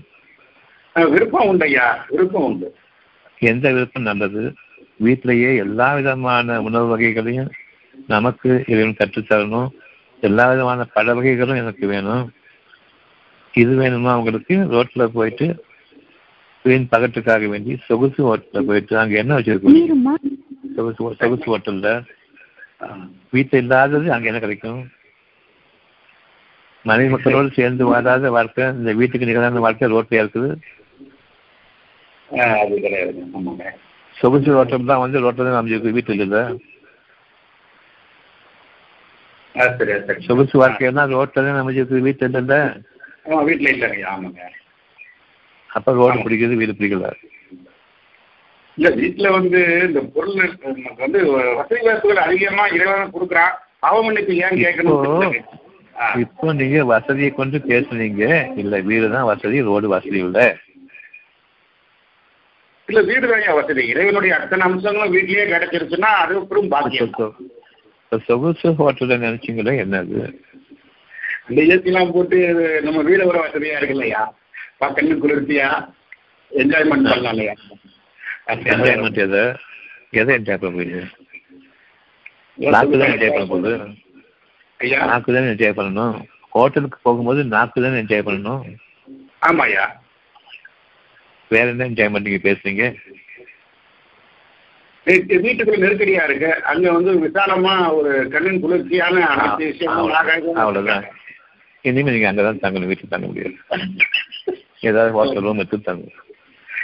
விருப்பம் 0.95 1.47
உண்டு 1.47 1.65
ஐயா 1.65 1.87
விருப்பம் 2.09 2.43
உண்டு. 2.43 2.67
எந்த 3.41 3.71
விருப்பம் 3.71 4.01
நல்லது? 4.01 4.43
வீட்டிலேயே 4.99 5.55
எல்லா 5.55 5.93
விதமான 5.93 6.61
உணவு 6.61 6.87
வகைகளையும் 6.87 7.51
நமக்கு 8.07 8.63
இறைவன் 8.67 8.99
கற்றுத்தரணும். 8.99 9.69
எல்லா 10.23 10.49
விதமான 10.49 10.83
பல 10.95 11.13
வகைகளும் 11.13 11.55
எனக்கு 11.55 11.87
வேணும். 11.87 12.25
இது 13.53 13.73
வேணுமா 13.81 14.15
உங்களுக்கு? 14.15 14.55
ரோட்ல 14.73 15.05
போயிட்டு 15.07 15.47
வீண் 16.65 16.91
பகட்டுக்காக 16.91 17.49
வேண்டி 17.49 17.79
சொகுசு 17.87 18.21
ஹோட்டல்ல 18.23 18.65
போயிட்டு 18.65 18.97
அங்க 18.97 19.17
என்ன 19.17 19.37
வச்சிருக்கோம் 19.37 20.28
சொகுசு 20.79 21.15
சொகுசு 21.21 21.47
ஹோட்டல்ல 21.47 21.89
அஹ் 22.81 23.05
வீட்டில் 23.33 23.61
இல்லாதது 23.61 24.07
அங்க 24.15 24.29
என்ன 24.29 24.39
கிடைக்கும்? 24.39 24.79
மனைவி 26.85 27.09
மக்களோடு 27.13 27.49
சேர்ந்து 27.55 27.83
வாழாத 27.89 28.29
வாழ்க்கை 28.35 28.65
இந்த 28.77 28.91
வீட்டுக்கு 28.99 29.29
நிகழான 29.29 29.61
வாழ்க்கை 29.65 29.87
ரோட்லயா 29.93 30.23
இருக்குது? 30.23 30.49
அது 32.57 32.75
கிடையாது 32.79 33.21
சொகுசு 34.15 34.51
ஹோட்டல் 34.55 34.89
தான் 34.89 35.03
வந்து 35.03 35.23
ரோட்ல 35.23 35.47
தான் 35.47 35.59
அமைஞ்சிருக்கு 35.59 35.97
வீட்டில் 35.97 36.23
இல்லை? 36.25 36.43
சொகுசு 40.27 40.55
வாழ்க்கையெல்லாம் 40.61 41.13
ரோட்ல 41.13 41.43
தான் 41.45 41.61
அமைஞ்சிருக்கு 41.61 42.07
வீட்டில் 42.07 42.39
இல்லை? 42.41 42.59
வீட்டில் 43.47 43.71
இல்லைங்க 43.73 44.05
ஆமாங்க. 44.11 44.41
அப்ப 45.69 45.91
ரோடு 45.97 46.23
பிடிக்கிறது 46.23 46.61
வீடு 46.61 46.77
பிடிக்கல. 46.77 47.09
இல்ல 48.79 48.89
வீட்டுல 48.97 49.27
வந்து 49.33 49.59
இந்த 49.85 50.01
பொருள் 50.13 50.35
நமக்கு 50.37 51.01
வந்து 51.01 51.19
வசதி 51.57 51.81
வாய்ப்புகள் 51.85 52.25
அதிகமா 52.25 52.65
இறைவன் 52.75 53.13
கொடுக்குறான். 53.15 53.53
அவமன்னிப்பு 53.81 54.33
ஏன் 54.43 54.59
கேட்கணும் 54.61 55.35
இப்போ- 56.21 56.53
நீங்க 56.59 56.81
வசதியை 56.91 57.29
கொண்டு 57.31 57.57
பேசுனீங்க. 57.65 58.23
இல்ல 58.55 58.75
வீடு 58.87 59.07
தான் 59.09 59.29
வசதி 59.29 59.57
ரோடு 59.67 59.87
வசதி 59.93 60.19
இல்ல 60.19 60.39
இல்ல 62.87 62.99
வீடு 63.09 63.25
தான் 63.27 63.57
வசதி? 63.57 63.81
இறைவனுடைய 63.91 64.33
அத்தனை 64.37 64.63
அம்சங்களும் 64.67 65.13
வீட்லயே 65.15 65.43
கிடைச்சிருச்சுன்னா 65.49 66.11
அது 66.21 66.39
பெரும் 66.47 66.71
பாக்கியம் 66.71 67.11
சொகுசு 68.21 68.69
ஹோட்டல்ல 68.79 69.17
நினைச்சீங்களே? 69.25 69.73
என்னது? 69.83 70.21
இந்த 71.49 71.61
ஏசிலாம் 71.73 72.13
போட்டு 72.15 72.37
நம்ம 72.83 72.99
வீட 73.03 73.21
விட 73.27 73.37
வசதியா 73.43 73.77
இருக்கு 73.77 73.95
இல்லையா 73.95 74.21
கண்ணு 74.89 75.15
குளிர்ச்சியா? 75.17 75.67
என்ஜாய்மெண்ட் 76.51 77.07
பண்ணலாம் 77.07 77.33
இல்லையா 77.35 77.55
என்ஜாய்மெண்ட் 78.53 79.19
எதை 79.25 79.41
எதை 80.19 80.31
என்ஜாய் 80.39 80.61
பண்ண 80.61 81.01
நாக்கு 82.73 82.95
தான் 82.99 83.11
என்ஜாய் 83.13 83.33
பண்ண 83.33 83.47
போகுது? 83.51 83.71
நாக்கு 85.09 85.33
தானே 85.35 85.51
என்ஜாய் 85.53 85.77
பண்ணணும்? 85.79 86.15
ஹோட்டலுக்கு 86.55 86.97
போகும்போது 87.07 87.41
நாக்கு 87.55 87.83
தானே 87.85 88.01
என்ஜாய் 88.03 88.27
பண்ணணும்? 88.27 88.63
ஆமா 89.47 89.65
ஐயா 89.69 89.85
வேற 91.51 91.65
என்ன 91.73 91.87
என்ஜாய்மெண்ட் 91.89 92.27
நீங்க 92.27 92.41
பேசுறீங்க. 92.47 92.85
வீட்டுக்குள்ள 95.43 95.77
நெருக்கடியா 95.83 96.23
இருக்கு. 96.27 96.49
அங்க 96.71 96.85
வந்து 96.95 97.11
விசாலமா 97.25 97.73
ஒரு 97.99 98.11
கண்ணின் 98.33 98.61
குளிர்ச்சியான 98.63 99.23
அவ்வளவுதான். 100.63 101.05
இனிமேல் 101.85 102.15
நீங்க 102.15 102.29
அங்கதான் 102.31 102.63
தங்கணும் 102.63 102.89
வீட்டுல 102.91 103.13
தங்க 103.13 103.27
முடியாது. 103.29 103.55
ஏதாவது 104.89 105.13
ஹோட்டல் 105.17 105.45
ரூம் 105.45 105.61
எடுத்து 105.63 105.87
தங்க. 105.89 106.05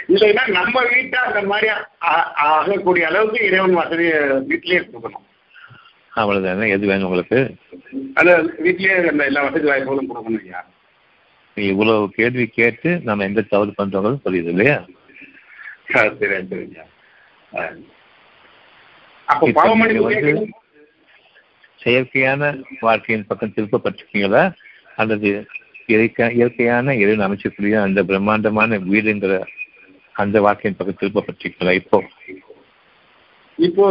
இல்லைன்னா 0.08 0.42
நம்ம 0.56 0.82
வீட்டை 0.90 1.18
அந்த 1.26 1.40
மாதிரி 1.46 1.68
ஆகக்கூடிய 2.50 3.04
அளவுக்கு 3.08 3.38
இறைவன் 3.46 3.78
வசதி 3.78 4.06
வீட்டிலேயே 4.48 4.80
கொடுக்கணும் 4.82 5.24
அவ்வளவுதானே? 6.12 6.66
எது 6.70 6.84
வேணும் 6.86 7.06
உங்களுக்கு? 7.06 7.38
அந்த 8.14 8.30
வீட்டிலேயே 8.58 8.94
அந்த 9.10 9.24
எல்லா 9.24 9.40
வசதி 9.46 9.66
வாய்ப்புகளும் 9.66 10.08
கொடுக்கணும் 10.10 10.38
ஐயா. 10.42 10.60
இவ்வளவு 11.56 12.06
கேள்வி 12.14 12.46
கேட்டு 12.50 12.90
நம்ம 13.04 13.24
எங்க 13.24 13.42
தவறு 13.50 13.72
பண்றோங்கிறது 13.76 14.24
புரியுது 14.24 14.52
இல்லையா? 14.54 14.76
சரி 15.90 16.14
சரிங்க. 16.44 16.80
அப்போ. 19.28 19.46
செயற்கையான 21.80 22.42
வாழ்க்கையின் 22.80 23.26
பக்கம் 23.26 23.54
திருப்பப்பட்டிருக்கீங்களா 23.56 24.42
அல்லது 24.96 25.30
இயற்கை 25.88 26.26
இயற்கையான 26.36 26.94
இறைவன் 27.02 27.26
அமைச்சக்கூடிய 27.26 27.74
அந்த 27.82 28.00
பிரம்மாண்டமான 28.04 28.78
வீடுங்கிற 28.86 29.34
அந்த 30.16 30.36
வாழ்க்கையின் 30.44 30.78
பக்கம் 30.78 31.00
திருப்பப்பட்டிருக்கீங்களா 31.00 31.74
இப்போ 31.80 31.98
இப்போ 33.58 33.84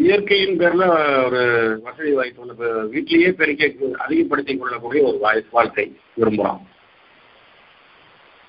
இயற்கையின் 0.00 0.58
பேர்ல 0.60 0.84
ஒரு 1.24 1.40
வசதி 1.84 2.10
வாய்ப்புள்ள 2.16 2.52
இப்ப 2.52 2.66
வீட்டிலேயே 2.92 3.30
பெருக்க 3.38 3.70
அதிகப்படுத்திக் 4.04 4.60
கொள்ளக்கூடிய 4.60 5.00
ஒரு 5.08 5.18
வாழ்க்கை 5.52 5.86
விரும்புகிறோம் 6.18 6.60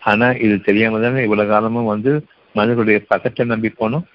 ஆனா 0.02 0.28
இது 0.44 0.56
தெரியாம 0.68 1.00
தானே 1.00 1.24
இவ்வளவு 1.24 1.52
காலமும் 1.52 1.92
வந்து 1.92 2.12
மனிதனுடைய 2.56 2.98
பக்கத்தை 3.10 3.44
நம்பி 3.46 3.70
போனோம். 3.74 4.06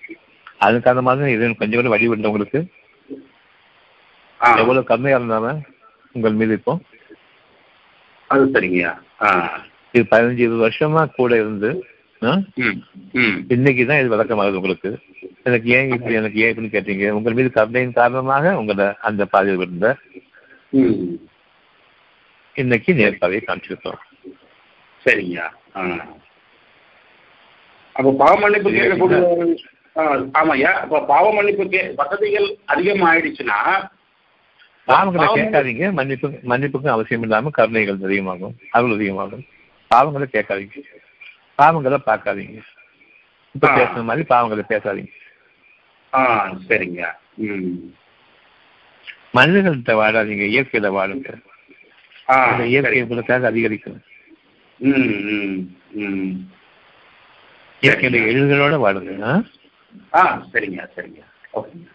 அது 0.61 0.77
காரணமாக 0.81 1.19
தான் 1.19 1.33
இறைவன் 1.33 1.59
கொஞ்சம் 1.59 1.81
கூட 1.81 1.91
வழி 1.93 2.07
விடல 2.09 2.31
உங்களுக்கு? 2.31 2.61
எவ்வளவு 4.57 4.89
கம்மியா 4.89 5.19
இருந்தாலும் 5.19 5.61
உங்கள் 6.15 6.39
மீது 6.41 6.55
இப்போ? 6.59 6.73
அது 8.31 8.45
சரிங்கய்யா. 8.55 8.93
ஆ. 9.21 9.29
இது 9.95 10.05
பதினஞ்சு 10.13 10.43
இருபது 10.45 10.65
வருஷமா 10.65 11.03
கூட 11.17 11.33
இருந்து 11.37 11.71
இன்னைக்கு 13.49 13.83
தான் 13.87 14.01
இது 14.01 14.13
விளக்கமாகுது 14.13 14.59
உங்களுக்கு. 14.61 14.91
எனக்கு 15.45 15.69
ஏன் 15.77 15.91
இப்படி 15.95 16.15
எனக்கு 16.15 16.39
ஏன் 16.41 16.51
இப்படின்னு 16.53 16.75
கேட்டீங்க. 16.75 17.11
உங்கள் 17.11 17.35
மீது 17.35 17.51
கருணையின் 17.51 17.93
காரணமாக 17.93 18.55
உங்களை 18.57 18.87
அந்த 19.01 19.25
பாதையில் 19.25 19.89
ம். 20.73 20.95
இன்னைக்கு 22.57 22.91
நேர்பாதையை 22.95 23.43
காமிச்சிருக்கோம் 23.45 24.01
சரிங்கய்யா 25.07 25.47
அப்போ 27.97 28.11
பாவ 28.21 28.35
மன்னிப்பு 28.41 28.71
கேட்கக்கூடிய 28.71 29.19
ஆமாய்யா. 30.35 30.71
அப்போ 30.81 30.99
பாவ 31.05 31.27
மன்னிப்பு 31.33 31.65
கே 31.69 31.83
வசதிகள் 31.97 32.49
அதிகமாயிடுச்சுன்னா 32.69 33.59
பாவங்களை 34.89 35.27
கேட்காதீங்க. 35.31 35.85
மன்னிப்பு 35.93 36.29
மன்னிப்புக்கும் 36.51 36.95
அவசியம் 36.95 37.23
இல்லாம 37.23 37.51
கருணைகள் 37.51 38.01
அதிகமாகும் 38.09 38.57
அருள் 38.71 38.95
அதிகமாகும். 38.97 39.45
பாவங்களை 39.91 40.27
கேட்காதீங்க. 40.29 40.77
பாவங்களை 41.59 41.99
பார்க்காதீங்க. 42.07 42.63
இப்ப 43.53 43.69
ஆ. 43.69 43.77
பேசுன 43.77 44.03
மாதிரி 44.03 44.27
பாவங்களை 44.29 44.65
பேசாதீங்க. 44.69 45.11
ஆ 46.15 46.53
சரிங்க. 46.69 47.13
மனிதர்கள்ட்ட 49.35 49.95
வாழாதீங்க 49.95 50.45
இயற்கையில 50.45 50.91
வாழுங்க. 50.91 51.35
இயற்கை 52.65 53.03
உங்களுக்காக 53.03 53.47
அதிகரிக்கும். 53.47 54.03
ம் 54.77 54.91
ம் 54.91 55.77
ம். 55.91 56.51
இயற்கையுடைய 57.81 58.27
எழில்களோட 58.27 58.79
வாழுங்க 58.79 59.43
சரிங்க 60.53 60.89
சரிங்க. 60.97 61.21
ஓகேங்க. 61.53 61.87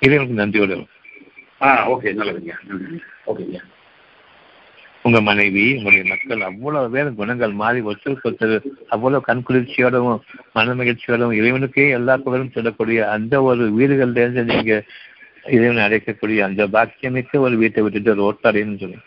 இறைவனுக்கு 0.00 0.34
நன்றியோடு. 0.34 0.86
ஆ 1.62 1.88
ஓகே 1.90 2.14
நல்லதுங்க. 2.14 2.52
ஓகேங்க. 3.26 3.60
உங்க 5.06 5.18
மனைவி 5.26 5.64
உங்களுடைய 5.74 6.04
மக்கள் 6.10 6.40
அவ்வளவு 6.48 6.92
பேர் 6.94 7.10
குணங்கள் 7.18 7.52
மாறி 7.60 7.80
ஒருத்தருக்கு 7.86 8.28
ஒருத்தர் 8.28 8.54
அவ்வளவு 8.94 9.26
கண்குளிர்ச்சியோடவும் 9.28 10.20
மன 10.56 10.74
மகிழ்ச்சியோடவும் 10.78 11.36
இறைவனுக்கே 11.38 11.86
எல்லா 11.98 12.14
புகழும் 12.24 12.54
சொல்லக்கூடிய 12.56 13.00
அந்த 13.14 13.42
ஒரு 13.48 13.64
வீடுகள்ல 13.76 14.22
இருந்து 14.24 14.44
நீங்க 14.52 14.72
இறைவனை 15.50 15.82
அடைக்கக்கூடிய 15.86 16.38
அந்த 16.46 16.62
பாக்கியமிக்க 16.74 17.44
ஒரு 17.46 17.56
வீட்டை 17.62 17.82
விட்டுட்டு 17.84 18.20
ரோட்டாடின்னு 18.22 18.80
சொல்லுங்க 18.82 19.04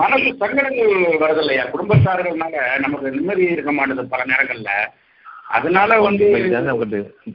மனசு 0.00 0.28
சங்கடங்கள் 0.40 0.90
வருது 1.22 1.40
இல்லையா 1.42 1.62
குடும்பத்தார்கள்னால 1.70 2.54
நமக்கு 2.82 3.14
நிம்மதி 3.14 3.44
இருக்க 3.54 3.70
மாட்டேது 3.72 4.02
பல 4.12 4.24
நேரங்கள்ல. 4.30 4.72
அதனால 5.50 5.92
வந்து 6.02 6.26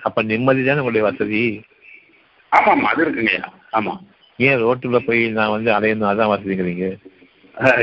அப்ப 0.08 0.22
நிம்மதி 0.30 0.62
தானே 0.64 0.82
உங்களுடைய 0.82 1.06
வசதி? 1.08 1.42
ஆமா 2.52 2.70
ஆமா 2.74 2.90
அது 2.92 3.04
இருக்குங்கய்யா. 3.06 3.48
ஆமா. 3.74 3.94
ஏன் 4.38 4.58
ரோட்டுல 4.58 5.00
போய் 5.00 5.30
நான் 5.30 5.50
வந்து 5.50 5.72
அலையணும்? 5.72 6.10
அதான் 6.10 6.34
வசதிங்கிறீங்க. 6.36 7.00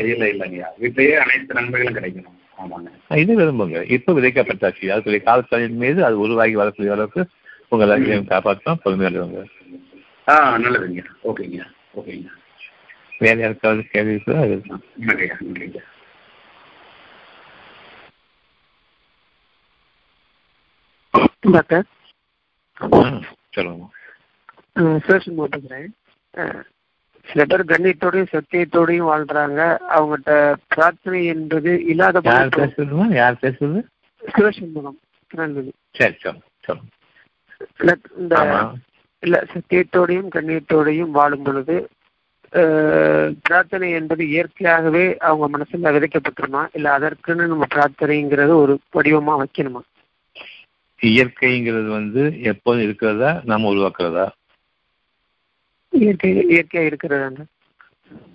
இல்ல 0.07 0.27
இல்லைங்கய்யா 0.27 0.67
வீட்டிலேயே 0.79 1.17
அனைத்து 1.17 1.55
நன்மைகளும் 1.55 1.95
கிடைக்கணும். 1.95 2.41
ஆமாங்க. 2.59 3.17
இது 3.17 3.39
விரும்புங்க. 3.39 3.91
இப்ப 3.91 4.13
விதைக்கப்பட்டாச்சு. 4.13 4.81
அதுக்குரிய 4.81 5.23
காலத்தலின் 5.23 5.77
மீது 5.77 6.05
அது 6.05 6.19
உருவாகி 6.19 6.55
வரக்கூடிய 6.55 6.93
அளவுக்கு 6.93 7.29
உங்களை 7.69 8.03
இறைவன் 8.03 8.27
காப்பாற்றும் 8.27 8.81
பொறுமையாக 8.83 9.47
ஆ 10.29 10.57
நல்லதுங்க. 10.57 11.05
ஓகேங்க. 11.25 11.73
ஓகேங்க. 11.97 12.27
வேற 13.19 13.41
யாருக்காவது 13.41 13.85
கேள்வி 13.91 14.11
இருக்கா? 14.11 14.41
அது. 14.41 14.63
நன்றிங்க. 15.07 15.35
நன்றிங்க. 15.55 15.77
டாக்டர். 21.41 21.85
ஆ, 22.93 23.21
சொல்லுங்க. 23.51 23.85
சிவசண்முகம் 24.77 25.45
பேசுகிறேன் 25.45 25.95
சில 27.27 27.45
பேர் 27.45 27.71
கண்ணியத்தோடையும் 27.71 28.33
சத்தியத்தோடையும் 28.33 29.09
வாழ்றாங்க. 29.11 29.61
அவங்ககிட்ட 29.97 30.33
பிரார்த்தனை 30.69 31.21
என்பது 31.27 31.73
இல்லாத 31.85 32.21
யார் 32.25 32.49
போது 32.49 32.61
பேசுறதுமா 32.61 33.07
யார் 33.15 33.43
பேசுறது 33.43 33.81
சிவசண்முகம் 34.23 34.99
திருநெல்வேலி 35.31 35.73
சரி 35.95 36.17
இல்ல 37.81 37.93
இந்த 38.19 38.35
இல்ல 39.23 39.37
சத்தியத்தோடையும் 39.53 40.31
கண்ணியத்தோடையும் 40.35 41.13
வாழும் 41.19 41.45
பொழுது 41.45 41.77
பிரார்த்தனை 43.45 43.89
என்பது 43.91 44.23
இயற்கையாகவே 44.29 45.05
அவங்க 45.21 45.47
மனசுல 45.55 45.93
விதைக்கப்பட்டுருமா? 45.95 46.63
இல்ல 46.73 46.87
அதற்குன்னு 46.99 47.45
நம்ம 47.47 47.67
பிரார்த்தனைங்கிறது 47.75 48.55
ஒரு 48.57 48.75
வடிவமா 48.97 49.35
வைக்கணுமா? 49.43 49.83
இயற்கைங்கிறது 51.01 51.89
வந்து 51.91 52.23
எப்போதும் 52.51 52.85
இருக்கிறதா? 52.85 53.31
நாம 53.45 53.71
உருவாக்குறதா? 53.75 54.27
இயற்கை 55.93 56.31
இயற்கையா 56.37 56.85
இருக்கிறதா 56.85 57.45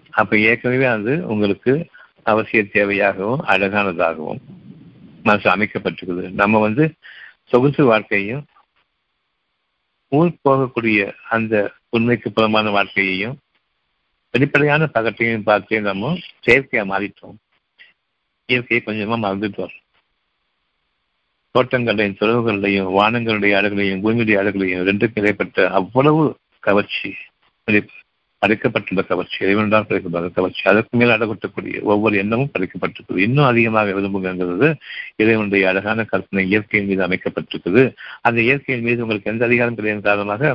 அப்ப 0.09 0.39
ஏற்கனவே 0.39 0.85
அது 0.85 1.27
உங்களுக்கு 1.27 1.87
அவசிய 2.25 2.61
தேவையாகவும் 2.73 3.43
அழகானதாகவும் 3.45 4.39
மனசு 5.23 5.49
அமைக்கப்பட்டிருக்குது. 5.49 6.29
நம்ம 6.31 6.59
வந்து 6.59 6.93
சொகுசு 7.43 7.85
வாழ்க்கையையும் 7.85 8.45
ஊர் 10.09 10.31
போகக்கூடிய 10.49 11.13
அந்த 11.29 11.71
உண்மைக்கு 11.89 12.31
புறமான 12.31 12.69
வாழ்க்கையையும் 12.69 13.37
வெளிப்படையான 14.31 14.89
பகட்டையும் 14.93 15.41
பார்த்து 15.41 15.81
நம்ம 15.81 16.17
செயற்கையா 16.45 16.83
மாறிட்டோம். 16.93 17.35
இயற்கையை 18.45 18.81
கொஞ்சமா 18.85 19.09
மறந்துட்டோம். 19.09 19.75
தோட்டங்களையும் 21.51 22.17
துறவுகளையும் 22.19 22.91
வானங்களுடைய 22.99 23.53
அழகுகளையும் 23.53 24.03
பூமியுடைய 24.03 24.37
அழகுகளையும் 24.37 24.85
ரெண்டுக்கும் 24.87 25.19
இடைப்பட்ட 25.19 25.69
அவ்வளவு 25.69 26.37
கவர்ச்சி. 26.59 27.15
பறிக்கப்பட்டுள்ள 27.67 28.05
படைக்கப்பட்டுள்ள 28.41 29.01
கவர்ச்சி 29.07 29.37
இறைவன்தான் 29.45 29.87
படைக்கப்பட்ட 29.87 30.27
கவர்ச்சி 30.37 30.63
அதற்கு 30.71 30.97
மேல் 30.97 31.13
அடகொட்டக்கூடிய 31.15 31.81
ஒவ்வொரு 31.91 32.15
எண்ணமும் 32.17 32.51
படைக்கப்பட்டிருக்குது 32.53 33.23
இன்னும் 33.27 33.49
அதிகமாக 33.51 33.93
விரும்புங்கிறது 33.97 34.67
இறைவனுடைய 35.15 35.63
அழகான 35.71 36.03
கற்பனை 36.03 36.43
இயற்கையின் 36.47 36.89
மீது 36.89 37.01
அமைக்கப்பட்டிருக்குது. 37.07 37.83
அந்த 38.21 38.39
இயற்கையின் 38.41 38.85
மீது 38.85 39.01
உங்களுக்கு 39.01 39.31
எந்த 39.31 39.45
அதிகாரம் 39.45 39.75
கிடையாது 39.75 40.01
காரணமாக 40.01 40.51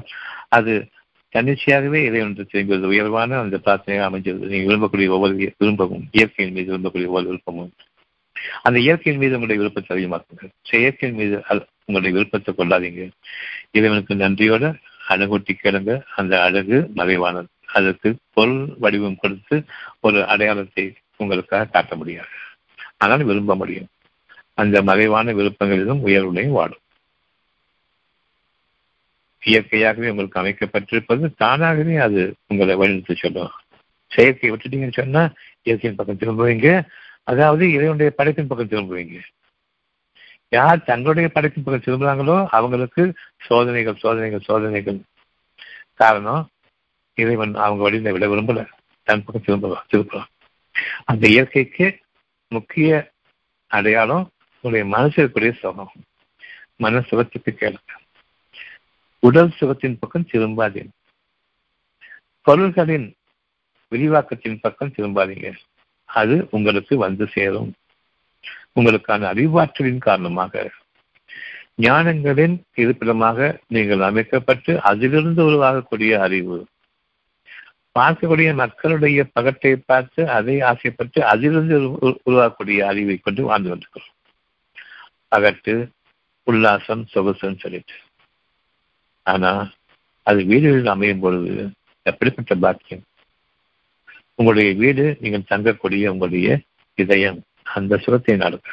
அது 0.48 0.74
தன்னிச்சையாகவே 1.34 2.00
இறைவன் 2.08 2.34
திரும்புவது 2.52 2.86
உயர்வான 2.92 3.38
அந்த 3.38 3.58
பிரார்த்தனையாக 3.66 4.08
அமைஞ்சது. 4.10 4.48
நீங்க 4.52 4.66
விரும்பக்கூடிய 4.70 5.08
ஒவ்வொரு 5.16 5.34
விரும்பவும் 5.62 6.04
இயற்கையின் 6.10 6.54
மீது 6.54 6.70
விரும்பக்கூடிய 6.74 7.10
ஒவ்வொரு 7.12 7.28
விருப்பமும். 7.30 7.72
அந்த 8.66 8.78
இயற்கையின் 8.86 9.22
மீது 9.22 9.36
உங்களுடைய 9.38 9.58
விருப்பத்தை 9.62 9.92
அதிகமாக்குங்கள். 9.96 10.52
செயற்கையின் 10.70 11.18
மீது 11.20 11.36
உங்களுடைய 11.86 12.12
விருப்பத்தை 12.16 12.52
கொள்ளாதீங்க. 12.54 13.04
இறைவனுக்கு 13.76 14.14
நன்றியோட 14.14 14.64
அழகூட்டி 15.08 15.52
கிடந்த 15.52 16.04
அந்த 16.16 16.42
அழகு 16.42 16.90
மறைவானது 16.94 17.46
அதற்கு 17.66 18.16
பொருள் 18.32 18.74
வடிவம் 18.78 19.16
கொடுத்து 19.16 19.64
ஒரு 20.00 20.26
அடையாளத்தை 20.26 20.94
உங்களுக்காக 21.16 21.64
காட்ட 21.64 21.96
முடியாது. 21.96 22.26
ஆனால் 22.96 23.24
விரும்ப 23.24 23.56
முடியும். 23.56 23.86
அந்த 24.54 24.82
மறைவான 24.82 25.32
விருப்பங்களிலும் 25.32 26.06
உயர்வுடையும் 26.06 26.50
வாடும். 26.50 26.78
இயற்கையாகவே 29.44 30.08
உங்களுக்கு 30.08 30.40
அமைக்கப்பட்டிருப்பது 30.40 31.32
தானாகவே 31.36 31.96
அது 31.96 32.34
உங்களை 32.46 32.76
வழிநடத்தி 32.76 33.16
சொல்லும். 33.16 33.50
செயற்கையை 34.06 34.58
விட்டுட்டீங்கன்னு 34.58 34.92
சொன்னா 34.92 35.32
இயற்கையின் 35.62 36.04
பக்கம் 36.04 36.18
திரும்புவீங்க. 36.18 36.86
அதாவது 37.22 37.68
இறைவனுடைய 37.68 38.12
படைப்பின் 38.16 38.46
பக்கம் 38.46 38.68
திரும்புவீங்க. 38.68 39.20
யார் 40.52 40.84
தங்களுடைய 40.84 41.28
படைப்பின் 41.28 41.64
பக்கம் 41.64 41.94
திரும்புகிறாங்களோ 41.94 42.46
அவங்களுக்கு 42.50 43.14
சோதனைகள் 43.36 43.96
சோதனைகள் 43.96 44.40
சோதனைகள். 44.40 45.00
காரணம் 45.94 46.48
இறைவன் 47.14 47.54
அவங்க 47.54 47.82
வழியில் 47.82 48.12
விட 48.12 48.26
விரும்பல. 48.26 48.66
தன் 49.02 49.24
பக்கம் 49.24 49.42
திரும்பலாம் 49.44 49.84
திரும்பலாம். 49.88 50.28
அந்த 51.04 51.28
இயற்கைக்கு 51.28 51.98
முக்கிய 52.48 53.10
அடையாளம் 53.66 54.30
உங்களுடைய 54.60 54.96
மனசிற்குரிய 54.96 55.52
சுகம். 55.52 55.92
மன 56.76 57.00
சுகத்துக்கு 57.00 57.56
கேளுங்க 57.56 57.96
உடல் 59.18 59.54
சுகத்தின் 59.60 59.96
பக்கம் 60.00 60.28
திரும்பாதீங்க 60.32 60.88
பொருள்களின் 62.42 63.14
விரிவாக்கத்தின் 63.90 64.58
பக்கம் 64.60 64.92
திரும்பாதீங்க. 64.96 65.52
அது 66.04 66.48
உங்களுக்கு 66.50 66.96
வந்து 66.96 67.26
சேரும். 67.26 67.74
உங்களுக்கான 68.80 69.26
அறிவாற்றலின் 69.32 69.98
காரணமாக. 69.98 70.70
ஞானங்களின் 71.78 72.62
இருப்பிடமாக 72.74 73.60
நீங்கள் 73.68 74.00
அமைக்கப்பட்டு 74.00 74.82
அதிலிருந்து 74.82 75.42
உருவாகக்கூடிய 75.44 76.18
அறிவு. 76.18 76.66
பார்க்கக்கூடிய 77.98 78.54
மக்களுடைய 78.54 79.26
பகட்டை 79.40 79.82
பார்த்து 79.86 80.30
அதை 80.30 80.60
ஆசைப்பட்டு 80.60 81.24
அதிலிருந்து 81.24 81.80
உருவாக்கக்கூடிய 82.26 82.78
அறிவை 82.78 83.16
கொண்டு 83.16 83.42
வாழ்ந்து 83.42 83.76
வந்திருக்கிறோம் 83.76 84.16
பகட்டு 85.36 85.88
உல்லாசம் 86.46 87.04
சொகுசுன்னு 87.14 87.58
சொல்லிட்டு. 87.58 87.94
ஆனா 89.22 89.70
அது 90.22 90.44
வீடுகளில் 90.44 90.86
அமையும் 90.86 91.20
பொழுது 91.20 91.70
எப்படிப்பட்ட 92.02 92.54
பாக்கியம்? 92.54 93.02
உங்களுடைய 94.34 94.74
வீடு 94.74 95.16
நீங்கள் 95.20 95.48
தங்கக்கூடிய 95.48 96.08
உங்களுடைய 96.08 96.60
இதயம். 96.94 97.42
அந்த 97.78 97.98
சுகத்தை 98.04 98.34
நடக்க 98.36 98.68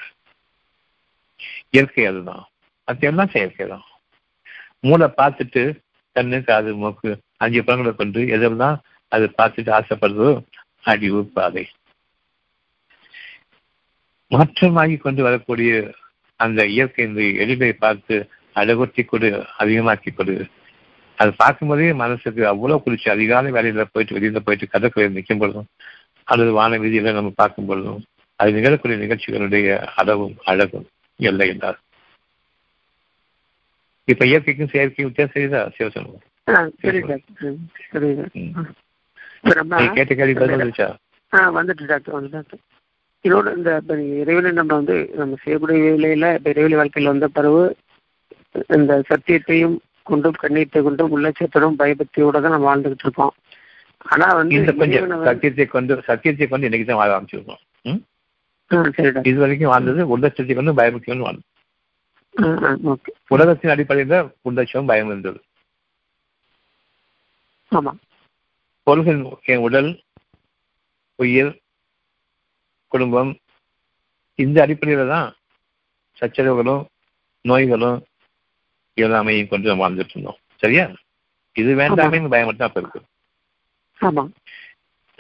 இயற்கை 1.73 2.03
அதுதான். 2.09 2.43
மற்ற 2.87 3.25
செயற்கை 3.33 3.65
தான்? 3.73 3.85
மூளை 4.87 5.07
பார்த்துட்டு 5.19 5.63
கண்ணு 6.15 6.37
காது 6.43 6.69
மூக்கு 6.81 7.09
அஞ்சு 7.43 7.61
பழங்களை 7.63 7.91
கொண்டு 7.93 8.21
எதெல்லாம் 8.35 8.77
அது 9.11 9.25
பார்த்துட்டு 9.39 9.71
ஆசைப்படுறதோ 9.79 10.31
அடிவு 10.83 11.21
பாதை. 11.37 11.65
மாற்றமாகி 14.31 14.95
கொண்டு 14.97 15.21
வரக்கூடிய 15.27 15.71
அந்த 16.39 16.59
இயற்கை 16.75 17.03
இந்த 17.07 17.21
எளிமை 17.43 17.71
பார்த்து 17.83 18.15
அழகொட்டி 18.55 19.03
கொடு 19.05 19.29
அதிகமாக்கி 19.61 20.11
கொடு. 20.11 20.35
அது 21.17 21.31
பார்க்கும்போதே 21.41 21.87
மனசுக்கு 22.01 22.41
அவ்வளோ 22.51 22.75
குளிச்சு 22.83 23.07
அதிகாலை 23.13 23.49
வேலையில் 23.55 23.91
போயிட்டு 23.93 24.15
வெளியில் 24.17 24.45
போயிட்டு 24.45 24.67
கதற்கரையில் 24.73 25.17
நிற்கும் 25.17 25.41
பொழுதும் 25.41 25.69
அல்லது 26.27 26.51
வான 26.59 26.77
வீதியில் 26.77 27.17
நம்ம 27.17 27.31
பார்க்கும் 27.41 27.69
பொழுதும் 27.71 28.01
அது 28.39 28.55
நிகழக்கூடிய 28.57 28.97
நிகழ்ச்சிகளுடைய 29.03 29.67
அளவும் 30.01 30.35
அழகும் 30.51 30.87
எல்லை 31.19 31.47
என்றார் 31.53 31.79
இப்ப 34.07 34.23
இயற்கைக்கும் 34.29 34.71
செயற்கைக்கும் 34.73 35.09
வித்தியாசம் 35.09 35.37
செய்தா 35.37 35.61
சிவசனம் 35.77 36.25
கேட்ட 39.97 40.13
கேள்வி 40.19 40.35
வந்துச்சா 40.53 40.87
வந்துட்டு 41.57 41.83
டாக்டர் 41.91 42.15
வந்து 42.17 42.31
டாக்டர். 42.35 42.61
இதோட 43.25 43.47
இந்த 43.57 43.69
இறைவனை 44.21 44.51
நம்ம 44.59 44.71
வந்து 44.79 44.95
நம்ம 45.19 45.37
செய்யக்கூடிய 45.43 45.77
வேலையில 45.85 46.27
இப்ப 46.37 46.49
இறைவெளி 46.53 46.75
வாழ்க்கையில் 46.79 47.11
வந்த 47.11 47.27
பிறகு 47.37 47.63
இந்த 48.77 48.93
சத்தியத்தையும் 49.09 49.75
கொண்டும் 50.09 50.39
கண்ணீரத்தை 50.43 50.81
கொண்டும் 50.87 51.13
உள்ளச்சத்தோடும் 51.15 51.79
பயபக்தியோட 51.81 52.37
தான் 52.43 52.55
நம்ம 52.55 52.67
வாழ்ந்துகிட்டு 52.69 53.05
இருக்கோம். 53.07 53.33
ஆனா 54.11 54.27
வந்து 54.39 54.61
சத்தியத்தை 55.29 55.65
கொண்டு 55.75 56.01
சத்தியத்தை 56.09 56.47
கொண்டு 56.47 56.67
இன்னைக்கு 56.69 56.87
தான் 56.89 57.01
வாழ 57.01 57.11
ஆரம்பிச்சிருக்கோம். 57.15 57.61
இது 59.23 59.37
வரைக்கும் 59.39 59.71
வாழ்ந்தது 59.71 60.01
கொண்டு 60.07 60.73
பயபக்தி 60.79 61.07
கொண்டு 61.07 61.25
வாழ்ந்தது 61.25 61.47
உலகத்தின் 63.31 63.73
அடிப்படையில் 63.73 64.17
உள்ளட்சம் 64.47 64.89
பயம் 64.89 65.09
இருந்தது 65.09 65.39
பொருள்கள் 68.87 69.19
என் 69.45 69.65
உடல் 69.65 69.89
உயிர் 71.19 71.51
குடும்பம் 72.91 73.31
இந்த 74.39 74.57
அடிப்படையில 74.65 75.07
தான் 75.07 75.27
சச்சரவுகளும் 76.21 76.83
நோய்களும் 77.45 77.99
கொண்டு 79.47 79.69
நம்ம 79.69 79.83
வாழ்ந்துட்டு 79.83 80.15
இருந்தோம். 80.15 80.39
சரியா? 80.63 80.85
இது 81.55 81.69
வேண்டாமே 81.81 81.99
பயம் 82.33 82.47
மட்டும் 82.49 82.67
அப்ப 82.67 82.81
இருக்கு. 82.81 83.01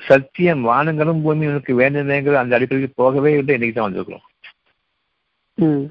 சத்தியம் 0.07 0.67
வானங்களும் 0.67 1.21
பூமிகளுக்கு 1.21 1.79
வேண்டுங்கிற 1.79 2.33
அந்த 2.33 2.55
அடிப்படைக்கு 2.55 2.91
போகவே 2.95 3.37
இல்லை 3.37 3.53
இன்னைக்கு 3.53 3.81
தான் 3.81 3.93
வந்திருக்கிறோம். 3.93 5.87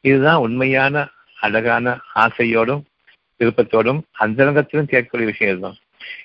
இதுதான் 0.00 0.36
உண்மையான 0.36 1.08
அழகான 1.40 2.00
ஆசையோடும் 2.14 2.82
விருப்பத்தோடும் 3.38 4.00
அந்தரங்கத்திலும் 4.20 4.90
கேட்கக்கூடிய 4.92 5.24
விஷயம் 5.24 5.52
இதுதான். 5.52 5.76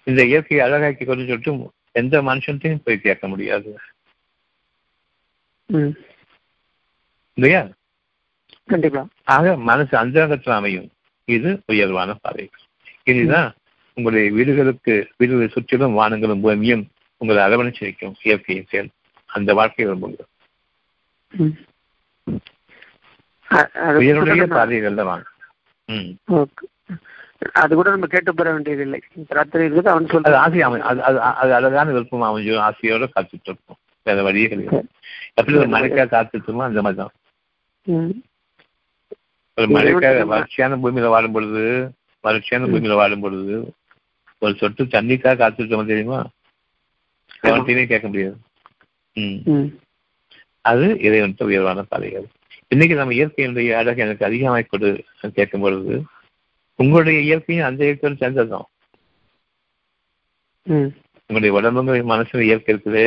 இந்த 0.03 0.25
இயற்கையை 0.25 0.67
அழகாக்கி 0.67 1.05
கொண்டு 1.05 1.25
சொல்லிட்டு 1.25 1.71
எந்த 1.91 2.21
மனுஷன்ட்டையும் 2.21 2.81
போய் 2.83 2.99
கேட்க 2.99 3.27
முடியாது. 3.27 3.77
இல்லையா? 7.33 7.67
கண்டிப்பா. 8.65 9.07
ஆக 9.23 9.57
மனசு 9.57 9.97
அந்தரங்கத்தில் 9.97 10.53
அமையும். 10.53 10.89
இது 11.25 11.61
உயர்வான 11.65 12.15
பாதை. 12.21 12.49
இதுதான் 13.03 13.53
உங்களுடைய 13.97 14.27
வீடுகளுக்கு 14.37 14.93
வீடுகளை 15.19 15.47
சுற்றிலும் 15.49 15.97
வானங்களும் 15.99 16.43
பூமியும் 16.45 16.83
உங்களை 17.21 17.41
அரவணைச்சு 17.45 17.83
வைக்கும் 17.85 18.15
இயற்கையின் 18.25 18.69
செயல் 18.71 18.91
அந்த 19.29 19.51
வாழ்க்கையை 19.59 19.87
விரும்புங்க 19.87 20.21
உயருடைய 23.99 24.43
பாதைகள் 24.53 24.99
தான் 24.99 25.09
வாங்க. 25.09 25.25
அது 27.61 27.71
கூட 27.77 27.87
நம்ம 27.93 28.07
கேட்டு 28.11 28.31
பெற 28.33 28.49
வேண்டியது 28.53 28.83
இல்லை 28.85 28.99
பிரார்த்தனை 29.31 29.63
இருக்குது 29.65 29.91
அவன் 29.93 30.11
சொல்றது 30.13 30.37
ஆசை 30.41 30.61
அமை 30.67 30.79
அது 30.89 31.01
அது 31.33 31.51
அழகான 31.57 31.93
விருப்பம் 31.95 32.27
அமைஞ்சு 32.27 32.53
ஆசையோட 32.67 33.07
காத்துட்டு 33.15 33.49
இருப்போம் 33.51 33.79
வேற 34.05 34.21
வழியே 34.27 34.47
கிடையாது. 34.51 34.87
எப்படி 35.39 35.57
ஒரு 35.61 35.69
மழைக்காக 35.75 36.07
காத்துட்டுமோ 36.13 36.63
அந்த 36.67 36.81
மாதிரி 36.85 36.99
தான். 37.01 37.13
ஒரு 39.57 39.67
மழைக்காக 39.75 40.21
வறட்சியான 40.31 40.77
பூமியில 40.83 41.09
வாழும் 41.13 41.35
பொழுது 41.35 41.63
வறட்சியான 42.23 42.69
பூமியில 42.71 42.95
வாழும் 43.01 43.23
பொழுது 43.25 43.55
ஒரு 44.43 44.53
சொட்டு 44.55 44.83
தண்ணிக்காக 44.85 45.35
காத்துட்டோம் 45.39 45.85
தெரியுமா? 45.85 46.19
எவன்கிட்டயுமே 47.43 47.85
கேட்க 47.87 48.07
முடியாது. 48.07 48.35
ம். 49.15 49.69
அது 50.65 50.85
இறைவன்ட்டு 50.99 51.43
உயர்வான 51.43 51.81
பாதைகள். 51.83 52.27
இன்னைக்கு 52.67 52.95
நம்ம 52.95 53.13
இயற்கையினுடைய 53.13 53.71
அழகு 53.71 54.01
எனக்கு 54.01 54.25
அதிகமாக 54.25 54.61
கொடு 54.63 54.89
கேட்கும் 55.33 55.61
பொழுது 55.61 55.95
உங்களுடைய 56.79 57.19
இயற்கையும் 57.21 57.65
அந்த 57.65 57.81
இயற்கையோடு 57.85 58.21
சேர்ந்ததுதான். 58.21 58.67
உங்களுடைய 61.29 61.51
உடம்புங்க 61.57 61.93
மனசுல 62.11 62.41
இயற்கை 62.41 62.71
இருக்குது. 62.73 63.03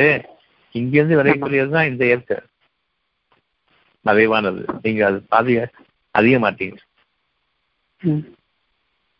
இங்கிருந்து 0.75 1.19
விளையக்கூடியது 1.19 1.69
தான் 1.69 1.89
இந்த 1.89 2.05
இயற்கை. 2.05 2.39
மறைவானது. 4.05 4.63
நீங்க 4.83 5.01
அது 5.07 5.19
பாதைய 5.31 5.61
அறிய 6.15 6.37
மாட்டீங்க 6.39 6.77
ம். 8.03 8.23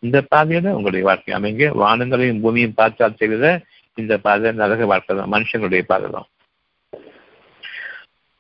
இந்த 0.07 0.27
பாதையில 0.31 0.71
உங்களுடைய 0.71 1.05
வாழ்க்கை 1.05 1.35
அமைங்க. 1.35 1.65
வானங்களையும் 1.83 2.41
பூமியும் 2.41 2.75
பார்த்தால் 2.75 3.17
செய்வத 3.17 3.65
இந்த 3.95 4.19
பாதை 4.19 4.53
நரக 4.53 4.87
வாழ்க்கை 4.87 5.17
தான் 5.17 5.33
மனுஷனுடைய 5.33 5.83
பாதை 5.83 6.11
தான். 6.11 6.27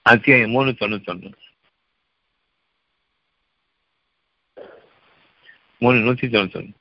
அத்தியாயம் 0.02 0.50
மூணு 0.50 0.70
தொண்ணூத்தொன்னு. 0.70 1.32
மூணு 5.78 5.96
நூத்தி 5.96 6.26
தொண்ணூத்தொன்னு. 6.36 6.72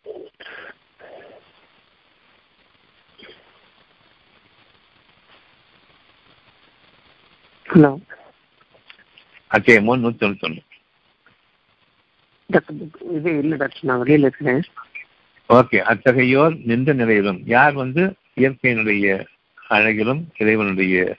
ஹலோ. 7.74 8.00
அத்தியாயம் 9.48 9.86
மூணு 9.86 10.10
நூத்தி 10.10 10.14
தொண்ணூத்தொன்னு. 10.14 10.58
டாக்டர் 10.58 10.75
இது 13.14 13.40
இல்லை 13.40 13.58
டாக்டர். 13.58 13.80
நான் 13.82 13.98
வெளியில் 13.98 14.22
இருக்கிறேன். 14.22 14.64
ஓகே. 15.50 15.78
அத்தகையோர் 15.92 16.66
நின்ற 16.66 16.94
நிலையிலும் 16.94 17.40
யார் 17.46 17.74
வந்து 17.74 18.04
இயற்கையினுடைய 18.36 19.26
அழகிலும் 19.70 20.22
இறைவனுடைய 20.38 21.18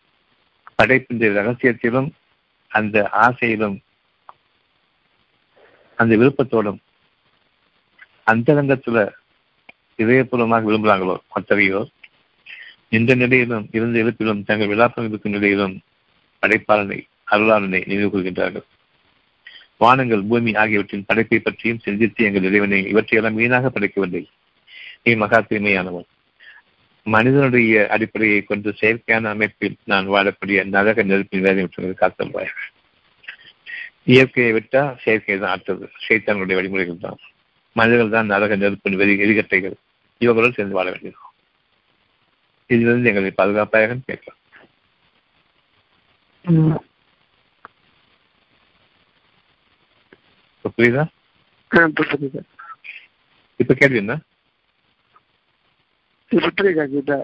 படைப்பின் 0.74 1.20
ரகசியத்திலும் 1.38 2.08
அந்த 2.68 3.08
ஆசையிலும் 3.08 3.76
அந்த 5.98 6.16
விருப்பத்தோடும் 6.16 6.80
அந்தரங்கத்துல 8.30 9.10
இதயபூர்வமாக 9.98 10.66
விரும்புகிறாங்களோ 10.68 11.16
அத்தகையோர்? 11.34 11.90
நின்ற 12.88 13.14
நிலையிலும் 13.14 13.68
இருந்த 13.72 14.02
எழுப்பிலும் 14.02 14.44
தங்கள் 14.44 14.68
விழாப்பம் 14.68 15.08
இருக்கும் 15.08 15.32
நிலையிலும் 15.32 15.80
படைப்பாளனை 16.42 16.98
அருளாளனை 17.30 17.86
நினைவு 17.86 18.08
கொள்கின்றார்கள் 18.08 18.66
வானங்கள் 19.76 20.22
பூமி 20.22 20.52
ஆகியவற்றின் 20.54 21.04
படைப்பை 21.06 21.38
பற்றியும் 21.38 21.78
சிந்தித்து 21.78 22.24
எங்கள் 22.24 22.42
இறைவனை 22.42 22.86
இவற்றையெல்லாம் 22.86 23.34
வீணாக 23.34 23.70
படைக்கவில்லை. 23.70 24.28
நீ 25.02 25.14
மகா 25.14 25.40
தூய்மையானவன். 25.40 26.06
மனிதனுடைய 27.02 27.88
அடிப்படையை 27.88 28.42
கொண்டு 28.42 28.74
செயற்கையான 28.80 29.28
அமைப்பில் 29.28 29.76
நான் 29.84 30.08
வாழக்கூடிய 30.08 30.64
நரக 30.64 31.02
நெருப்பின் 31.02 31.40
வேலை 31.40 31.60
விட்டு 31.62 31.96
காத்தல்வாய் 32.00 32.50
இயற்கையை 34.04 34.52
விட்டா 34.52 34.96
செயற்கை 35.02 35.38
தான் 35.38 35.50
ஆற்றது. 35.50 35.90
சைத்தானுடைய 36.08 36.54
வழிமுறைகள் 36.54 36.98
தான். 36.98 37.18
மனிதர்கள் 37.72 38.14
தான் 38.16 38.30
நரக 38.30 38.56
நெருப்பு 38.56 38.96
வெறி 38.96 39.14
எரிகட்டைகள். 39.24 39.76
இவங்களோடு 40.20 40.52
சேர்ந்து 40.52 40.74
வாழ 40.74 40.90
வேண்டியது. 40.90 41.16
இதிலிருந்து 42.66 43.08
எங்களை 43.08 43.30
பாதுகாப்பாக 43.30 43.96
கேட்கலாம். 44.06 44.40
இப்ப 50.66 50.74
புரியுதா 50.76 51.02
ஆ, 51.70 51.80
புரியுது 51.98 52.40
இப்ப 53.60 53.74
கேள்வி 53.76 53.98
என்ன 54.00 54.14
இப்ப 56.30 56.48
கீதா 56.86 57.16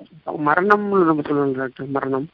மரணம்னு 0.45 1.07
நம்ம 1.07 1.23
சொல்லுவோம் 1.23 1.57
டாக்டர் 1.57 1.89
மரணம் 1.97 2.27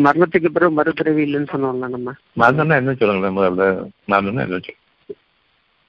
மரணத்துக்கு 0.00 0.48
பிறகு 0.50 0.72
மறுபிறவி 0.74 1.22
இல்லைன்னு 1.24 1.52
சொன்னோம்ல 1.52 1.88
நம்ம 1.90 2.10
மரணம்னா 2.36 2.76
என்ன 2.80 2.94
சொல்லுங்களேன் 2.94 3.38
முதல்ல 3.38 3.64
மரணம்னா 4.08 4.44
என்ன 4.44 4.58
சொல்லுங்க 4.58 4.82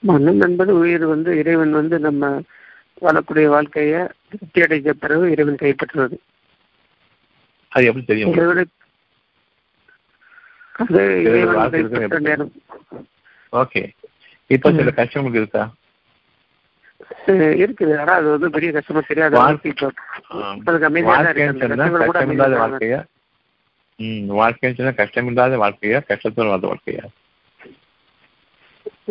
மரணம் 0.04 0.42
என்பது 0.48 0.72
உயிர் 0.80 1.06
வந்து 1.12 1.30
இறைவன் 1.42 1.78
வந்து 1.78 1.98
நம்ம 2.00 2.26
வாழக்கூடிய 3.02 3.48
வாழ்க்கைய 3.54 3.96
திருப்தி 4.32 4.64
பிறகு 5.02 5.26
இறைவன் 5.34 5.62
கைப்பற்றுவது 5.62 6.18
அது 7.72 7.88
எப்படி 7.88 8.06
தெரியும் 8.06 8.30
உங்களுக்கு? 8.30 8.44
இறைவனுக்கு 8.44 8.76
அது 10.84 11.02
இறைவன் 11.28 11.72
கைப்பற்ற? 11.74 12.20
நேரம் 12.28 12.52
ஓகே 13.54 13.82
இப்ப 14.50 14.72
சில 14.72 14.92
கஷ்டம் 14.92 15.22
உங்களுக்கு 15.22 15.44
இருக்கா? 15.44 15.72
இருக்குது. 17.64 18.00
ஆனா 18.00 18.14
அது 18.14 18.30
வந்து 18.30 18.50
பெரிய 18.50 18.72
கஷ்டமா 18.72 19.00
தெரியாது. 19.00 19.38
வாழ்க்கையா? 19.38 19.90
ம் 24.00 24.40
வாழ்க்கைன்னு 24.40 24.78
சொன்னா 24.78 24.94
கஷ்டமில்லாத 24.98 25.64
வாழ்க்கையா? 25.64 26.02
கஷ்டத்தோட 26.10 26.48
வாழ்ந்த 26.48 26.68
வாழ்க்கையா? 26.68 27.04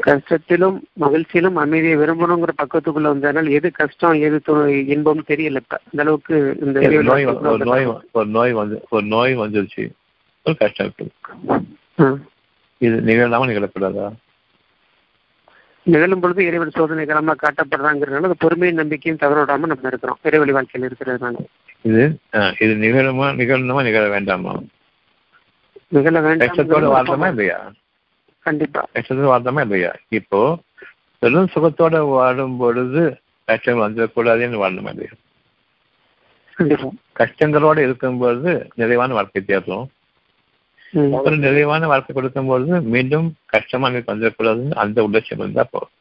கஷ்டத்திலும் 0.06 0.84
மகிழ்ச்சியிலும் 1.00 1.54
அமைதியை 1.54 1.96
விரும்பணுங்கிற 1.96 2.52
பக்கத்துக்குள்ள 2.62 3.12
வந்ததுனால 3.12 3.50
எது 3.50 3.72
கஷ்டம் 3.72 4.20
எது 4.20 4.42
இன்பம் 4.86 5.24
தெரியல 5.28 5.56
இப்ப. 5.56 5.80
அந்த 5.90 6.02
அளவுக்கு 6.02 6.56
இந்த 6.60 7.02
நோய் 7.02 7.24
ஒரு 7.24 7.64
நோய் 7.64 7.86
ஒரு 8.12 8.28
நோய் 8.28 8.52
வந்து 8.52 8.82
ஒரு 8.90 9.06
நோய் 9.06 9.36
வந்துருச்சு. 9.36 9.92
ஒரு 10.46 10.56
கஷ்டம் 10.56 10.88
இருக்குது. 10.88 11.10
இது 12.80 13.00
நிகழாம 13.00 13.50
நிகழக்கூடாதா? 13.50 14.12
நிகழும் 15.86 16.20
பொழுது 16.20 16.46
இறைவன் 16.46 16.74
சோதனை 16.74 17.04
காலமா 17.06 17.34
காட்டப்படுறாங்கிறதுனால 17.36 18.28
அந்த 18.28 18.38
பொறுமையும் 18.44 18.80
நம்பிக்கையும் 18.80 19.20
தவறவிடாம 19.20 19.66
நம்ம 19.66 19.88
இருக்கிறோம். 19.88 20.18
இறைவழி 20.24 20.50
வாழ்க்கையில் 20.50 20.88
இருக்கிறதுனால. 20.88 21.36
இது 21.84 22.02
இது 22.60 22.72
நிகழுமா 22.84 23.26
நிகழணுமா 23.40 23.82
நிகழ 23.82 24.04
வேண்டாமா? 24.08 24.54
நிகழ 25.92 26.14
கஷ்டத்தோட 26.40 26.84
வாழ்றோமா 26.86 27.16
வேண்டாம் 27.16 27.34
இல்லையா? 27.34 27.58
கண்டிப்பா. 28.46 28.82
கஷ்டத்தோட 28.94 29.28
வாழ்றோமா 29.32 29.60
இல்லையா? 29.60 29.90
இப்போ 30.10 30.40
வெறும் 31.22 31.52
சுகத்தோட 31.54 31.96
வாழும் 32.08 32.56
பொழுது 32.56 33.02
கஷ்டம் 33.48 33.82
வந்துடக்கூடாதுன்னு 33.82 34.62
வாழணுமா 34.62 34.92
இல்லையா? 34.94 35.14
கஷ்டங்களோட 37.20 37.78
இருக்கும்பொழுது 37.78 38.50
நிறைவான 38.74 39.14
வாழ்க்கை 39.14 39.42
தேடுறோம் 39.42 39.86
ம். 39.86 39.95
ஒரு 41.18 41.36
நிறைவான 41.44 41.86
வாழ்க்கை 41.90 42.12
கொடுக்கும்பொழுது 42.12 42.76
மீண்டும் 42.94 43.28
கஷ்டமா 43.54 43.88
எனக்கு 43.90 44.12
வந்துடக்கூடாதுன்னு 44.12 44.80
அந்த 44.84 44.98
உடச்சம் 45.08 45.42
இருந்தா 45.42 45.64
போதும். 45.70 45.92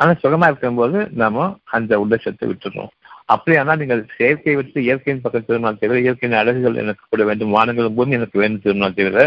ஆனா 0.00 0.12
சுகமா 0.22 0.46
இருக்கும்போது 0.50 0.98
நாம 1.22 1.44
அந்த 1.76 1.92
உடச்சத்தை 2.04 2.46
விட்டுறோம் 2.48 2.90
அப்படி 3.34 3.54
ஆனால் 3.60 3.78
நீங்கள் 3.80 4.02
செயற்கையை 4.16 4.56
விட்டு 4.56 4.78
இயற்கையின் 4.86 5.22
பக்கம் 5.22 5.46
திரும்பினால் 5.46 5.80
தவிர 5.82 5.98
இயற்கையின் 6.00 6.40
அழகுகள் 6.40 6.80
எனக்கு 6.82 7.04
கூட 7.08 7.22
வேண்டும் 7.28 7.54
வானங்களும் 7.56 7.96
பூமி 7.98 8.18
எனக்கு 8.18 8.42
வேண்டும் 8.42 8.64
திரும்பினால் 8.64 8.98
தவிர 8.98 9.22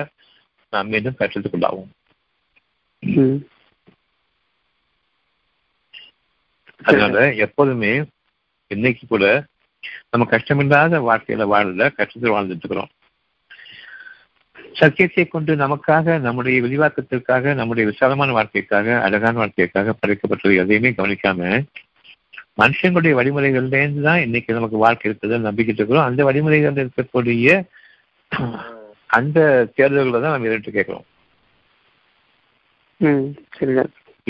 நாம் 0.74 0.92
மீண்டும் 0.94 1.20
கஷ்டத்துக்குள்ளாகும். 1.20 1.90
அதனால 6.82 7.24
எப்போதுமே 7.46 7.94
இன்னைக்கு 8.72 9.04
கூட 9.08 9.26
நம்ம 10.12 10.28
கஷ்டமில்லாத 10.32 11.00
வாழ்க்கையில 11.10 11.46
வாழல 11.54 11.84
கஷ்டத்தில் 11.98 12.34
வாழ்ந்துட்டு 12.36 12.64
இருக்கிறோம். 12.64 12.92
சத்தியத்தை 14.80 15.24
கொண்டு 15.28 15.52
நமக்காக 15.62 16.16
நம்முடைய 16.26 16.58
விரிவாக்கத்திற்காக 16.66 17.54
நம்முடைய 17.60 17.84
விசாலமான 17.92 18.34
வாழ்க்கைக்காக 18.38 18.98
அழகான 19.06 19.38
வாழ்க்கைக்காக 19.42 19.96
படைக்கப்பட்டது 20.02 20.60
எதையுமே 20.64 20.92
கவனிக்காம 21.00 21.62
மனுஷங்களுடைய 22.62 23.14
வழிமுறைகள்லேருந்து 23.18 24.02
தான் 24.08 24.24
இன்னைக்கு 24.26 24.56
நமக்கு 24.58 24.78
வாழ்க்கை 24.84 25.06
இருக்குது 25.10 25.38
நம்பிக்கிட்டு 25.48 25.82
இருக்கிறோம். 25.82 26.08
அந்த 26.10 26.22
வழிமுறைகள் 26.30 26.80
இருக்கக்கூடிய 26.84 27.48
அந்த 29.18 29.40
தேர்தல்களை 29.78 30.20
தான் 30.22 30.34
நம்ம 30.36 30.50
எதிர்த்து 30.50 30.72
கேட்கிறோம். 30.78 31.08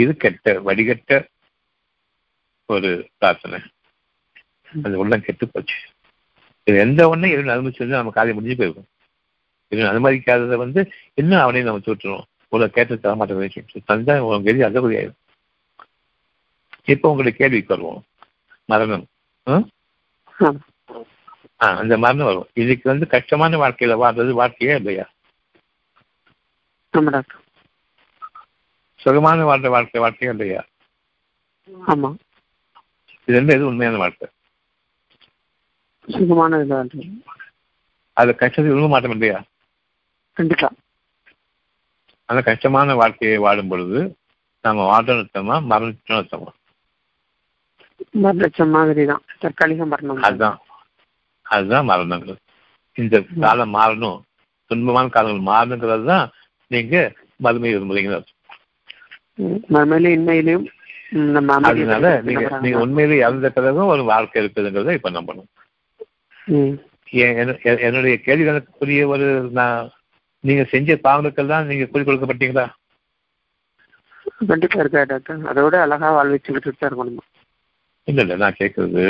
இது 0.02 0.12
கெட்ட 0.24 0.54
வடிகட்ட 0.68 1.22
ஒரு 2.70 2.92
பிரார்த்தனை. 3.18 3.60
அது 4.84 4.98
உள்ளம் 4.98 5.22
கெட்டு 5.22 5.48
போச்சு 5.48 5.74
இது 6.64 6.80
எந்த 6.80 7.10
ஒன்றும் 7.10 7.32
இவன் 7.32 7.46
அனுமதிச்சிருந்தா 7.46 7.86
நம்ம 7.86 8.12
காரியம் 8.12 8.38
முடிஞ்சு 8.38 8.58
போயிருக்கும் 8.58 8.88
இவன் 9.68 9.86
அனுமதிக்காததை 9.86 10.56
வந்து 10.56 10.92
இன்னும் 11.14 11.40
அவனையும் 11.40 11.70
நம்ம 11.70 11.84
சுட்டுருவோம் 11.86 12.24
உங்களை 12.48 12.74
கேட்டு 12.74 13.00
தர 13.00 13.16
மாட்டேன் 13.16 13.52
தந்தா 13.88 14.20
உங்க 14.20 14.52
கெதி 14.52 14.64
அதபதி 14.64 14.96
ஆயிடும். 14.96 15.18
இப்போ 16.84 17.10
உங்களுக்கு 17.10 17.38
கேள்விக்கு 17.38 17.76
வருவோம். 17.76 18.04
மரணம். 18.66 19.06
ஆ? 19.48 19.64
அந்த 21.58 21.98
மரணம் 21.98 22.26
வரும். 22.26 22.48
இதுக்கு 22.54 22.90
வந்து 22.90 23.08
கஷ்டமான 23.08 23.58
வாழ்க்கையில 23.58 23.96
வாழ்றது 23.96 24.32
வாழ்க்கையே 24.32 24.76
இல்லையா? 24.76 25.10
சுகமான 28.96 29.42
வாழ்ற 29.42 29.70
வாழ்க்கை 29.70 30.02
வாழ்க்கையே 30.02 30.34
இல்லையா? 30.34 30.66
ஆமா. 31.88 32.16
இது 33.26 33.38
ரெண்டு 33.38 33.54
எது 33.54 33.66
உண்மையான 33.66 33.98
வாழ்க்கை. 33.98 34.30
சுகமான 36.10 36.60
இது 36.60 36.70
டாக்டர் 36.72 37.08
அது 38.18 38.32
கஷ்டத்தை 38.36 38.70
விரும்ப 38.70 38.90
மாட்டோம் 38.94 39.14
இல்லையா? 39.16 39.38
கண்டிப்பா. 40.38 40.70
அந்த 42.30 42.40
கஷ்டமான 42.48 42.96
வாழ்க்கையை 43.02 43.38
வாழும் 43.44 43.70
பொழுது 43.72 44.00
நம்ம 44.64 44.88
வாழ்றோம் 44.90 45.20
மரணம் 45.72 45.94
அர்த்தமா 46.14 46.50
மரணச்சம் 48.24 48.74
மாதிரி 48.76 49.04
தான் 49.12 49.24
தற்காலிக 49.42 49.86
மரணம். 49.86 50.20
அதுதான். 50.28 50.58
அதுதான் 51.46 51.88
மரணங்கள். 51.90 52.38
இந்த 52.98 53.16
காலம் 53.44 53.74
மாறணும். 53.78 54.20
துன்பமான 54.72 55.10
காலங்கள் 55.10 55.50
மாறணுங்கிறது 55.50 56.06
தான் 56.12 56.26
நீங்க 56.72 56.96
மறுமை 57.40 57.72
விரும்புறீங்க. 57.74 58.18
மறுமையில 59.74 60.12
இன்மையிலையும் 60.18 60.66
அதனால 61.70 62.08
நீங்க. 62.28 62.44
நீங்க 62.64 62.80
உண்மையிலே 62.84 63.16
இறந்த 63.24 63.48
பிறகும் 63.50 63.92
ஒரு 63.94 64.04
வாழ்க்கை 64.12 64.42
இருக்குதுங்கிறத 64.42 64.96
இப்ப 64.98 65.12
நம்பணும் 65.18 65.50
என்னுடைய 67.86 68.16
கேள்விகளுக்குரிய 68.26 69.04
ஒரு 69.08 69.28
நான் 69.52 69.78
நீங்க 70.44 70.64
செஞ்ச 70.74 70.96
பாவங்களுக்கெல்லாம் 71.06 71.68
நீங்க 71.70 71.86
கூலி 71.86 72.04
கொடுக்கப்பட்டீங்களா? 72.04 72.66
கண்டிப்பா 74.50 74.80
இருக்கா 74.80 75.02
டாக்டர். 75.04 75.40
அதோட 75.52 75.76
அழகா 75.86 76.10
வாழ்விச்சு 76.18 76.54
விட்டுட்டு 76.54 76.80
தான் 76.80 76.90
இருக்கணும்? 76.92 77.26
இல்ல 78.08 78.22
இல்ல 78.22 78.36
நான் 78.36 78.60
கேட்கறது 78.60 79.06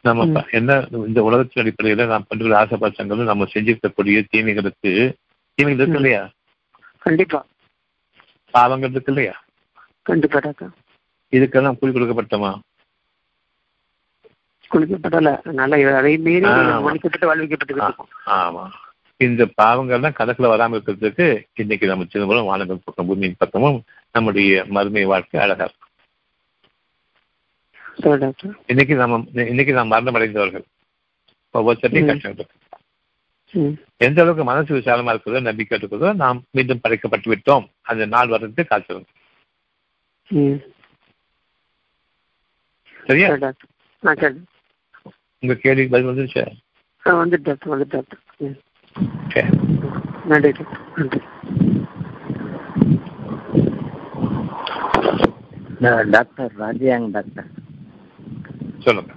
நம்ம 0.00 0.42
என்ன 0.50 0.72
இந்த 1.08 1.20
உலகத்தின் 1.22 1.62
அடிப்படையில 1.62 2.06
நாம் 2.06 2.26
பண்ற 2.28 2.56
ஆசைப்பாசங்களும் 2.62 3.30
நம்ம 3.30 3.46
செஞ்சிருக்கக்கூடிய 3.54 4.24
தீமைகளுக்கு 4.32 4.92
தீமைகள் 5.58 5.82
இருக்கு 5.82 6.00
இல்லையா? 6.00 6.22
கண்டிப்பா. 7.02 7.40
பாவங்கள் 8.54 8.94
இருக்கு 8.94 9.12
இல்லையா? 9.12 9.34
கண்டிப்பா 10.02 10.38
டாக்டர். 10.38 10.72
இதுக்கெல்லாம் 11.32 11.78
கூலி 11.78 11.92
கொடுக்கப்பட்டோமா? 11.92 12.52
குளிக்கப்படல. 14.74 15.38
அதனால 15.38 15.96
அதை 15.96 16.18
மீறி. 16.18 16.46
மன்னிக்கப்பட்டு 16.46 17.26
வாழ்விக்கப்பட்டு 17.26 17.74
இருக்கோம். 17.74 18.08
ஆமா. 18.26 18.64
இந்த 19.16 19.44
பாவங்கள்லாம் 19.62 20.16
கணக்குல 20.18 20.48
வராம 20.52 20.76
இருக்கிறதுக்கு 20.76 21.26
இன்னைக்கு 21.54 21.86
நம்ம 21.86 22.04
சிதம்பரம் 22.04 22.44
வானங்கள் 22.44 22.80
பக்கம் 22.84 23.06
பூமியின் 23.06 23.34
பக்கமும் 23.38 23.82
நம்முடைய 24.12 24.64
மறுமை 24.68 25.04
வாழ்க்கை 25.04 25.40
அழகா 25.40 25.64
இருக்கும். 25.64 25.90
இன்னைக்கு 28.66 28.94
நம்ம 28.94 29.24
இன்னைக்கு 29.32 29.72
நாம் 29.72 29.86
மரணம் 29.86 30.14
அடைந்தவர்கள் 30.14 30.64
ஒவ்வொருத்தரையும். 31.54 32.06
கஷ்டம் 32.06 32.32
இருக்கு. 32.32 33.82
எந்த 33.96 34.20
அளவுக்கு 34.20 34.44
மனசு 34.44 34.76
விசாலமா 34.76 35.08
இருக்கிறதோ 35.08 35.40
நம்பிக்கை 35.40 35.78
இருக்கிறதோ 35.78 36.12
நாம் 36.12 36.42
மீண்டும் 36.50 36.80
படைக்கப்பட்டு 36.88 37.34
விட்டோம். 37.34 37.66
அந்த 37.82 38.06
நாள் 38.06 38.28
வர்றதுக்கு 38.28 38.64
காத்திருக்கும் 38.64 39.20
ம். 40.28 40.58
சரியா? 43.06 43.28
சரி 45.46 45.52
டாக்டர் 45.52 45.52
ஆ 45.52 45.52
சரி 45.52 45.52
உங்க 45.52 45.54
கேள்விக்கு 45.54 45.90
பதில் 45.90 46.08
வந்துருச்சா? 46.08 46.46
ஆ 47.06 47.24
வந்துட்டு 47.24 47.42
டாக்டர் 47.42 47.78
வந்துட்டு 47.78 47.90
டாக்டர். 47.90 48.18
ம். 48.36 48.56
சரி 49.28 49.48
நன்றி 50.24 50.50
டாக்டர் 50.50 50.80
நன்றி. 50.96 51.20
நான் 55.78 56.10
டாக்டர் 56.10 56.52
ராஜியாங் 56.58 57.10
டாக்டர். 57.10 57.46
சொல்லுங்க. 58.78 59.12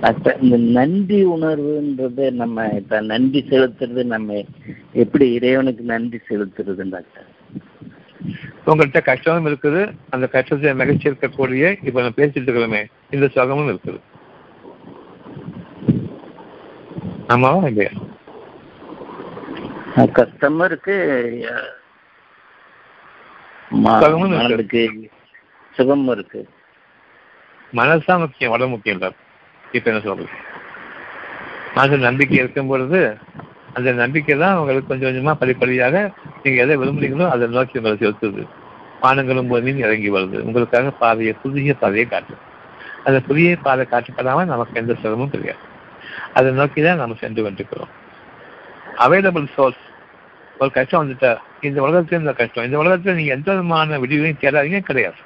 டாக்டர் 0.00 0.40
இந்த 0.40 0.56
நன்றி 0.56 1.24
உணர்வுன்றது 1.24 2.30
நம்ம 2.30 2.68
இப்ப 2.68 3.00
நன்றி 3.00 3.46
செலுத்துறது 3.48 4.04
நம்ம 4.04 4.44
எப்படி 4.92 5.32
இறைவனுக்கு 5.32 5.84
நன்றி 5.84 6.20
செலுத்துறது 6.28 6.88
டாக்டர்? 6.88 7.26
உங்கள்கிட்ட 8.66 9.02
கஷ்டமும் 9.02 9.46
இருக்குது 9.46 9.92
அந்த 10.10 10.26
கஷ்டத்தை 10.26 10.74
மகிழ்ச்சி 10.74 11.10
இருக்கக்கூடிய 11.10 11.76
இப்ப 11.82 12.00
நான் 12.00 12.14
பேசிட்டு 12.16 12.48
இருக்கிறோமே 12.48 12.84
இந்த 13.10 13.28
சுகமும் 13.28 13.68
இருக்குது. 13.68 14.00
ஆமாவா 17.30 17.66
இல்லையா 17.66 17.90
இருக்கு. 24.30 24.38
மனதுக்கு 24.38 24.82
சுகமும் 25.74 26.14
இருக்கு. 26.14 26.48
மனசா 27.72 28.18
முக்கியம் 28.18 28.52
உடம்பு 28.52 28.68
முக்கியம் 28.68 28.96
இல்லை. 28.96 29.10
இப்ப 29.72 29.90
என்ன 29.90 30.02
சொல்றது? 30.02 30.28
மனசு 31.74 31.98
நம்பிக்கை 31.98 32.38
இருக்கும் 32.38 32.66
பொழுது 32.66 33.18
அந்த 33.74 33.92
நம்பிக்கை 33.92 34.38
தான் 34.38 34.56
உங்களுக்கு 34.56 34.88
கொஞ்சம் 34.88 35.10
கொஞ்சமா 35.10 35.34
படிப்படியாக 35.34 36.12
நீங்க 36.42 36.62
எதை 36.62 36.76
விரும்புறீங்களோ 36.76 37.28
அதை 37.30 37.48
நோக்கி 37.48 37.78
உங்களை 37.78 37.96
செலுத்துது. 37.98 38.42
வானங்களும் 39.02 39.48
பூமியும் 39.48 39.78
இறங்கி 39.78 40.10
வருது. 40.10 40.38
உங்களுக்காக 40.40 40.90
பாதையை 40.90 41.34
புதிய 41.42 41.74
பாதையை 41.74 42.06
காட்டும். 42.08 42.42
அந்த 43.04 43.20
புதிய 43.20 43.56
பாதை 43.62 43.86
காட்டப்படாம 43.90 44.44
நமக்கு 44.44 44.80
எந்த 44.80 44.94
சிரமமும் 44.94 45.30
கிடையாது. 45.30 45.62
அதை 46.38 46.48
நோக்கி 46.58 46.80
தான் 46.86 47.00
நம்ம 47.02 47.16
சென்று 47.22 47.44
கொண்டிருக்கிறோம். 47.44 47.92
அவைலபிள் 49.04 49.46
சோர்ஸ் 49.56 49.82
ஒரு 50.60 50.70
கஷ்டம் 50.76 51.02
வந்துட்டா 51.02 51.30
இந்த 51.66 51.78
உலகத்துல 51.86 52.20
இந்த 52.22 52.32
கஷ்டம் 52.40 52.66
இந்த 52.68 52.78
உலகத்துல 52.82 53.14
நீங்க 53.18 53.32
எந்த 53.36 53.50
விதமான 53.54 53.98
விடிவையும் 54.02 54.40
தேடாதீங்க 54.42 54.80
கிடையாது. 54.90 55.20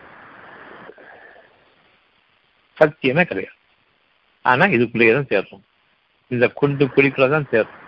சத்தியமே 2.79 3.25
கிடையாது. 3.31 3.57
ஆனா 4.45 4.65
இதுக்குள்ளேயே 4.77 5.13
தான் 5.17 5.31
தேர்றோம் 5.33 5.65
இந்த 6.31 6.47
குண்டு 6.59 6.85
குழிக்குள்ள 6.95 7.27
தான் 7.35 7.51
தேர்றோம் 7.53 7.81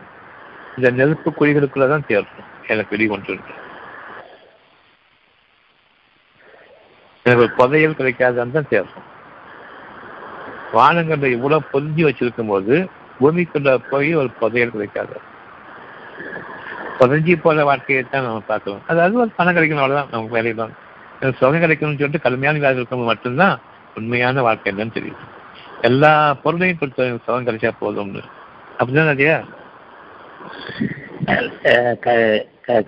இந்த 0.77 0.89
நெருப்பு 0.99 1.31
குழிகளுக்குள்ள 1.39 1.87
தான் 1.93 2.09
தேர்றோம் 2.11 2.47
எனக்கு 2.73 2.93
வெடி 2.95 3.07
கொண்டு 3.07 3.35
எனக்கு 7.27 7.45
ஒரு 7.45 7.53
புதையல் 7.61 7.99
கிடைக்காதான் 7.99 8.57
தான் 8.57 8.71
தேர்றோம் 8.73 9.07
வானங்களை 10.77 11.29
இவ்வளவு 11.37 11.71
பொருந்தி 11.73 12.03
வச்சிருக்கும் 12.07 12.53
போது 12.53 12.77
பூமிக்குள்ள 13.21 13.71
போய் 13.93 14.11
ஒரு 14.21 14.31
புதையல் 14.41 14.75
கிடைக்காது. 14.75 15.17
புதஞ்சி 16.99 17.33
போற 17.45 17.65
வாழ்க்கையை 17.69 18.03
தான் 18.11 18.27
நம்ம 18.27 18.43
பார்க்கிறோம் 18.51 18.85
அதாவது 18.93 19.15
ஒரு 19.23 19.31
பணம் 19.39 19.57
கிடைக்கணும் 19.57 19.85
அவ்வளவுதான். 19.85 20.13
நமக்கு 20.15 20.39
எனக்கு 21.21 21.39
சுகம் 21.41 21.63
கிடைக்கணும்னு 21.65 22.01
சொல்லிட்டு 22.01 22.25
கடுமையான 22.25 22.61
வேலை 22.65 22.79
இருக்கும்போது 22.79 23.11
மட்டும்தான் 23.11 23.55
உண்மையான 23.99 24.43
வாழ்க்கை 24.47 24.71
என்னன்னு 24.73 24.97
தெரியும். 24.97 25.23
எல்லா 25.89 26.11
பொருளையும் 26.43 26.81
கொடுத்து 26.81 27.05
சுகம் 27.27 27.47
கிடைச்சா 27.49 27.71
போதும்னு. 27.83 28.23
அப்படிதான் 28.79 29.13
இல்லையா 29.15 29.39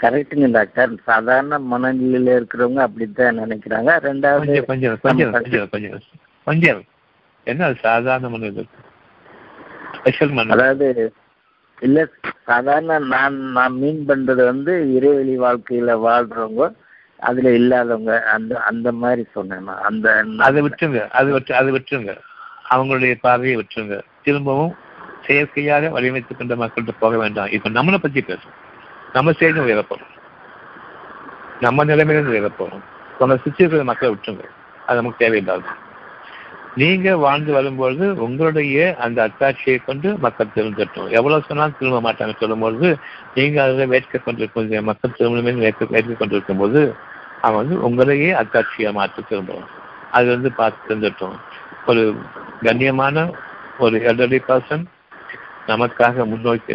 கரெக்டுங்க 0.02 0.46
டாக்டர். 0.56 0.92
சாதாரண 1.08 1.58
மனநிலையில 1.72 2.34
இருக்கிறவங்க 2.38 2.80
அப்படித்தான் 2.86 3.40
நினைக்கிறாங்க. 3.42 3.90
ரெண்டாவது 4.08 4.60
கொஞ்சம் 4.70 4.98
கொஞ்சம் 5.06 5.32
கொஞ்சம் 5.36 5.70
கொஞ்சம் 5.74 6.02
கொஞ்சம் 6.48 6.80
என்ன 7.52 7.72
சாதாரண 7.86 8.28
மனித 8.34 8.64
ஸ்பெஷல் 9.96 10.48
அதாவது 10.48 11.12
இல்ல 11.80 12.06
சாதாரண 12.44 12.98
நான் 12.98 13.34
நான் 13.34 13.72
மீன் 13.72 14.04
பண்றது 14.08 14.44
வந்து 14.44 14.72
இறைவெளி 14.96 15.34
வாழ்க்கையில 15.38 15.90
வாழ்றவங்க 16.06 16.74
அதுல 17.18 17.50
இல்லாதவங்க 17.50 18.22
அந்த 18.22 18.60
அந்த 18.62 18.92
மாதிரி 18.92 19.26
சொன்னேன். 19.32 19.66
அந்த 19.66 20.24
அதை 20.38 20.62
விட்டுருங்க 20.62 21.10
அது 21.10 21.32
விட்டு 21.32 21.54
அதை 21.54 21.72
விட்டுருங்க. 21.72 22.16
அவங்களுடைய 22.70 23.14
பார்வையை 23.20 23.56
விட்டுருங்க. 23.56 24.00
திரும்பவும் 24.22 24.76
செயற்கையாக 25.26 26.00
வடிவமைத்துக் 26.00 26.36
கொண்ட 26.36 26.54
மக்கள்கிட்ட 26.54 26.90
போக 26.98 27.16
வேண்டாம். 27.18 27.46
இப்ப 27.46 27.70
நம்மளை 27.70 27.98
பத்தி 27.98 28.20
பேசும் 28.20 28.56
நம்ம 29.12 29.32
செய்து 29.32 29.64
உயரப்போறோம் 29.64 30.14
நம்ம 31.60 31.84
நிலைமையிலிருந்து 31.84 32.38
உயரப்போறோம் 32.38 32.82
உங்களை 33.18 33.42
சுற்றி 33.42 33.64
இருக்கிற 33.64 33.84
மக்களை 33.84 34.14
விட்டுருங்க. 34.14 34.44
அது 34.86 34.96
நமக்கு 34.96 35.18
தேவையில்லாது 35.18 35.86
நீங்க 36.76 37.16
வாழ்ந்து 37.16 37.52
வரும்பொழுது 37.52 38.14
உங்களுடைய 38.16 38.96
அந்த 39.00 39.28
அத்தாட்சியை 39.28 39.78
கொண்டு 39.84 40.18
மக்கள் 40.18 40.54
திருந்தட்டும் 40.54 41.10
எவ்வளவு 41.10 41.44
சொன்னாலும் 41.48 41.76
திரும்ப 41.78 42.12
மாட்டாங்க 42.12 42.34
சொல்லும்பொழுது 42.40 42.96
நீங்க 43.34 43.62
அதில் 43.62 43.86
வேட்கை 43.86 44.20
கொண்டிருக்கும் 44.20 44.84
மக்கள் 44.84 45.16
திரும்பணுமே 45.18 45.54
வேட்க 45.54 45.86
வேட்க 45.90 46.12
கொண்டிருக்கும் 46.12 46.56
போது 46.56 46.94
அவன் 47.42 47.60
வந்து 47.60 47.76
உங்களையே 47.88 48.30
அத்தாட்சியை 48.42 48.92
மாற்றி 48.92 49.22
திரும்புவான். 49.22 49.68
அது 50.10 50.28
வந்து 50.28 50.52
பார்த்து 50.52 50.86
திருந்தட்டும். 50.86 51.36
ஒரு 51.86 52.14
கண்ணியமான 52.62 53.32
ஒரு 53.78 53.98
எல்டர்லி 53.98 54.40
பர்சன் 54.48 54.84
நமக்காக 55.66 56.24
முன்னோக்கி 56.26 56.74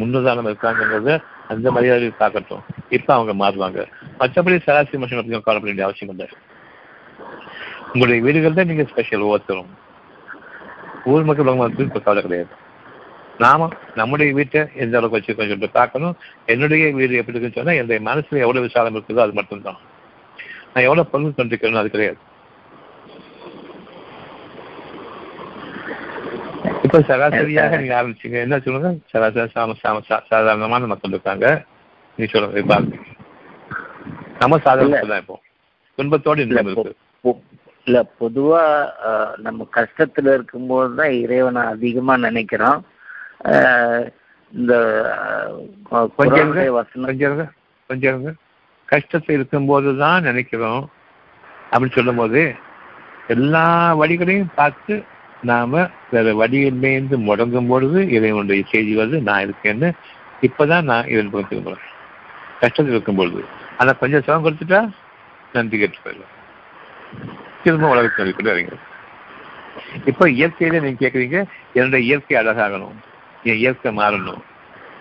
முன்னுதாரணம் 0.00 0.50
இருக்காங்கிறத 0.50 1.18
அந்த 1.48 1.70
மரியாதையை 1.70 2.12
பார்க்கட்டும். 2.18 2.62
இப்ப 2.88 3.14
அவங்க 3.14 3.32
மாறுவாங்க. 3.42 3.86
மற்றபடி 4.18 4.58
சராசரி 4.62 4.98
மனுஷன் 4.98 5.20
பத்தி 5.20 5.30
கவலைப்பட 5.30 5.60
வேண்டிய 5.60 5.84
அவசியம் 5.84 6.18
இல்லை. 6.18 6.28
உங்களுடைய 7.92 8.22
வீடுகள் 8.22 8.58
தான் 8.58 8.66
நீங்க 8.66 8.84
ஸ்பெஷல் 8.84 9.24
ஒவ்வொருத்தரும் 9.26 9.70
ஊர் 11.04 11.24
மக்கள் 11.24 11.48
மக்களுக்கு 11.50 11.84
இப்ப 11.84 12.00
கவலை 12.00 12.22
கிடையாது. 12.22 12.52
நாம 13.38 13.68
நம்முடைய 13.94 14.32
வீட்டை 14.32 14.60
எந்த 14.74 14.98
அளவுக்கு 14.98 15.18
வச்சிருக்கோம் 15.18 15.50
சொல்லிட்டு 15.50 15.78
பார்க்கணும். 15.78 16.14
என்னுடைய 16.46 16.90
வீடு 16.98 17.20
எப்படி 17.20 17.36
இருக்குன்னு 17.36 17.58
சொன்னா 17.58 17.72
என்னுடைய 17.72 18.00
மனசுல 18.10 18.42
எவ்வளவு 18.44 18.66
விசாலம் 18.66 18.96
இருக்குதோ 18.96 19.16
அது 19.16 19.32
மட்டும்தான். 19.32 19.78
நான் 20.72 20.84
எவ்வளவு 20.84 21.10
பொருள் 21.10 21.38
கொண்டிருக்கிறேன்னு 21.38 21.82
அது 21.82 21.90
கிடையாது. 21.90 22.20
இப்ப 26.84 27.00
சராசரியாக 27.00 27.76
நீங்க 27.76 27.94
ஆரம்பிச்சீங்க. 28.00 28.38
என்ன 28.46 28.58
சொல்லுங்க? 28.58 28.90
சராசரி 29.10 29.52
சாம 29.54 29.74
சாம 29.82 30.00
சாதாரணமான 30.30 30.86
மக்கள் 30.86 31.10
இருக்காங்க. 31.10 31.64
நீ 32.18 32.24
சொல்லுங்க. 32.24 32.74
ஆரம்பிங்க. 32.76 33.08
நம்ம 34.38 34.58
சாதாரண 34.58 35.06
தான் 35.12 35.18
இப்போ. 35.18 35.36
துன்பத்தோடு 35.98 36.42
இருக்கு. 36.42 36.94
இல்ல 37.86 37.98
பொதுவா 38.20 38.62
நம்ம 39.36 39.66
கஷ்டத்துல 39.76 40.34
இருக்கும்போது 40.34 40.90
தான் 40.94 41.14
இறைவனை 41.22 41.62
அதிகமா 41.72 42.14
நினைக்கிறோம். 42.26 42.80
இந்த 44.52 44.72
கொஞ்சம் 46.16 46.52
கொஞ்சம் 47.06 47.38
கொஞ்சம். 47.90 48.20
கஷ்டத்தில் 48.88 49.36
இருக்கும்போது 49.38 49.90
தான் 49.96 50.22
நினைக்கிறோம் 50.22 50.82
அப்படின்னு 51.72 51.96
சொல்லும்போது 51.96 52.40
எல்லா 53.28 53.64
வழிகளையும் 54.00 54.54
பார்த்து 54.54 54.94
நாம 55.42 55.82
வேற 56.10 56.34
வழியிலேருந்து 56.40 57.16
முடங்கும் 57.28 57.66
பொழுது 57.66 58.00
இறைவனுடைய 58.16 58.62
செய்தி 58.72 58.92
வருது 58.98 59.18
நான் 59.28 59.44
இருக்கேன்னு 59.46 59.88
இப்பதான் 60.42 60.88
நான் 60.90 61.08
இதன் 61.12 61.30
பக்கம் 61.30 61.50
திரும்புறேன். 61.50 61.86
கஷ்டத்தில் 62.60 62.94
இருக்கும் 62.94 63.16
பொழுது 63.16 63.40
ஆனா 63.78 63.92
கொஞ்சம் 63.92 64.24
சுகம் 64.26 64.44
கொடுத்துட்டா 64.46 64.80
நன்றி 65.54 65.78
கேட்டு 65.78 66.04
போயிடுவேன் 66.04 66.30
திரும்ப 67.64 67.88
உலகத்தில் 67.88 68.24
இருக்கட்டும் 68.24 68.54
வரீங்க. 68.54 68.76
இப்போ 70.10 70.24
இயற்கையில 70.28 70.80
நீங்க 70.84 71.00
கேட்குறீங்க 71.02 71.38
என்னுடைய 71.78 72.00
இயற்கை 72.08 72.36
அழகாகணும் 72.40 72.96
என் 73.48 73.60
இயற்கை 73.62 73.90
மாறணும் 73.98 74.42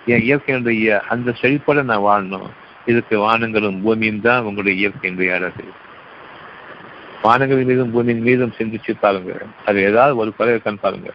என் 0.06 0.24
இயற்கையினுடைய 0.28 1.00
அந்த 1.14 1.34
செழிப்போட 1.42 1.84
நான் 1.84 2.06
வாழணும். 2.08 2.50
இதுக்கு 2.86 3.16
வானங்களும் 3.26 3.82
பூமியும் 3.82 4.22
தான் 4.22 4.44
உங்களுடைய 4.44 4.76
இயற்கையினுடைய 4.82 5.32
அழகு 5.38 5.66
வானங்கள் 7.22 7.64
மீதும் 7.70 7.92
பூமியின் 7.92 8.24
மீதும் 8.28 8.54
சிந்திச்சு 8.60 8.92
பாருங்க. 9.00 9.34
அது 9.66 9.80
ஏதாவது 9.90 10.14
ஒரு 10.22 10.32
குறை 10.38 10.54
இருக்கான்னு 10.54 10.86
பாருங்க. 10.86 11.12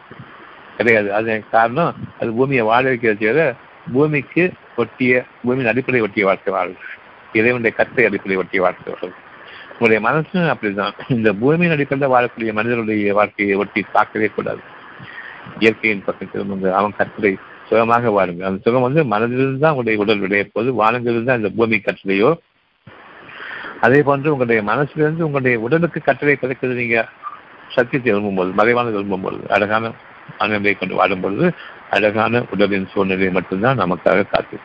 கிடையாது. 0.77 1.09
அது 1.13 1.43
காரணம் 1.51 1.95
அது 2.19 2.29
பூமியை 2.33 2.63
வாழ 2.71 2.83
வைக்கிறது 2.87 3.47
பூமிக்கு 3.93 4.43
ஒட்டிய 4.75 5.25
பூமியின் 5.43 5.71
அடிப்படை 5.71 6.01
ஒட்டிய 6.01 6.25
வாழ்க்கை 6.25 6.53
வாழ்க்கை 6.53 6.85
இறைவனுடைய 7.39 7.73
கத்தை 7.77 8.05
அடிப்படை 8.05 8.37
ஒட்டிய 8.37 8.61
வாழ்க்கை 8.61 8.93
வாழ்க்கை 8.93 9.25
உங்களுடைய 9.77 9.99
மனசு 10.05 10.37
அப்படிதான். 10.51 10.93
இந்த 11.15 11.29
பூமியின் 11.39 11.73
அடிப்படையில் 11.73 12.13
வாழக்கூடிய 12.13 12.51
மனிதனுடைய 12.59 13.13
வாழ்க்கையை 13.17 13.55
ஒட்டி 13.61 13.81
தாக்கவே 13.95 14.27
கூடாது. 14.37 14.61
இயற்கையின் 15.63 16.05
பக்கம் 16.05 16.31
திரும்புங்க 16.33 16.69
அவன் 16.77 16.95
கட்டளை 16.99 17.31
சுகமாக 17.69 18.11
வாழுங்க 18.15 18.43
அந்த 18.47 18.59
சுகம் 18.65 18.85
வந்து 18.85 19.01
மனதிலிருந்து 19.13 19.61
தான் 19.63 19.73
உங்களுடைய 19.73 20.01
உடல் 20.03 20.23
விளைய 20.23 20.43
போது 20.55 20.69
வானங்களிலிருந்து 20.81 21.29
தான் 21.29 21.41
இந்த 21.41 21.51
பூமி 21.57 21.77
கட்டளையோ 21.87 22.29
அதே 23.85 23.99
போன்று 24.07 24.33
உங்களுடைய 24.33 24.61
மனசிலிருந்து 24.71 25.25
உங்களுடைய 25.27 25.57
உடலுக்கு 25.65 26.01
கட்டளை 26.09 26.35
பிறக்கிறது 26.41 26.81
நீங்க 26.81 26.97
சத்தியத்தை 27.75 28.09
விரும்பும்போது 28.11 28.51
மறைவான 28.59 28.89
விரும்பும்போது 28.89 29.45
அழகான 29.57 29.91
மனநிலை 30.39 30.73
கொண்டு 30.75 30.95
வாடும் 30.95 31.21
பொழுது 31.21 31.47
அழகான 31.95 32.43
உடலின் 32.53 32.89
சூழ்நிலை 32.93 33.29
மட்டும்தான் 33.29 33.81
நமக்காக 33.83 34.25
காத்து. 34.33 34.57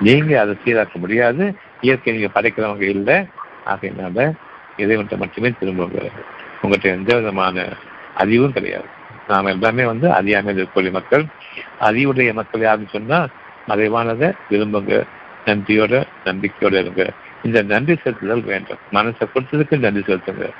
நீங்க 0.00 0.32
அதை 0.40 0.54
சீராக்க 0.64 0.98
முடியாது. 0.98 1.44
இயற்கை 1.80 2.12
நீங்க 2.12 2.40
படைக்கிறவங்க 2.40 2.82
இல்லை. 2.82 3.14
ஆகையினால 3.66 4.32
இறைவன்ட்ட 4.76 5.16
மட்டுமே 5.16 5.48
திரும்புங்க. 5.48 6.10
உங்கள்கிட்ட 6.62 6.82
எந்த 6.82 7.16
விதமான 7.16 7.68
அறிவும் 8.14 8.52
கிடையாது. 8.52 8.84
நாம் 9.28 9.46
எல்லாமே 9.46 9.84
வந்து 9.84 10.12
அறியாமல் 10.12 10.56
இருக்கக்கூடிய 10.56 10.90
மக்கள். 10.90 11.24
அறிவுடைய 11.78 12.32
மக்கள் 12.32 12.60
யாருன்னு 12.60 12.88
சொன்னா 12.88 13.26
மறைவானதை 13.68 14.32
விரும்புங்க. 14.50 15.02
நன்றியோட 15.44 16.06
நம்பிக்கையோட 16.24 16.80
இருங்க. 16.80 17.10
இந்த 17.42 17.62
நன்றி 17.62 17.92
செலுத்துதல் 17.92 18.44
வேண்டும். 18.44 18.78
மனசை 18.92 19.28
கொடுத்ததுக்கு 19.34 19.78
நன்றி 19.78 20.00
செலுத்துங்க. 20.00 20.50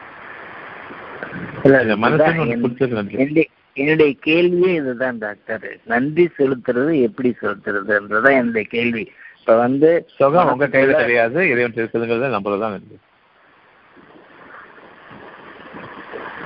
என்னுடைய 3.72 4.14
கேள்வியே 4.26 4.74
இதுதான் 4.74 5.18
டாக்டர். 5.18 5.76
நன்றி 5.84 6.28
செலுத்துறது 6.38 7.00
எப்படி 7.00 7.36
செலுத்துறதுன்றதான் 7.42 8.30
என்னுடைய 8.30 8.68
கேள்வி. 8.68 9.10
இப்ப 9.50 9.62
வந்து 9.62 9.88
சுகம் 10.16 10.48
உங்க 10.50 10.66
கையில 10.72 10.92
கிடையாது 10.98 11.38
இறைவன் 11.52 11.78
இருக்குதுங்கிறத 11.78 12.28
நம்புறதுதான் 12.34 12.74
நன்றி 12.74 12.96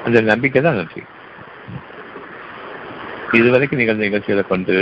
அந்த 0.05 0.21
நம்பிக்கை 0.29 0.61
தான் 0.67 0.79
நன்றி 0.79 1.03
இதுவரைக்கும் 3.39 3.81
நிகழ்ந்த 3.83 4.07
நிகழ்ச்சிகளை 4.07 4.45
கொண்டு 4.45 4.77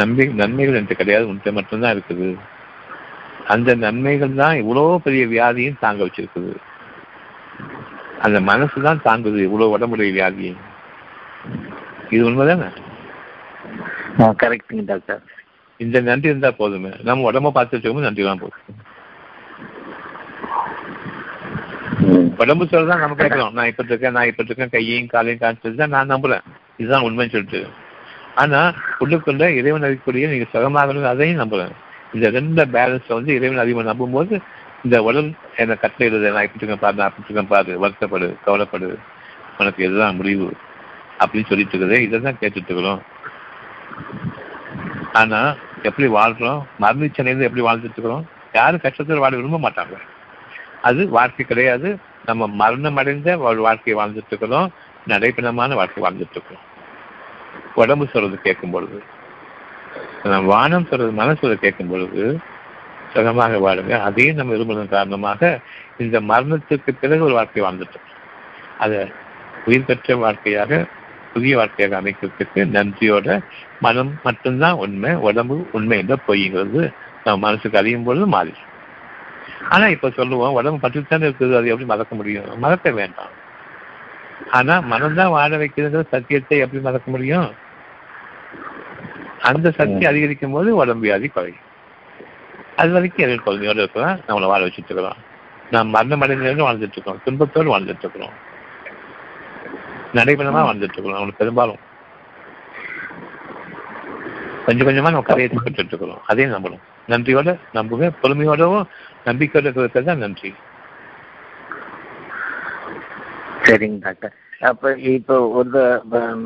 நம்பி 0.00 0.26
நன்மைகள் 0.40 0.80
என்று 0.80 0.98
கிடையாது 1.00 1.28
உன்கிட்ட 1.30 1.52
மட்டும்தான் 1.52 1.94
இருக்குது. 1.96 2.28
அந்த 3.54 3.76
நன்மைகள் 3.84 4.38
தான் 4.42 4.58
இவ்வளோ 4.62 4.84
பெரிய 5.06 5.24
வியாதியும் 5.34 5.80
தாங்க 5.84 6.02
வச்சிருக்குது. 6.06 6.52
அந்த 8.26 8.40
மனசு 8.50 8.86
தான் 8.88 9.04
தாங்குது 9.08 9.40
இவ்வளோ 9.48 9.72
உடம்புடைய 9.76 10.12
வியாதியை 10.18 10.54
இது 12.14 12.24
உண்மைதானே? 12.30 12.70
கரெக்டுங்க 14.42 14.84
டாக்டர். 14.92 15.22
இந்த 15.84 15.96
நன்றி 16.08 16.30
இருந்தா 16.30 16.50
போதுமே. 16.60 16.90
நம்ம 17.08 17.26
உடம்ப 17.30 17.52
பார்த்து 17.56 17.76
வச்சுக்கோங்க 17.76 18.06
நன்றி 18.06 18.24
தான் 18.28 18.42
போதும் 18.42 18.78
உடம்பு 22.42 22.64
சொல்லதான் 22.72 23.02
நம்ம 23.02 23.16
கேட்கலாம் 23.20 23.56
நான் 23.56 23.70
இப்ப 23.70 23.84
இருக்கேன் 23.88 24.14
நான் 24.16 24.28
இப்ப 24.30 24.44
இருக்கேன் 24.44 24.72
கையையும் 24.74 25.10
காலையும் 25.12 25.40
காமிச்சது 25.42 25.80
தான் 25.80 25.94
நான் 25.96 26.12
நம்புறேன். 26.12 26.44
இதுதான் 26.80 27.04
உண்மைன்னு 27.06 27.34
சொல்லிட்டு. 27.34 27.60
ஆனா 28.42 28.60
உள்ளுக்குள்ள 29.02 29.46
இறைவன் 29.60 29.86
அறிக்கூடிய 29.88 30.30
நீங்க 30.32 30.46
சுகமாகணும் 30.52 31.10
அதையும் 31.12 31.42
நம்புறேன். 31.42 31.72
இந்த 32.16 32.26
ரெண்டு 32.36 32.62
பேலன்ஸ் 32.76 33.10
வந்து 33.16 33.32
இறைவன் 33.38 33.62
அதிகமாக 33.64 33.88
நம்பும்போது 33.90 34.34
இந்த 34.84 34.98
உடல் 35.08 35.28
என்னை 35.62 35.74
கட்டளையிடுது 35.82 36.32
நான் 36.34 36.46
இப்படி 36.46 36.62
இருக்கேன் 36.62 36.82
பாரு 36.84 36.98
நான் 37.00 37.10
அப்படி 37.10 37.26
இருக்கேன் 37.28 37.52
பாரு 37.54 37.72
வருத்தப்படு 37.82 38.28
கவலைப்படு 38.46 38.88
உனக்கு 39.60 39.80
இதுதான் 39.86 40.18
முடிவு 40.20 40.48
அப்படின்னு 41.22 41.50
சொல்லிட்டு 41.50 41.74
இருக்குதே 41.74 41.98
இதை 42.06 42.20
தான் 42.20 42.40
கேட்டுட்டு 42.42 42.70
இருக்கிறோம். 42.70 43.02
ஆனா 45.20 45.40
எப்படி 45.82 46.08
வாழ்கிறோம்? 46.08 46.66
மரணிச்சனையில 46.80 47.40
எப்படி 47.40 47.62
வாழ்ந்துட்டு 47.62 47.92
இருக்கிறோம் 47.92 48.26
யாரும் 48.52 48.80
கஷ்டத்தில் 48.80 49.22
வாழ 49.24 49.36
விரும்ப 49.36 49.58
மாட்டாங்க. 49.68 49.96
அது 50.82 51.08
வாழ்க்கை 51.08 51.46
கிடையாது. 51.46 51.98
நம்ம 52.24 52.46
மரணம் 52.46 52.96
அடைந்த 52.96 53.38
ஒரு 53.38 53.60
வாழ்க்கையை 53.60 54.04
வாழ்ந்துட்டு 54.04 54.28
இருக்கிறோம் 54.28 54.72
நடைபெணமான 55.08 55.74
வாழ்க்கை 55.74 56.04
வாழ்ந்துட்டு 56.04 56.30
இருக்கிறோம் 56.30 56.68
உடம்பு 57.74 58.06
சொல்றது 58.12 58.40
கேட்கும் 58.40 58.70
பொழுது 58.70 59.02
நம்ம 60.24 60.40
வானம் 60.40 60.86
சொல்றது 60.86 61.10
மனசு 61.10 61.36
சொல்றது 61.36 61.60
கேட்கும் 61.60 61.88
பொழுது 61.88 62.38
சுகமாக 63.12 63.56
வாழுங்க. 63.56 64.00
அதையும் 64.00 64.36
நம்ம 64.36 64.54
விரும்புவதன் 64.54 64.88
காரணமாக 64.88 65.60
இந்த 65.98 66.20
மரணத்துக்கு 66.20 66.90
பிறகு 67.00 67.24
ஒரு 67.24 67.34
வாழ்க்கை 67.34 67.62
வாழ்ந்துட்டோம். 67.62 68.08
அதை 68.78 69.12
உயிர் 69.64 69.84
பெற்ற 69.84 70.16
வாழ்க்கையாக 70.16 70.86
புதிய 71.32 71.56
வாழ்க்கையாக 71.56 72.00
அமைக்கிறதுக்கு 72.00 72.54
நன்றியோட 72.54 73.40
மனம் 73.80 74.20
மட்டும்தான் 74.22 74.72
உண்மை 74.72 75.14
உடம்பு 75.14 75.68
உண்மை 75.72 75.98
என்ற 75.98 76.16
பொய்ங்கிறது 76.28 76.92
நம்ம 77.24 77.46
மனசுக்கு 77.46 77.78
அறியும் 77.78 78.04
பொழுது 78.04 78.26
மாறி. 78.26 78.54
ஆனா 79.68 79.86
இப்ப 79.86 80.10
சொல்லுவோம் 80.10 80.52
உடம்பு 80.52 80.88
பட்டுத்தானே 80.88 81.28
இருக்குது 81.28 81.56
அது 81.56 81.66
எப்படி 81.66 81.84
மறக்க 81.84 82.16
முடியும்? 82.16 82.58
மறக்க 82.58 82.90
வேண்டாம். 82.90 83.32
ஆனா 84.50 84.80
மனம்தான் 84.80 85.30
வாழ 85.30 85.56
வைக்கிறது 85.56 86.06
சத்தியத்தை 86.10 86.58
எப்படி 86.58 86.82
மறக்க 86.82 87.10
முடியும்? 87.10 87.54
அந்த 89.40 89.70
சக்தி 89.70 90.06
அதிகரிக்கும் 90.06 90.52
போது 90.52 90.74
உடம்பு 90.74 91.00
வியாதி 91.00 91.28
குறையும். 91.28 91.68
அது 92.76 92.92
வரைக்கும் 92.92 93.26
எதிர் 93.26 93.46
குழந்தையோடு 93.46 93.82
இருக்கிறோம் 93.82 94.20
நம்மளை 94.28 94.46
வாழ 94.46 94.64
வச்சுட்டு 94.64 94.90
இருக்கிறோம் 94.90 95.16
நாம் 95.70 95.88
மரணம் 95.88 96.22
அடைஞ்சு 96.22 96.62
வாழ்ந்துட்டு 96.66 96.92
இருக்கோம் 96.92 97.20
துன்பத்தோடு 97.24 97.78
வாழ்ந்துட்டு 97.78 98.04
இருக்கிறோம். 98.04 98.48
நடைபெறமா 100.14 100.60
வாழ்ந்துட்டு 100.66 100.96
இருக்கிறோம் 100.96 101.18
அவனுக்கு 101.18 101.40
பெரும்பாலும் 101.40 101.80
கொஞ்சம் 104.64 104.86
கொஞ்சமா 104.86 105.10
நம்ம 105.10 105.26
கதையை 105.28 105.48
பெற்றுட்டு 105.50 105.92
இருக்கிறோம் 105.92 106.22
அதையும் 106.26 106.54
நம்பணும். 106.54 106.82
நன்றியோட 107.08 107.48
நம்புங்க 107.76 108.08
பொறுமையோடவும் 108.20 108.84
நம்பிக்கையோட 109.26 109.66
இருக்கிறது 109.68 110.08
தான் 110.08 110.22
நன்றி. 110.24 110.50
சரிங்க 113.64 113.98
டாக்டர். 114.04 114.34
அப்ப 114.62 114.84
இப்போ 115.12 115.36
ஒரு 115.58 115.82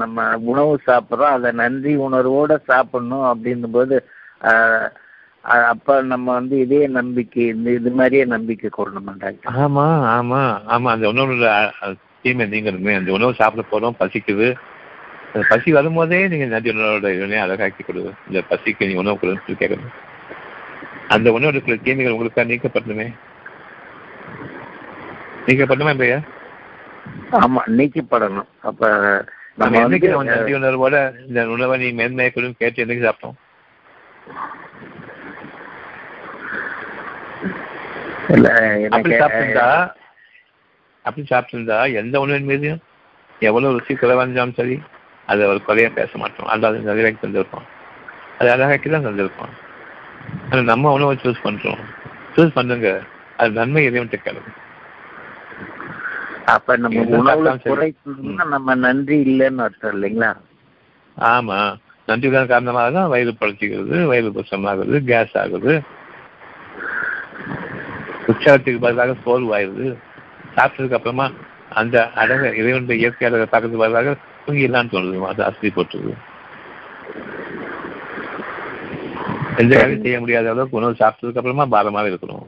நம்ம 0.00 0.18
உணவு 0.50 0.74
சாப்பிட்றோம். 0.86 1.34
அதை 1.36 1.50
நன்றி 1.60 1.92
உணர்வோட 2.06 2.52
சாப்பிடணும் 2.68 3.26
அப்படின்னும் 3.30 3.76
போது 3.76 3.96
அப்ப 5.68 5.96
நம்ம 6.10 6.26
வந்து 6.36 6.56
இதே 6.64 6.80
நம்பிக்கை 6.94 7.42
இந்த 7.48 7.68
இது 7.78 7.90
மாதிரியே 7.92 8.24
நம்பிக்கை 8.32 8.68
கொள்ளணுமா 8.70 9.12
டாக்டர்? 9.18 9.56
ஆமா 9.62 9.86
ஆமா 10.14 10.40
ஆமா. 10.74 10.88
அந்த 10.94 11.06
உணவுல 11.12 11.48
அஹ், 11.82 11.96
தீமை 12.24 12.44
நீங்களுமே 12.54 12.92
அந்த 12.98 13.10
உணவு 13.16 13.38
சாப்பிட 13.40 13.64
போறோம் 13.72 13.98
பசிக்குது. 14.00 14.48
அந்த 15.32 15.44
பசி 15.52 15.70
வரும்போதே 15.76 16.18
நீங்க 16.32 16.46
நன்றி 16.52 16.72
உணவோட 16.72 17.08
இதனை 17.16 17.38
அழகாக்கி 17.44 17.82
கொடு. 17.84 18.02
இந்த 18.28 18.40
பசிக்கு 18.50 18.88
நீ 18.90 18.94
உணவு 19.02 19.18
கொடுன்னு 19.20 19.42
சொல்லி 19.44 19.60
கேட்கணும். 19.62 19.94
அந்த 21.14 21.28
உணவு 21.36 21.52
இருக்கிற 21.54 21.76
தீமைகள் 21.86 22.14
உங்களுக்கா 22.16 22.44
நீக்கப்படணுமே. 22.50 23.06
நீக்கப்படணுமா 25.46 25.94
இல்லையா? 25.96 26.18
ஆமா 27.40 27.62
நீக்கப்படணும். 27.78 28.50
அப்ப 28.68 28.90
நம்ம 29.60 29.80
என்னைக்கு 29.80 30.08
நன்றி 30.28 30.54
உணர்வோட 30.58 30.96
இந்த 31.26 31.40
உணவை 31.54 31.74
நீ 31.82 31.88
மேன்மையை 31.98 32.30
கொடுன்னு 32.32 32.60
கேட்டு 32.62 32.82
என்னைக்கு 32.84 33.06
சாப்பிட்டோம்? 33.06 33.36
இல்ல 38.34 38.48
அப்படி 38.94 39.14
சாப்பிட்டிருந்தா 39.20 39.68
அப்படி 41.04 41.22
சாப்பிட்டிருந்தா 41.30 41.78
எந்த 42.00 42.20
உணவின் 42.24 42.50
மீதும் 42.50 42.80
எவ்வளவு 43.48 43.74
ருசி 43.76 43.94
குறைவாஞ்சாலும் 43.94 44.58
சரி 44.58 44.76
அதை 45.30 45.42
ஒரு 45.52 45.60
குறையா 45.66 45.88
பேச 45.98 46.10
மாட்டோம். 46.22 46.48
அல்ல 46.52 46.68
அது 46.68 46.88
நிறைவேற்றி 46.88 47.20
தந்திருப்போம். 47.24 47.66
அது 48.38 48.48
அழகாக்கி 48.54 48.88
தான் 48.94 49.06
தந்திருப்போம். 49.08 49.52
ஆனா 50.50 50.60
நம்ம 50.72 50.92
உணவை 50.96 51.14
சூஸ் 51.22 51.44
பண்றோம். 51.46 51.82
சூஸ் 52.36 52.56
பண்ணுங்க. 52.58 52.88
அது 53.40 53.50
நன்மை 53.60 53.82
இறைவன்ட்டு 53.88 54.18
கேளுங்க 54.26 54.50
அப்ப 56.54 56.76
நம்ம 56.76 57.02
உணவுல. 57.18 57.50
குறைக்கணும்னா 57.66 58.44
நம்ம 58.54 58.74
நன்றி 58.86 59.16
இல்லைன்னு 59.28 59.64
அர்த்தம் 59.66 59.94
இல்லைங்களா? 59.96 60.30
ஆமா. 61.16 61.58
நன்றி 62.08 62.28
தான் 62.30 62.50
காரணமாக 62.50 62.88
தான் 62.96 63.10
வயிறு 63.12 63.32
பழச்சிக்கிறது 63.40 63.98
வயிறு 64.10 64.30
புஷமாகுது 64.38 64.96
கேஸ் 65.10 65.36
ஆகுது. 65.42 65.74
உற்சாகத்துக்கு 68.30 68.82
பதிலாக 68.84 69.14
சோர்வாயிருது 69.24 69.86
சாப்பிட்டதுக்கு 70.56 70.98
அப்புறமா 70.98 71.26
அந்த 71.80 71.96
அழக 72.22 72.42
இறைவனுடைய 72.60 72.96
இயற்கை 73.02 73.26
அழகை 73.28 73.46
பார்க்கறதுக்கு 73.46 73.84
பதிலாக 73.84 74.16
தூங்கிடலான்னு 74.46 74.92
தோணுது 74.94 75.26
அது 75.32 75.42
அசதி 75.48 75.70
போட்டுருது 75.76 76.14
எந்த 79.62 79.72
காரியம் 79.78 80.04
செய்ய 80.04 80.18
முடியாத 80.20 80.52
அளவுக்கு 80.52 80.78
உணவு 80.80 81.00
சாப்பிட்டதுக்கு 81.00 81.40
அப்புறமா 81.40 81.66
பாரமாக 81.74 82.10
இருக்கணும். 82.10 82.46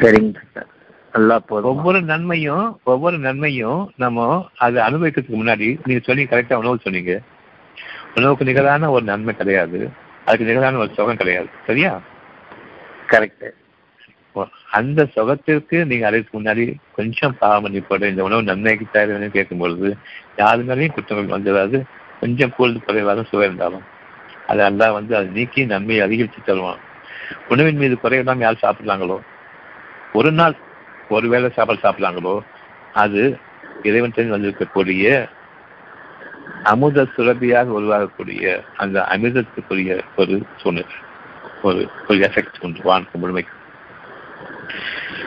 சரிங்க 0.00 0.40
நல்லா 1.14 1.36
போதும்? 1.50 1.70
ஒவ்வொரு 1.72 2.00
நன்மையும் 2.10 2.66
ஒவ்வொரு 2.92 3.18
நன்மையும் 3.26 3.80
நம்ம 4.02 4.26
அதை 4.64 4.78
அனுபவிக்கிறதுக்கு 4.86 5.40
முன்னாடி 5.42 5.68
நீங்க 5.84 6.00
சொன்னீங்க 6.06 6.32
கரெக்டா 6.32 6.58
உணவு 6.62 6.84
சொன்னீங்க. 6.86 7.14
உணவுக்கு 8.16 8.48
நிகரான 8.48 8.90
ஒரு 8.96 9.04
நன்மை 9.12 9.34
கிடையாது. 9.36 9.80
அதுக்கு 10.26 10.46
நிகரான 10.46 10.76
ஒரு 10.76 10.90
சுகம் 10.94 11.16
கிடையாது. 11.16 11.48
சரியா? 11.66 12.00
கரெக்ட் 13.06 13.50
அந்த 14.70 15.04
சுகத்திற்கு 15.04 15.84
நீங்க 15.84 16.06
அடைக்கு 16.06 16.40
முன்னாடி 16.40 16.74
கொஞ்சம் 16.96 17.36
பாவமன்னிப்போட 17.40 18.08
இந்த 18.08 18.22
உணவு 18.22 18.42
நன்மைக்கு 18.42 18.86
தேவைன்னு 18.92 19.28
கேட்கும் 19.28 19.58
பொழுது 19.58 19.96
யாரு 20.36 20.62
மேலேயும் 20.62 20.92
குற்றங்கள் 20.92 21.40
வந்துடாது 21.40 21.82
கொஞ்சம் 22.20 22.52
கூடுதல் 22.56 22.82
குறைவாக 22.82 23.22
சுவை 23.22 23.46
இருந்தாலும் 23.46 23.82
அது 24.46 24.62
அல்லா 24.62 24.92
வந்து 24.92 25.16
அதை 25.16 25.28
நீக்கி 25.28 25.66
நன்மையை 25.66 26.04
அதிகரித்து 26.04 26.42
தருவான். 26.44 26.78
உணவின் 27.48 27.76
மீது 27.76 27.98
குறைவில்லாம 28.02 28.38
யார் 28.38 28.62
சாப்பிடுறாங்களோ? 28.62 29.18
ஒரு 30.12 30.32
நாள் 30.32 30.54
ஒரு 31.08 31.28
வேளை 31.28 31.50
சாப்பாடு 31.50 31.80
சாப்பிடுறாங்களோ 31.82 32.40
அது 32.92 33.38
இறைவன் 33.82 34.12
வந்திருக்கக்கூடிய 34.16 35.28
அமுத 36.62 37.06
சுரபியாக 37.16 37.74
உருவாகக்கூடிய 37.78 38.62
அந்த 38.76 39.06
அமிர்தத்துக்குரிய 39.10 40.00
ஒரு 40.16 40.42
சூழ்நிலை 40.56 40.94
ஒரு 41.62 41.88
ஒரு 42.08 42.18
எஃபெக்ட் 42.18 42.60
உண்டு 42.60 42.80
வானுக்கு 42.84 43.20
முழுமைக்கு 43.22 43.54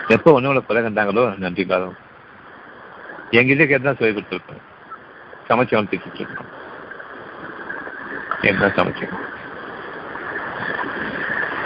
எப்போ 0.07 0.41
உணவுல 0.41 0.65
குறை 0.65 0.83
கண்டாங்களோ 0.83 1.37
நன்றி 1.37 1.65
காலம். 1.65 1.97
எங்கிட்ட 3.31 3.67
கேட்டு 3.67 3.81
தான் 3.81 3.97
சொல்லி 3.97 4.13
கொடுத்துருக்கோம் 4.13 4.63
சமைச்சவன் 5.49 5.89
திட்டு 5.91 6.19
இருக்கோம் 6.19 6.51
என்ன 8.41 8.67
சமைச்சு? 8.67 9.07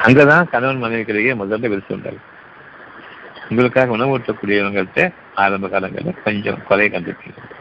அங்கதான் 0.06 0.50
கணவன் 0.50 0.84
மனைவிக்கிடையே 0.84 1.34
முதல்ல 1.42 1.70
விரிசு 1.70 1.96
உண்டாரு 1.96 2.20
உங்களுக்காக 3.50 3.92
உணவு 3.92 4.18
ஊட்டக்கூடியவங்கள்ட்ட 4.18 5.14
ஆரம்ப 5.36 5.68
காலங்களில் 5.68 6.22
கொஞ்சம் 6.24 6.64
குறை 6.64 6.90
கண்டுட்டீங்க. 6.90 7.53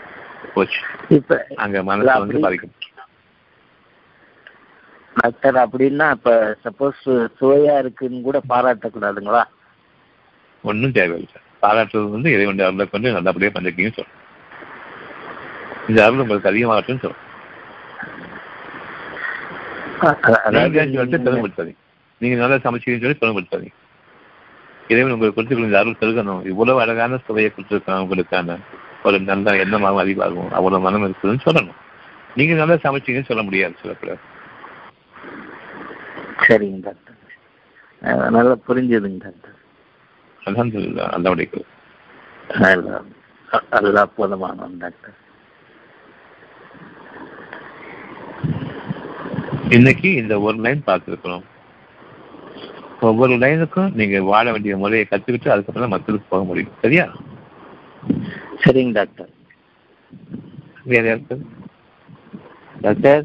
போச்சு. 0.55 0.81
இப்ப 1.17 1.37
அங்க 1.65 1.77
மனசு 1.91 2.15
வந்து 2.23 2.43
பாதிக்கும். 2.45 2.75
டாக்டர் 5.17 5.57
அப்படின்னா 5.65 6.07
இப்ப 6.17 6.31
சப்போஸ் 6.65 7.03
சுவையா 7.39 7.75
இருக்குன்னு 7.83 8.21
கூட 8.29 8.39
பாராட்டக்கூடாதுங்களா? 8.53 9.43
ஒன்றும் 10.65 10.97
தேவையில்லை 10.99 11.41
பாராட்டுறது 11.65 12.15
வந்து 12.15 12.33
இறைவனுடைய 12.35 12.69
அருளை 12.69 12.85
கொண்டு 12.93 13.17
நல்லபடியாக 13.17 13.55
பண்ணிருக்கீங்கன்னு 13.55 13.99
சொல்றோம். 13.99 14.19
இந்த 15.91 15.99
அருள் 16.05 16.23
உங்களுக்கு 16.25 16.51
அதிகமாகட்டும்னு 16.51 17.05
சொல்லிட்டு 17.05 17.21
பெருமைப்படுத்தாதீங்க 21.27 21.81
நீங்க 22.21 22.37
நல்லா 22.43 22.57
சமைச்சீங்கன்னு 22.65 23.05
சொல்லி 23.05 23.21
பெருமைப்படுத்தாதீங்க 23.21 23.77
இறைவன் 24.93 25.15
உங்களுக்கு 25.15 25.37
கொடுத்துருக்க 25.37 25.71
இந்த 25.71 25.81
அருள் 25.83 26.01
பெருகணும் 26.01 26.43
இவ்வளவு 26.51 26.83
அழகான 26.85 27.19
சுவையை 27.27 27.51
கொடுத்துருக்கான் 27.51 28.03
உங்களுக்கான. 28.05 28.57
ஒரு 29.07 29.17
நல்ல 29.31 29.55
எண்ணமாகவும் 29.63 30.03
அறிவாகும் 30.03 30.53
அவ்வளவு 30.59 30.85
மனம் 30.85 31.07
இருக்குதுன்னு 31.07 31.45
சொல்லணும். 31.47 31.79
நீங்க 32.37 32.55
நல்லா 32.61 32.77
சமைச்சீங்கன்னு 32.85 33.31
சொல்ல 33.31 33.43
முடியாது 33.49 33.81
சில 33.83 33.95
பேர். 34.03 34.21
சரிங்க 36.45 36.79
டாக்டர். 36.89 37.19
நல்லா 38.37 38.55
புரிஞ்சுதுங்க 38.69 39.21
டாக்டர். 39.27 39.57
அலமதுல்லா 40.43 41.07
அல்லாவுடைய 41.17 41.65
நல்லா 42.65 42.97
நல்லா 43.85 44.03
போதுமானவன் 44.17 44.79
டாக்டர். 44.85 45.17
இன்னைக்கு 49.77 50.09
இந்த 50.21 50.35
ஒரு 50.47 50.57
லைன் 50.65 50.89
பார்த்துருக்கிறோம். 50.89 51.45
ஒவ்வொரு 53.09 53.35
லைனுக்கும் 53.43 53.93
நீங்க 54.01 54.17
வாழ 54.33 54.45
வேண்டிய 54.53 54.75
முறையை 54.83 55.05
கத்துக்கிட்டு 55.11 55.55
அதுக்கப்புறம் 55.55 55.85
தான் 55.85 55.95
மக்களுக்கு 55.97 56.27
போக 56.33 56.45
முடியும். 56.51 56.75
சரியா? 56.83 57.07
சரிங்க 58.65 58.93
டாக்டர். 58.93 59.31
வேற 60.91 61.07
யாருக்கு 61.07 61.37
டாக்டர்? 62.81 63.25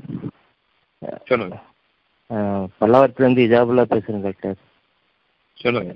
சொல்லுங்க. 1.26 1.56
பல்லாவரத்துலேருந்து 2.80 3.44
இஜாபுல்லா 3.48 3.84
பேசுகிறேன் 3.84 4.22
டாக்டர். 4.22 4.58
சொல்லுங்க. 5.54 5.94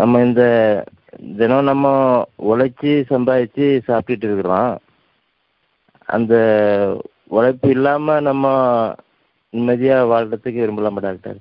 நம்ம 0.00 0.20
இந்த 0.24 0.42
தினம் 1.36 1.68
நம்ம 1.70 1.86
உழைச்சி 2.50 2.92
சம்பாதிச்சு 3.12 3.66
சாப்பிட்டுட்டு 3.88 4.28
இருக்கிறோம். 4.28 4.80
அந்த 6.16 6.34
உழைப்பு 7.28 7.68
இல்லாமல் 7.70 8.22
நம்ம 8.22 8.46
நிம்மதியாக 9.50 10.10
வாழ்றதுக்கு 10.12 10.58
விரும்பலாமா 10.60 11.00
டாக்டர்? 11.00 11.36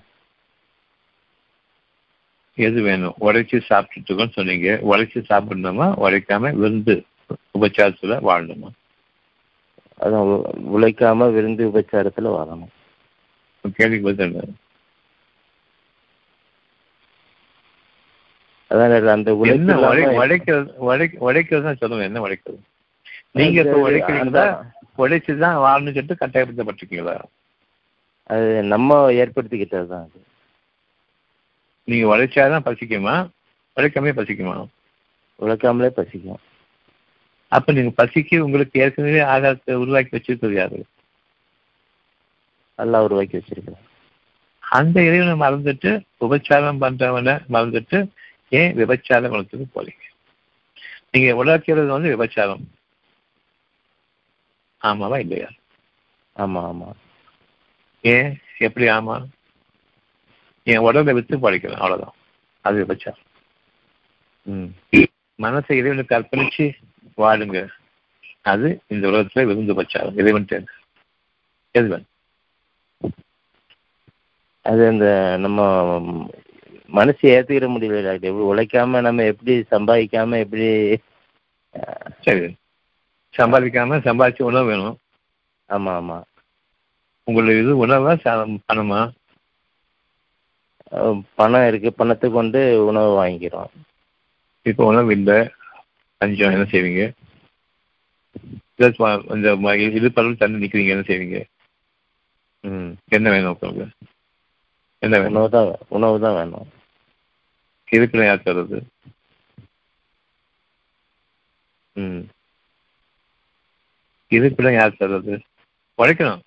எது 2.68 2.82
வேணும்? 2.82 3.16
உழைச்சி 3.22 3.58
சாப்பிட்டுட்டு 3.70 4.10
இருக்கோம்னு 4.10 4.38
சொன்னீங்க. 4.40 4.70
உழைச்சி 4.92 5.20
சாப்பிடணுமா? 5.30 5.88
உழைக்காம 6.06 6.54
விருந்து. 6.54 6.96
உபச்சாரத்துல 7.30 8.20
வாழணுமா. 8.22 8.68
அதான் 10.00 10.42
உழைக்காம 10.76 11.32
விருந்து 11.34 11.68
உபச்சாரத்தில் 11.70 12.28
வாழணும். 12.28 12.68
கேள்விக்கு 13.76 14.16
பதில்? 14.16 14.54
அதான் 18.72 19.08
அந்த 19.08 19.34
உழைக்கிறது 21.20 21.78
சொல்லுங்க 21.78 22.04
என்ன 22.04 22.22
உழைக்கிறது? 22.22 22.62
நீங்க 23.32 23.62
இப்ப 23.62 23.90
உழைக்கிறீங்களா? 23.90 24.20
அந்த- 24.20 24.64
உழைச்சு 24.98 25.38
தான் 25.38 25.58
வாழணும்னு 25.58 25.94
சொல்லிட்டு 25.94 26.28
கட்டாயப்படுத்தப்பட்டிருக்கீங்களா? 26.28 27.22
அது 28.24 28.64
நம்ம 28.64 29.12
ஏற்படுத்திக்கிட்டது 29.12 29.88
தான் 29.88 30.02
அது. 30.02 30.24
நீங்க 31.84 32.18
உழைச்சாதான் 32.18 32.66
பசிக்குமா? 32.66 33.30
உழைக்காமே 33.76 34.12
பசிக்குமா? 34.12 34.66
உழைக்காமலே 35.40 35.88
பசிக்கும். 35.88 36.40
அப்ப 37.52 37.72
நீங்க 37.72 37.94
பசிக்கு 37.98 38.40
உங்களுக்கு 38.40 38.80
ஏற்கனவே 38.80 39.20
ஆகாரத்தை 39.20 39.74
உருவாக்கி 39.74 40.18
வச்சிருக்கிறது 40.18 40.54
யாரு 40.54 40.86
நல்லா 42.80 43.04
உருவாக்கி 43.04 43.38
வச்சிருக்கிறேன் 43.38 43.86
அந்த 44.64 45.04
இறைவனை 45.04 45.48
மறந்துட்டு 45.48 45.92
உபச்சாரம் 46.22 46.82
பண்றவனை 46.82 47.40
மறந்துட்டு 47.50 47.98
ஏன் 48.50 48.76
விபச்சார 48.76 49.30
குணத்துக்கு 49.30 49.82
போறீங்க? 49.82 50.04
நீங்க 51.12 51.44
உருவாக்கிறது 51.44 51.86
வந்து 51.86 52.18
விபச்சாரம். 52.18 52.64
ஆமாவா 54.82 55.20
இல்லையா? 55.20 55.50
ஆமா 56.36 56.62
ஆமா. 56.72 56.90
ஏன்? 58.04 58.30
எப்படி 58.58 58.88
ஆமா? 58.88 59.16
என் 60.64 60.78
உடலை 60.78 61.14
வித்து 61.14 61.38
படைக்கணும் 61.38 61.76
அவ்வளவுதான். 61.76 62.16
அது 62.66 62.86
விபச்சாரம். 62.86 63.26
ம். 64.48 64.70
மனசை 65.40 65.72
இறைவனுக்கு 65.72 66.16
அர்ப்பணிச்சு 66.16 66.66
வாழுங்க. 67.20 67.60
அது 68.52 68.68
இந்த 68.94 69.04
உலகத்துல 69.08 69.46
விருந்து 69.50 69.74
பச்சாரம். 69.80 70.18
இறைவன் 70.22 70.50
தேர்ந்து 70.52 70.74
எதுவன் 71.76 72.06
அது 74.66 74.82
அந்த 74.92 75.06
நம்ம 75.44 75.60
மனசு 76.90 77.24
ஏத்துக்கிற 77.36 77.68
முடியல. 77.74 78.00
டாக்டர் 78.06 78.30
எப்படி 78.30 78.48
உழைக்காம 78.52 79.02
நம்ம 79.08 79.26
எப்படி 79.32 79.54
சம்பாதிக்காம 79.74 80.40
எப்படி 80.46 80.68
சரி. 82.26 82.48
சம்பாதிக்காம 83.34 84.00
சம்பாதிச்சு 84.08 84.50
உணவு 84.50 84.70
வேணும். 84.70 84.98
ஆமா 85.70 85.92
ஆமா. 86.00 86.18
உங்களுடைய 87.28 87.62
இது 87.64 87.74
உணவா 87.86 88.14
பணமா? 88.70 89.02
பணம் 91.40 91.68
இருக்கு. 91.68 91.90
பணத்தை 91.94 92.28
கொண்டு 92.30 92.60
உணவு 92.86 93.12
வாங்கிக்கிறோம். 93.20 93.72
இப்போ 94.66 94.86
உணவு 94.86 95.12
இல்லை. 95.18 95.38
பஞ்சம் 96.22 96.56
என்ன 96.56 96.68
செய்வீங்க 96.72 97.04
சும்மா 98.92 99.10
இந்த 99.36 99.50
பருவம் 100.16 100.42
தண்ணி 100.42 100.62
நிக்கிறீங்க 100.62 100.94
என்ன 100.96 101.06
செய்வீங்க 101.08 101.38
ம். 102.64 102.92
என்ன 103.16 103.28
வேணும் 103.30 103.52
உங்களுக்கு? 103.52 103.86
என்ன 105.02 105.16
வேணும்? 105.18 105.34
உணவு 105.34 105.50
தான் 105.52 105.68
உணவு 105.96 106.18
தான் 106.24 106.38
வேணும். 106.38 106.68
இருக்கிற 107.88 108.22
யார் 108.26 108.44
தருது? 108.44 108.80
ம். 111.96 112.24
இருப்பிடம் 114.32 114.76
யார் 114.76 115.00
தர்றது 115.00 115.36
உழைக்கணும் 116.00 116.42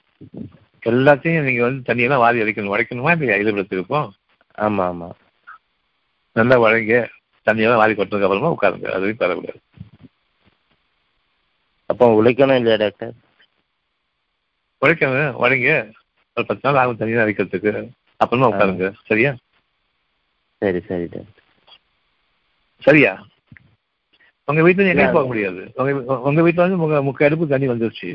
எல்லாத்தையும் 0.82 1.47
நீங்க 1.47 1.62
வந்து 1.65 1.86
தண்ணியெல்லாம் 1.89 2.23
வாரி 2.23 2.43
அடிக்கணும். 2.43 2.73
உழைக்கணுமா 2.74 3.12
இல்லையா? 3.15 3.39
இருப்பிடத்துக்கு 3.40 3.81
இருக்கும் 3.81 4.09
ஆமா 4.59 4.85
ஆமா. 4.90 5.09
நல்லா 6.36 6.57
உழைங்க 6.62 6.94
தண்ணியெல்லாம் 7.47 7.82
வாரி 7.82 7.94
கொட்டதுக்கு 7.94 8.27
அப்புறமா 8.28 8.52
உட்காருங்க. 8.55 8.89
அது 8.94 9.05
வரைக்கும் 9.05 9.24
தரக்கூடாது. 9.24 9.60
அப்போ 11.90 12.23
உழைக்கணும் 12.23 12.59
இல்லையா 12.60 12.77
டாக்டர்? 12.77 13.14
உழைக்கணும். 14.82 15.35
உழைங்க. 15.43 15.73
ஒரு 16.36 16.47
பத்து 16.47 16.62
நாள் 16.62 16.81
ஆகும் 16.82 16.98
தண்ணியெல்லாம் 16.98 17.27
அடிக்கிறதுக்கு 17.27 17.73
அப்புறமா 18.16 18.48
உட்காருங்க. 18.48 18.93
சரியா? 19.06 19.32
சரி 20.62 20.81
சரி 20.81 21.06
டாக்டர். 21.06 21.43
சரியா? 22.82 23.12
உங்க 24.48 24.62
வீட்டுல 24.62 24.90
எங்கேயும் 24.93 25.12
போக 25.12 25.27
முடியாது. 25.27 25.60
உங்க 25.74 26.19
உங்க 26.28 26.40
வீட்டுல 26.43 26.64
வந்து 26.64 26.78
உங்க 26.78 27.02
முக்க 27.02 27.24
அடுப்பு 27.24 27.47
தண்ணி 27.47 27.66
வந்துருச்சு. 27.69 28.09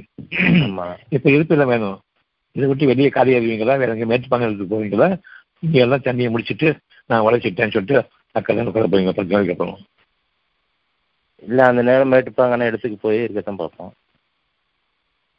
இப்ப 1.10 1.30
இருப்பிடம் 1.30 1.68
வேணும். 1.68 1.98
இதை 2.56 2.68
விட்டு 2.68 2.86
வெளியே 2.86 3.10
காலி 3.10 3.34
அறிவீங்களா 3.34 3.78
வேற 3.78 3.96
எங்க 3.96 4.08
மேட்டுப்பாங்க 4.12 4.48
போவீங்களா? 4.74 5.08
இங்க 5.60 5.78
எல்லாம் 5.80 6.04
தண்ணியை 6.04 6.30
முடிச்சிட்டு 6.30 6.70
நான் 7.06 7.26
உழைச்சிட்டேன்னு 7.28 7.76
சொல்லிட்டு 7.76 7.98
அக்கெல்லாம் 8.38 8.66
உட்கார 8.66 8.88
போவீங்க 8.88 9.12
பத்து 9.12 9.34
நாளைக்கு 9.34 9.54
அப்புறம்? 9.54 9.80
இல்ல 11.42 11.66
அந்த 11.66 11.82
நேரம் 11.82 12.12
மேட்டுப்பாங்கன்னா 12.12 12.66
இடத்துக்கு 12.66 12.98
போய் 13.02 13.24
இருக்கத்தான் 13.24 13.56
பார்ப்போம். 13.56 13.94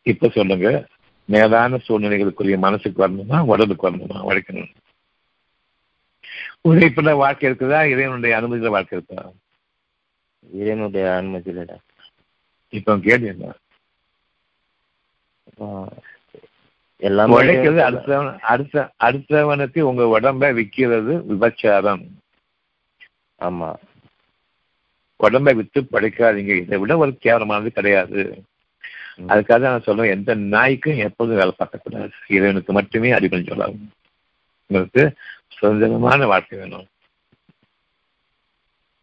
இப்ப 0.03 0.29
சொல்லுங்க. 0.29 0.87
மேலான 1.25 1.77
சூழ்நிலைகளுக்குரிய 1.77 2.59
மனசுக்கு 2.59 3.09
வரணுமா? 3.09 3.45
உடலுக்கு 3.45 3.91
வரணுமா? 3.91 4.19
உழைக்கணும்? 4.29 4.71
உழைப்புல 6.69 7.17
வாழ்க்கை 7.17 7.51
இருக்குதா? 7.51 7.81
இறைவனுடைய 7.91 8.41
அனுமதியில 8.41 8.69
வாழ்க்கை 8.69 8.99
இருக்கா 8.99 9.31
இறைவனுடைய 10.51 11.07
அனுமதியில 11.09 11.77
இப்ப 12.69 12.99
கேள்வி 12.99 13.27
என்ன? 13.27 13.53
எல்லாமே 16.97 17.35
உழைக்கிறது 17.35 17.81
அடுத்தவன் 17.91 18.39
அடுத்த 18.39 18.93
அடுத்தவனுக்கு 19.05 19.81
உங்க 19.81 20.21
உடம்ப 20.21 20.51
விற்கிறது 20.59 21.13
விபச்சாரம். 21.27 22.18
ஆமா. 23.39 23.75
உடம்பை 25.17 25.55
வித்து 25.55 25.87
படைக்காதீங்க 25.93 26.57
இதை 26.57 26.79
விட 26.79 26.99
ஒரு 26.99 27.19
கேவலமானது 27.25 27.67
கிடையாது. 27.67 28.45
அதுக்காக 29.29 29.59
நான் 29.59 29.83
சொல்லுவேன் 29.87 30.09
எந்த 30.09 30.35
நாய்க்கும் 30.35 30.97
எப்போதும் 30.97 31.37
வேலை 31.37 31.55
பார்க்கக்கூடாது. 31.59 32.11
இறைவனுக்கு 32.29 32.73
மட்டுமே 32.73 33.13
அடிபணி 33.13 33.49
சொல்லாகும் 33.49 33.93
உங்களுக்கு 34.67 35.17
சுதந்திரமான 35.49 36.27
வாழ்க்கை 36.27 36.59
வேணும். 36.59 36.87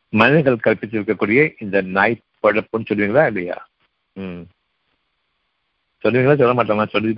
மனிதர்கள் 0.09 0.57
கற்பித்திருக்கக்கூடிய 0.57 1.55
இந்த 1.59 1.81
நாய் 1.81 2.21
பழப்புன்னு 2.43 2.89
சொல்லுவீங்களா 2.89 3.25
இல்லையா? 3.25 3.67
ம். 4.13 4.43
சொல்லுவீங்களா? 6.03 6.37
சொல்ல 6.37 6.63
மாட்டோமா? 6.63 6.87
சொல்லி 6.87 7.13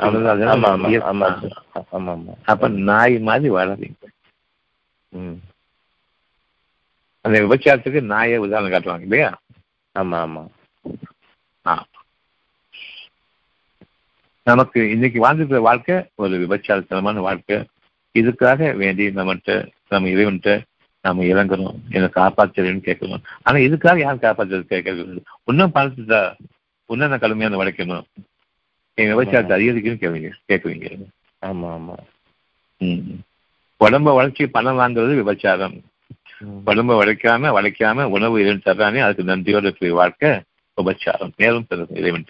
அப்ப 2.46 2.68
நாய் 2.68 3.20
மாதிரி 3.20 3.54
வாழாதீங்க. 3.56 4.08
ம். 5.12 5.38
அந்த 7.26 7.38
விபச்சாரத்துக்கு 7.44 8.02
நாயை 8.06 8.38
உதாரணம் 8.38 8.74
காட்டுவாங்க 8.74 9.02
இல்லையா? 9.02 9.30
ஆமா 9.96 10.18
ஆமா. 10.20 10.44
ஆ. 11.66 11.74
நமக்கு 14.48 14.90
இன்னைக்கு 14.90 15.20
வாழ்ந்துக்கிற 15.26 15.62
வாழ்க்கை 15.62 15.96
ஒரு 16.16 16.38
விபச்சாரத்தனமான 16.38 17.20
வாழ்க்கை. 17.20 17.58
இதுக்காக 18.16 18.76
வேண்டி 18.76 19.10
நம்மகிட்ட 19.10 19.56
நம்ம 19.90 20.10
இறைவன்கிட்ட 20.10 20.52
நாம 21.06 21.24
இறங்குறோம் 21.24 21.76
என்னை 21.90 22.10
காப்பாற்றுறேன்னு 22.14 22.82
கேட்கணும். 22.86 23.24
ஆனா 23.44 23.58
இதுக்காக 23.58 24.00
யாரும் 24.00 24.22
காப்பாற்றுறது 24.22 24.66
கேட்கறது 24.70 25.04
இன்னும் 25.46 25.74
பணத்துதா 25.74 26.22
இன்னும் 26.90 27.10
நான் 27.10 27.20
கடுமையான 27.20 27.58
உழைக்கணும் 27.58 28.06
என் 28.98 29.12
விவசாயத்தை 29.12 29.56
அதிகரிக்கணும் 29.58 30.00
கேட்குவீங்க 30.00 30.32
கேட்குவீங்க 30.50 30.88
ஆமா 31.42 31.68
ஆமா. 31.74 31.96
ம். 32.82 33.20
உடம்ப 33.82 34.14
உழைச்சி 34.14 34.46
பணம் 34.48 34.80
வாங்குறது 34.80 35.14
விபச்சாரம். 35.16 35.76
உடம்ப 36.42 36.96
உழைக்காம 37.02 37.52
வளைக்காம 37.58 38.04
உணவு 38.16 38.36
இறைவன் 38.42 38.66
தர்றானே 38.66 39.00
அதுக்கு 39.06 39.32
நன்றியோட 39.32 39.66
இருக்கிற 39.68 39.94
வாழ்க்கை 39.94 40.32
உபச்சாரம். 40.78 41.34
நேரம் 41.38 41.68
தரும் 41.68 41.96
இறைவன் 41.96 42.26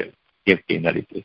இயற்கையின் 0.48 0.86
அடிப்பு 0.86 1.24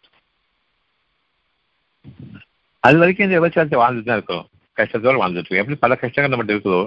அது 2.81 2.97
வரைக்கும் 2.99 3.27
இந்த 3.27 3.37
விபச்சாரத்தை 3.39 3.79
வாழ்ந்துட்டு 3.81 4.11
தான் 4.11 4.19
இருக்கிறோம். 4.19 4.47
கஷ்டத்தோட 4.77 5.17
வாழ்ந்துட்டு 5.21 5.41
இருக்கோம். 5.41 5.61
எப்படி 5.63 5.77
பல 5.77 5.95
கஷ்டங்கள் 5.97 6.33
நம்மகிட்ட 6.33 6.55
இருக்குதோ 6.55 6.83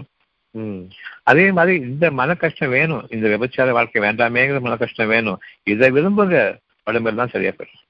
ம். 0.55 0.83
அதே 1.23 1.51
மாதிரி 1.51 1.73
இந்த 1.85 2.11
மன 2.11 2.35
கஷ்டம் 2.35 2.69
வேணும். 2.69 3.07
இந்த 3.09 3.25
விபச்சார 3.27 3.71
வாழ்க்கை 3.71 4.01
வேண்டாமேங்கிற 4.03 4.59
மன 4.61 4.75
கஷ்டம் 4.75 5.07
வேணும். 5.07 5.39
இதை 5.63 5.91
விரும்புங்க 5.91 6.37
உடம்பெல்லாம் 6.87 7.31
சரியா 7.33 7.51
போயிடும். 7.51 7.81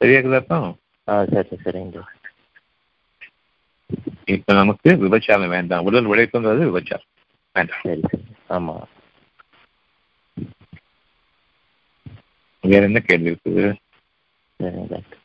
சரியா 0.00 0.18
இருக்குதாப்பா 0.20 0.58
ஆ 1.10 1.24
சரி 1.24 1.56
சரிங்க 1.64 2.02
இப்ப 4.24 4.52
நமக்கு 4.52 4.96
விபச்சாரம் 4.96 5.48
வேண்டாம். 5.48 5.84
உடல் 5.84 6.06
உழைப்புங்கிறது 6.06 6.64
விபச்சாரம். 6.70 7.06
வேண்டாம். 7.52 7.78
சரி 7.82 8.00
சரி. 8.00 8.22
ஆமா. 8.48 8.82
வேற 12.60 12.84
என்ன 12.84 13.00
கேள்வி 13.00 13.30
இருக்குது? 13.30 13.74
சரிங்க 14.62 14.86
டாக்டர். 14.86 15.18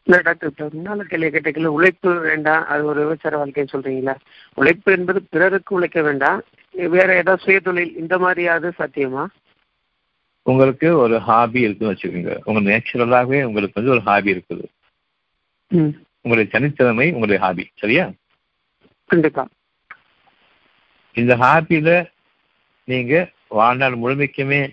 இல்ல 0.02 0.20
டாக்டர் 0.20 0.48
இப்ப 0.48 0.66
முன்னால 0.66 1.00
கேள்வி 1.00 1.38
கேட்டீங்கல்ல 1.38 1.64
உழைப்பு 1.64 2.20
வேண்டாம் 2.20 2.66
அது 2.66 2.84
ஒரு 2.84 3.00
விபச்சார 3.02 3.44
வாழ்க்கைன்னு 3.44 3.68
சொல்றீங்களா 3.72 4.14
உழைப்பு 4.54 4.92
என்பது 4.92 5.22
பிறருக்கு 5.30 5.74
உழைக்க 5.74 6.02
வேண்டாம். 6.02 6.42
வேற 6.70 7.14
ஏதாவது 7.14 7.44
சுயதொழில் 7.44 7.96
இந்த 7.96 8.18
மாதிரியாவது 8.18 8.70
சாத்தியமா? 8.78 9.26
உங்களுக்கு 10.42 10.96
ஒரு 10.96 11.18
ஹாபி 11.18 11.60
இருக்குன்னு 11.60 11.94
வச்சுக்கோங்க. 11.94 12.38
உங்க 12.44 12.60
நேச்சுரலாகவே 12.60 13.42
உங்களுக்கு 13.42 13.72
வந்து 13.74 13.90
ஒரு 13.90 14.00
ஹாபி 14.00 14.32
இருக்குது. 14.32 14.64
ம். 15.68 15.88
உங்களுடைய 16.20 16.50
தனித்திறமை 16.58 17.06
உங்களுடைய 17.06 17.40
ஹாபி 17.40 17.68
சரியா? 17.74 18.10
கண்டிப்பா. 19.06 19.48
இந்த 21.12 21.36
ஹாபியில 21.36 22.10
நீங்க 22.84 23.30
வாழ்நாள் 23.48 23.92
முழுமைக்குமே 23.92 24.68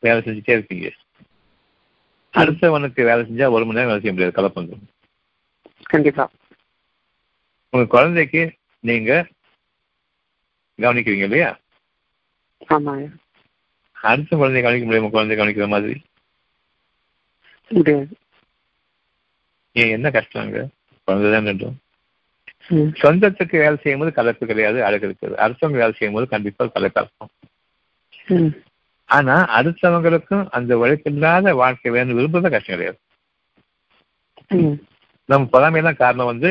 வேலை 0.00 0.22
செஞ்சுட்டே 0.22 0.50
இருப்பீங்க. 0.50 0.90
அடுத்தவனுக்கு 2.34 3.00
வேலை 3.08 3.22
செஞ்சா 3.28 3.46
ஒரு 3.54 3.64
மணி 3.66 3.78
நேரம் 3.78 3.90
வேலை 3.90 4.00
செய்ய 4.00 4.12
முடியாது. 4.12 4.38
கலப்பந்து 4.38 4.76
கண்டிப்பா. 5.92 6.24
உங்க 7.72 7.84
குழந்தைக்கு 7.94 8.42
நீங்க 8.84 9.10
கவனிக்கிறீங்க 10.78 11.26
இல்லையா? 11.28 11.50
அடுத்த 13.96 14.36
குழந்தைய 14.36 14.62
கவனிக்க 14.64 14.86
முடியுமா? 14.86 15.10
குழந்தை 15.14 15.36
கவனிக்கிற 15.36 15.68
மாதிரி? 15.74 15.94
ஏன் 19.76 19.94
என்ன 19.96 20.08
கஷ்டங்க 20.16 20.62
குழந்தை 21.08 21.28
தான் 21.34 21.48
வேண்டும். 21.50 21.76
சொந்தத்துக்கு 23.02 23.56
வேலை 23.64 23.76
செய்யும்போது 23.82 24.12
கலப்பு 24.18 24.44
கிடையாது 24.46 24.78
அழகு 24.88 25.06
இருக்குது 25.08 25.40
அடுத்தவங்க 25.44 25.80
வேலை 25.82 25.92
செய்யும்போது 25.92 26.26
கண்டிப்பா 26.34 26.66
கலப்பு 26.76 27.00
இருக்கும் 27.02 27.32
ஆனா 29.12 29.36
அடுத்தவங்களுக்கும் 29.58 30.44
அந்த 30.50 30.72
உழைப்பில்லாத 30.76 31.54
வாழ்க்கை 31.54 31.90
வேணும் 31.90 32.18
விரும்புறது 32.18 32.50
கஷ்டம் 32.50 32.74
கிடையாது. 32.74 32.98
நம்ம 35.28 35.48
பொறாமையெல்லாம் 35.52 36.00
காரணம் 36.00 36.30
வந்து 36.32 36.50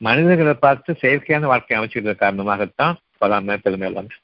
மனிதர்களை 0.00 0.54
பார்த்து 0.56 0.90
செயற்கையான 1.02 1.46
வாழ்க்கை 1.46 1.78
அமைச்சுக்கிற 1.78 2.14
காரணமாகத்தான் 2.18 2.96
பொறாமை 3.18 3.56
பெருமை 3.58 3.88
எல்லாமே 3.88 4.16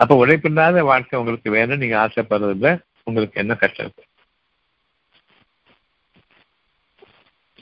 அப்ப 0.00 0.14
உழைப்பில்லாத 0.22 0.82
வாழ்க்கை 0.84 1.18
உங்களுக்கு 1.18 1.50
வேணும் 1.50 1.82
நீங்க 1.82 1.96
ஆசைப்படுறதுல 2.04 2.70
உங்களுக்கு 3.06 3.40
என்ன 3.42 3.54
கஷ்டம் 3.54 3.86
இருக்கு? 3.86 4.04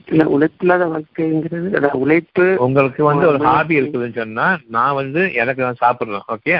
இல்ல 0.08 0.24
உழைப்பில்லாத 0.32 0.84
வாழ்க்கைங்கிறது 0.90 1.68
அதான் 1.78 2.00
உழைப்பு 2.02 2.44
உங்களுக்கு 2.66 3.02
வந்து 3.04 3.26
ஒரு 3.28 3.38
ஹாபி 3.46 3.74
இருக்குதுன்னு 3.80 4.18
சொன்னா 4.18 4.46
நான் 4.68 4.98
வந்து 5.00 5.22
எனக்கு 5.34 5.64
நான் 5.64 5.80
சாப்பிடுறேன் 5.80 6.26
ஓகே 6.34 6.54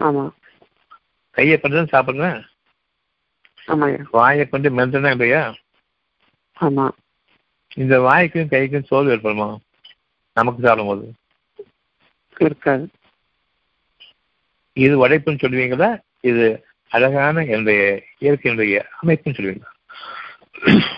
ஆமா. 0.00 0.24
கையை 1.36 1.56
கொண்டு 1.56 1.92
சாப்பிடுறேன் 1.92 2.38
ஆமாய்யா. 3.68 4.00
வாயை 4.10 4.44
கொண்டு 4.46 4.68
மெல்றேனா 4.70 5.10
இல்லையா? 5.10 5.42
ஆமா. 6.56 6.86
இந்த 7.76 7.94
வாய்க்கும் 8.00 8.50
கைக்கும் 8.52 8.88
சோறு 8.88 9.12
ஏற்படுமா? 9.12 9.48
நமக்கு 10.36 10.62
சாப்பிடும்போது. 10.62 11.04
இருக்காது. 12.36 12.84
இது 14.76 14.94
உழைப்புன்னு 14.98 15.42
சொல்லுவீங்களா? 15.42 15.90
இது 16.24 16.44
அழகான 16.90 17.42
என்னுடைய 17.46 17.80
இயற்கையினுடைய 18.20 18.76
அமைப்புன்னு 19.00 19.38
சொல்லுவீங்களா? 19.38 19.70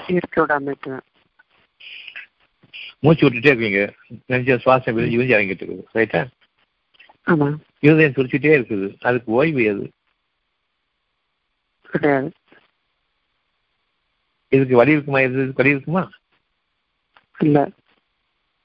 இயற்கையோட 0.08 0.52
அமைப்பு 0.54 0.92
மூச்சு 3.02 3.28
விட்டுட்டே 3.28 3.46
இருக்கீங்க. 3.46 3.94
நெஞ்ச 4.26 4.54
சுவாசம் 4.54 4.96
விரிஞ்சு 4.96 5.32
இறங்கிட்டு 5.34 5.62
இருக்குது. 5.62 5.84
ரைட்டா 5.94 7.60
இருதயம் 7.80 8.12
துடிச்சிட்டே 8.12 8.52
இருக்குது. 8.58 8.96
அதுக்கு 9.00 9.32
ஓய்வு 9.32 9.62
எது? 9.64 9.90
இதுக்கு 14.48 14.76
வலி 14.76 14.92
இருக்குமா? 14.92 15.20
இது 15.20 15.52
வலி 15.54 15.70
இருக்குமா? 15.70 16.10
இல்ல. 17.38 17.70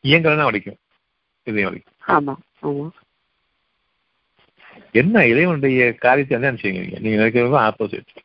இயங்கலன்னா 0.03 0.43
வலிக்கும். 0.43 0.80
இதயம் 1.43 1.69
வலிக்கும். 1.69 1.97
ஆமா. 2.07 2.35
ஆமா. 2.61 2.89
என்ன 4.91 5.26
இறைவனுடைய 5.27 5.93
காரியத்தை 5.93 6.38
என்ன 6.38 6.51
நினைச்சீங்க 6.51 6.89
நீங்க? 6.89 6.99
நினைக்கிறது 6.99 7.72
ஆப்போசிட் 7.72 8.15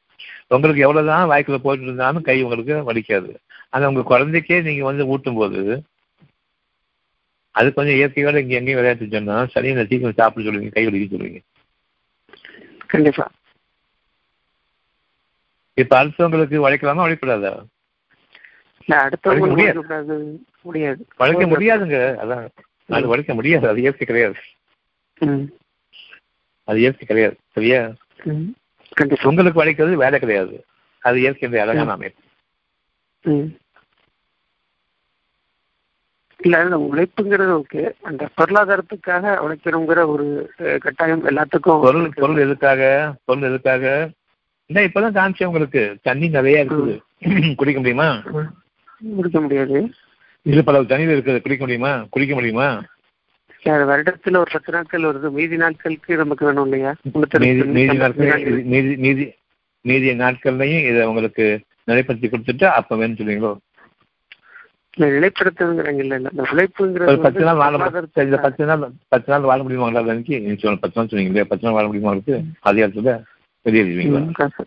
உங்களுக்கு 0.49 0.83
எவ்வளவுதான் 0.83 1.29
வாய்க்குள்ள 1.29 1.59
போயிட்டு 1.59 1.87
இருந்தாலும் 1.87 2.23
கை 2.23 2.43
உங்களுக்கு 2.43 2.93
வலிக்காது. 2.93 3.37
ஆனா 3.71 3.89
உங்க 3.89 4.03
குழந்தைக்கே 4.03 4.63
நீங்க 4.63 4.85
வந்து 4.85 5.07
ஊட்டும் 5.07 5.35
போது 5.35 5.83
அது 7.55 7.69
கொஞ்சம் 7.73 7.97
இயற்கையோட 7.97 8.37
இங்க 8.39 8.55
எங்கேயும் 8.59 8.79
விளையாட்டு 8.79 9.15
சொன்னா 9.15 9.37
சரி 9.55 9.69
இந்த 9.69 9.85
சீக்கிரம் 9.85 10.19
சாப்பிட 10.19 10.45
சொல்லுவீங்க 10.47 10.75
கை 10.75 10.85
வலிக்க 10.87 11.15
சொல்லுவீங்க. 11.15 11.41
கண்டிப்பா. 12.87 13.27
இப்ப 15.79 15.93
அடுத்தவங்களுக்கு 15.99 16.65
உழைக்கலாமா 16.65 17.05
உழைக்கூடாதா 17.07 17.53
உழைக்க 21.21 21.45
முடியாதுங்க 21.53 21.99
அதான். 22.23 22.47
அது 22.89 23.11
உழைக்க 23.13 23.33
முடியாது 23.35 23.67
அது 23.69 23.83
இயற்கை 23.83 24.07
கிடையாது. 24.07 24.37
அது 26.69 26.79
இயற்கை 26.81 27.05
கிடையாது 27.07 27.37
சரியா? 27.55 27.81
உங்களுக்கு 29.29 29.61
உழைக்கிறது 29.61 29.97
வேலை 29.97 30.19
கிடையாது 30.19 30.55
அது 31.03 31.17
இயற்கையுடைய 31.23 31.63
அழகான 31.65 31.93
அமைப்பு. 31.93 32.21
ம். 33.25 33.49
இல்ல 36.43 36.59
அந்த 36.59 36.77
உழைப்புங்கிறது 36.91 37.55
ஓகே 37.59 37.93
அந்த 38.01 38.29
பொருளாதாரத்துக்காக 38.37 39.35
உழைக்கணுங்கிற 39.45 40.07
ஒரு 40.07 40.27
கட்டாயம் 40.81 41.27
எல்லாத்துக்கும் 41.29 41.81
பொருள் 41.81 42.09
பொருள் 42.15 42.37
எதுக்காக? 42.37 42.83
பொருள் 43.25 43.49
எதுக்காக? 43.49 43.85
என்ன 44.71 44.87
இப்பதான் 44.87 45.17
காமிச்சேன் 45.17 45.45
உங்களுக்கு. 45.45 45.97
தண்ணி 46.03 46.29
நிறைய 46.29 46.65
இருக்குது. 46.65 46.95
குடிக்க 47.55 47.79
முடியுமா? 47.79 48.23
ம். 48.33 48.51
முடிக்க 48.99 49.41
முடியாது. 49.41 49.91
இது 50.47 50.65
பல 50.65 50.83
தண்ணீர் 50.83 51.19
இருக்குது. 51.19 51.41
குடிக்க 51.41 51.59
முடியுமா? 51.59 52.07
குடிக்க 52.11 52.35
முடியுமா? 52.35 52.69
இல்ல, 53.63 53.77
அது 53.77 53.85
வருடத்துல 53.91 54.37
ஒரு 54.37 54.51
பத்து 54.53 54.73
நாட்கள் 54.73 55.03
வருது. 55.03 55.31
மீதி 55.31 55.57
நாட்களுக்கு 55.57 56.17
நமக்கு 56.17 56.45
வேணும் 56.45 56.65
இல்லையா? 56.65 56.93
மீதி 58.65 58.97
மீதி. 58.97 59.27
மீதி 59.85 60.11
நாட்கள்லையும் 60.11 60.89
இதை 60.91 61.07
உங்களுக்கு 61.07 61.45
நிலைப்படுத்தி 61.91 62.27
கொடுத்துட்டு 62.27 62.65
அப்ப 62.65 62.97
வேணும்னு 62.97 63.19
சொல்லுவீங்களோ 63.21 63.53
இல்ல 63.71 63.72
நிலைப்படுத்துங்கிறாங்க 64.97 65.99
இல்ல 65.99 66.15
இல்ல. 66.15 66.29
இந்த 66.33 66.43
உழைப்புங்கிறது 66.53 67.23
பத்து 67.23 67.45
நாள் 67.45 67.57
வாழ 67.57 67.71
இந்த 67.71 67.85
பொருளாதாரத்துக்காக- 67.85 68.41
பத்து 68.41 68.65
நாள் 68.65 68.83
பத்து 69.09 69.33
நாள் 69.33 69.41
வாழ 69.43 69.63
முடியுமாங்களா 69.63 70.03
அன்னைக்கு 70.07 70.37
பத்து 70.81 70.97
நாள் 70.97 71.09
சொன்னீங்க 71.09 71.31
இல்லையா? 71.31 71.47
பத்து 71.49 71.67
நாள் 71.67 71.75
வாழ 71.75 71.87
முடியுமா 71.87 72.11
உங்களுக்கு? 72.11 72.37
அதிகாரத்துல 72.65 73.13
வெளியேறுவீங்களா 73.67 74.21
ம், 74.21 74.33
காசு. 74.33 74.65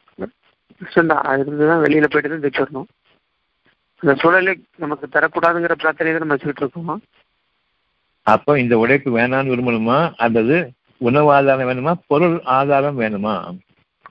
கஷ்டம்தான் 0.82 1.24
அது 1.24 1.42
இருந்துதான் 1.42 1.84
வெளியில 1.84 2.08
போயிட்டு 2.08 2.40
தான் 2.40 2.64
வரணும் 2.64 2.88
அந்த 4.04 4.16
சூழலை 4.16 4.54
நமக்கு 4.76 5.08
தரக்கூடாதுங்கிற 5.08 5.74
பிரார்த்தனை 5.74 6.12
தான் 6.12 6.20
நம்ம 6.20 6.34
வச்சுக்கிட்டு 6.34 6.62
இருக்கோம். 6.62 7.02
அப்போ 8.28 8.60
இந்த 8.60 8.78
உழைப்பு 8.78 9.18
வேணாம்னு 9.18 9.54
விரும்பணுமா? 9.54 10.14
அல்லது 10.18 10.56
உணவு 11.02 11.34
ஆதாரம் 11.34 11.70
வேணுமா? 11.70 11.94
பொருள் 12.08 12.42
ஆதாரம் 12.54 13.00
வேணுமா? 13.00 13.34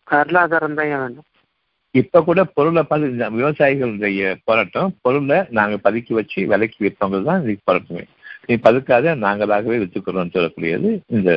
பொருளாதாரம் 0.05 0.75
தான் 0.75 0.89
வேணும். 0.89 1.27
இப்ப 1.95 2.23
கூட 2.23 2.45
பொருளை 2.45 2.83
பார்த்து 2.83 3.09
விவசாயிகளுடைய 3.39 4.37
போராட்டம் 4.45 4.95
பொருளை 5.03 5.39
நாங்க 5.49 5.77
பதுக்கி 5.85 6.13
வச்சு 6.13 6.47
விலைக்கு 6.47 6.79
விற்பவங்க 6.81 7.23
தான் 7.23 7.39
இன்னைக்கு 7.41 7.63
போராட்டமே. 7.67 8.05
நீ 8.47 8.55
பதுக்காத 8.55 9.13
நாங்களாகவே 9.25 9.77
வித்துக்கிறோம்னு 9.83 10.35
சொல்லக்கூடியது 10.37 10.89
இந்த 11.07 11.31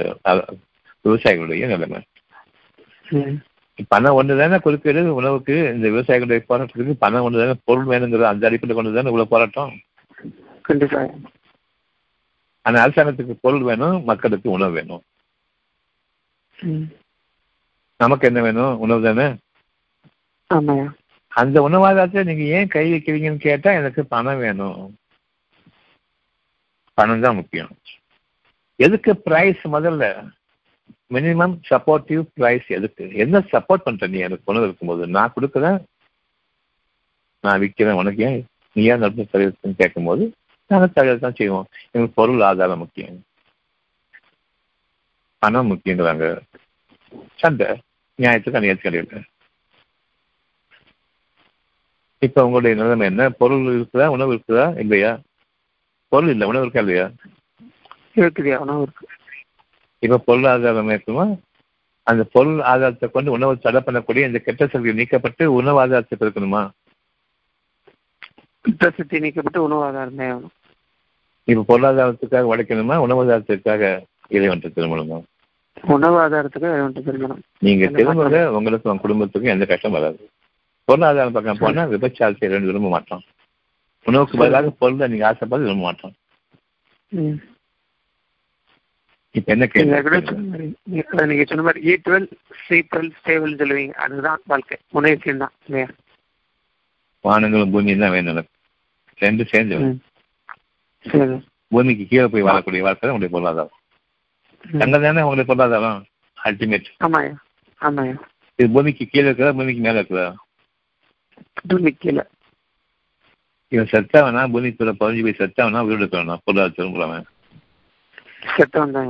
விவசாயிகளுடைய 1.05 1.67
நிலைமை. 1.67 2.01
ம். 3.07 3.38
பணம் 3.89 4.13
ஒன்று 4.13 4.38
தானே 4.38 4.57
குறுக்கீடு 4.59 5.13
உணவுக்கு 5.13 5.55
இந்த 5.75 5.88
விவசாயிகளுடைய 5.89 6.41
போராட்டத்துக்கு 6.49 6.93
பணம் 6.99 7.21
ஒன்று 7.21 7.39
தானே 7.39 7.55
பொருள் 7.63 7.85
வேணுங்கிற 7.85 8.21
அந்த 8.21 8.47
அடிப்படையில் 8.47 8.84
கொண்டு 8.84 8.93
தானே 8.93 9.09
இவ்வளவு 9.09 9.27
போராட்டம்? 9.27 9.73
கண்டிப்பா. 10.61 11.01
ஆனா 12.61 12.85
அரசாங்கத்துக்கு 12.85 13.35
பொருள் 13.41 13.61
வேணும் 13.61 14.03
மக்களுக்கு 14.03 14.49
உணவு 14.51 14.71
வேணும். 14.71 15.03
ம். 16.57 16.88
நமக்கு 17.99 18.27
என்ன 18.27 18.41
வேணும்? 18.41 18.79
உணவு 18.79 19.03
தானே? 19.03 19.27
அந்த 20.47 21.69
உணவாதாரத்தை 21.69 22.23
நீங்க 22.23 22.43
ஏன் 22.43 22.67
கை 22.67 22.93
வைக்கிறீங்கன்னு 22.93 23.37
கேட்டா 23.37 23.71
எனக்கு 23.71 24.05
பணம் 24.05 24.37
வேணும். 24.37 24.97
பணம் 26.93 27.19
தான் 27.19 27.35
முக்கியம். 27.35 27.69
எதுக்கு 28.75 29.17
பிரைஸ் 29.17 29.67
முதல்ல? 29.67 30.31
மினிமம் 31.13 31.59
சப்போர்ட்டிவ் 31.69 32.21
பிரைஸ் 32.33 32.67
எதுக்கு? 32.67 33.13
என்ன 33.13 33.39
சப்போர்ட் 33.39 33.85
பண்ற 33.87 34.07
நீ? 34.07 34.17
எனக்கு 34.17 34.43
உணவு 34.45 34.65
இருக்கும்போது 34.65 35.07
நான் 35.07 35.33
கொடுக்குறேன். 35.41 35.83
நான் 37.41 37.59
விற்கிறேன் 37.59 37.99
உனக்கு 38.01 38.23
ஏன்? 38.23 38.45
நீ 38.73 38.83
ஏன் 38.83 38.99
நடந்து 38.99 39.27
தருவதுன்னு 39.33 39.75
கேட்கும்போது 39.77 40.33
நாங்கள் 40.67 40.93
தகவல் 40.93 41.19
தான் 41.19 41.35
செய்வோம். 41.35 41.67
எங்களுக்கு 41.91 42.21
பொருள் 42.21 42.41
ஆதாரம் 42.41 42.77
முக்கியம். 42.77 43.23
பணம் 45.39 45.71
முக்கியங்கிறாங்க. 45.71 46.39
சண்டை. 47.35 47.67
நியாயத்துக்கு 48.21 48.59
அநியாயத்துக்கு 48.59 48.89
கிடையாது 48.89 49.23
இப்ப 52.22 52.45
உங்களுடைய 52.45 52.76
நிலைமை 52.76 53.06
என்ன? 53.07 53.30
பொருள் 53.31 53.65
இருக்குதா 53.73 54.06
உணவு 54.07 54.34
இருக்குதா 54.34 54.80
இல்லையா? 54.80 55.11
பொருள் 56.11 56.30
இல்லை 56.30 56.48
உணவு 56.48 56.64
இருக்கா 56.64 56.80
இல்லையா? 56.80 57.06
இருக்குதுயா 58.15 58.57
உணவு 58.57 58.81
இருக்கு. 58.81 59.06
இப்ப 60.03 60.18
பொருளாதாரம் 60.19 60.89
இருக்குமா? 60.89 61.26
அந்த 62.07 62.23
பொருள் 62.34 62.60
ஆதாரத்தை 62.64 63.10
கொண்டு 63.10 63.31
உணவு 63.31 63.60
தடை 63.60 63.80
பண்ணக்கூடிய 63.81 64.27
இந்த 64.27 64.39
கெட்ட 64.39 64.68
சக்தி 64.68 64.94
நீக்கப்பட்டு 64.94 65.45
உணவு 65.60 65.80
ஆதாரத்தை 65.80 66.18
பெருக்கணுமா? 66.18 66.61
பிரசித்தி 68.65 69.18
நீக்கப்பட்டு 69.19 69.57
உணவு 69.57 69.84
ஆதாரம் 69.84 70.22
ஆகணும் 70.26 70.53
இப்ப 71.48 71.65
பொருளாதாரத்துக்காக 71.68 72.49
உழைக்கணுமா 72.53 72.95
உணவு 72.98 73.22
ஆதாரத்துக்காக 73.23 73.84
இறைவன் 74.30 74.64
திருமணமா 74.77 75.18
உணவு 75.91 76.18
ஆதாரத்துக்கு 76.23 76.69
வந்து 76.84 77.03
திருமணம் 77.03 77.41
நீங்க 77.60 77.88
திரும்ப 77.98 78.39
உங்களுக்கு 78.52 78.88
உங்க 78.89 79.02
குடும்பத்துக்கும் 79.03 79.53
எந்த 79.53 79.65
கஷ்டம் 79.65 79.95
வராது. 79.98 80.19
பொருளாதாரம் 80.88 81.31
பக்கம் 81.31 81.57
போனா 81.57 81.84
விபச்சாரத்தை 81.84 82.47
ரெண்டு 82.47 82.65
விரும்ப 82.65 82.89
மாட்டோம். 82.89 83.22
உணவுக்கு 84.03 84.38
பதிலாக 84.38 84.69
பொருளை 84.69 85.07
நீங்க 85.07 85.26
ஆசைப்பட்டு 85.26 85.65
விரும்ப 85.65 85.84
மாட்டோம். 85.84 86.14
ம். 87.07 87.34
இப்ப 89.31 89.51
என்ன 89.51 89.68
கேள்வி? 89.68 90.26
சொன்ன 90.26 90.49
மாதிரி 90.49 90.76
நீங்க- 90.84 91.43
சொன்ன 91.43 91.64
மாதிரி 91.64 91.89
E 91.89 91.93
twelve 91.93 92.31
C 92.68 92.88
twelve 92.91 93.11
stable 93.23 93.57
சொல்லுவீங்க. 93.57 93.91
அதுதான் 93.91 94.41
வாழ்க்கை. 94.45 94.77
முன்னேற்றம் 94.89 95.38
தான். 95.38 95.51
இல்லையா? 95.65 95.88
வானங்களும் 97.23 97.72
பூமியும் 97.72 97.99
தான் 97.99 98.11
வேணும் 98.11 98.31
எனக்கு. 98.31 98.51
ரெண்டு 99.18 99.45
சேர்ந்து 99.45 99.99
பூமிக்கு 101.68 102.05
கீழே 102.05 102.26
போய் 102.26 102.43
வாழக்கூடிய 102.43 102.81
வாழ்க்கை 102.81 103.09
தான் 103.09 103.11
உங்களுடைய 103.11 103.30
பொருளாதாரம். 103.30 103.72
தங்க 104.80 104.99
தானே 104.99 105.22
உங்களுடைய 105.22 105.45
பொருளாதாரம்? 105.45 106.05
அல்டிமேட் 106.43 106.85
ஆமாய்யா. 107.03 107.35
ஆமாய்யா. 107.81 108.19
இது 108.55 108.69
பூமிக்கு 108.69 109.05
கீழே 109.05 109.31
இருக்குதா? 109.31 109.51
பூமிக்கு 109.51 109.81
மேல 109.81 110.01
இருக்குதா? 110.01 110.35
கீழே 111.97 112.23
இவன் 113.72 113.89
செத்தவனா 113.91 114.41
பூமிக்குள்ள 114.51 114.91
பதிஞ்சு 114.99 115.23
போய் 115.23 115.39
செத்தவனா 115.39 115.80
வீடு 115.85 116.01
இருக்கணும் 116.01 116.41
பொருளாதாரம் 116.45 116.77
திரும்புறவன் 116.77 117.26
செத்தவன் 118.51 118.95
தான் 118.95 119.09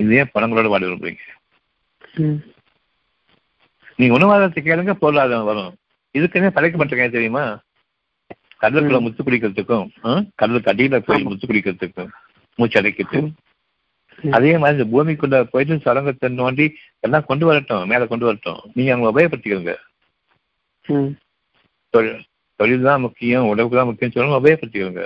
இது 0.00 0.16
ஏன் 0.20 0.32
பணங்களோட 0.34 0.68
வாடி 0.72 0.86
விரும்புறீங்க 0.86 1.22
நீங்க 3.98 4.12
உணவாதாரத்தை 4.16 4.60
கேளுங்க 4.62 4.92
பொருளாதாரம் 5.00 5.48
வரும். 5.48 5.72
இதுக்குன்னே 6.14 6.50
படைக்கப்பட்டிருக்கேன் 6.54 7.16
தெரியுமா? 7.16 7.42
கடலுக்குள்ள. 8.60 8.98
முத்து 9.04 9.22
குடிக்கிறதுக்கும்? 9.22 9.86
கடலுக்கு 10.40 10.70
அடியில 10.72 10.98
போய். 11.06 11.24
முத்து 11.26 11.46
குடிக்கிறதுக்கும் 11.46 12.10
மூச்சு 12.58 12.78
அடைக்கிட்டு 12.80 13.18
ம். 13.20 13.30
அதே 14.32 14.50
மாதிரி 14.58 14.76
இந்த 14.76 14.86
பூமிக்குள்ள 14.92 15.36
போயிட்டு 15.52 15.84
சடங்கத்தை 15.84 16.28
நோண்டி 16.34 16.66
எல்லாம் 17.04 17.28
கொண்டு 17.30 17.44
வரட்டும் 17.48 17.86
மேல 17.92 18.06
கொண்டு 18.06 18.26
வரட்டும். 18.28 18.60
நீங்க 18.74 18.90
அவங்க 18.92 19.12
உபயோகப்படுத்திக்கிறங்க 19.12 19.74
தொழில் 21.94 22.20
தொழில் 22.60 22.86
தான் 22.88 23.00
முக்கியம் 23.00 23.48
உடம்பு 23.48 23.78
தான் 23.78 23.88
முக்கியம் 23.88 24.14
சொல்லணும் 24.14 24.38
உபயோகப்படுத்திக்கிறங்க 24.38 25.04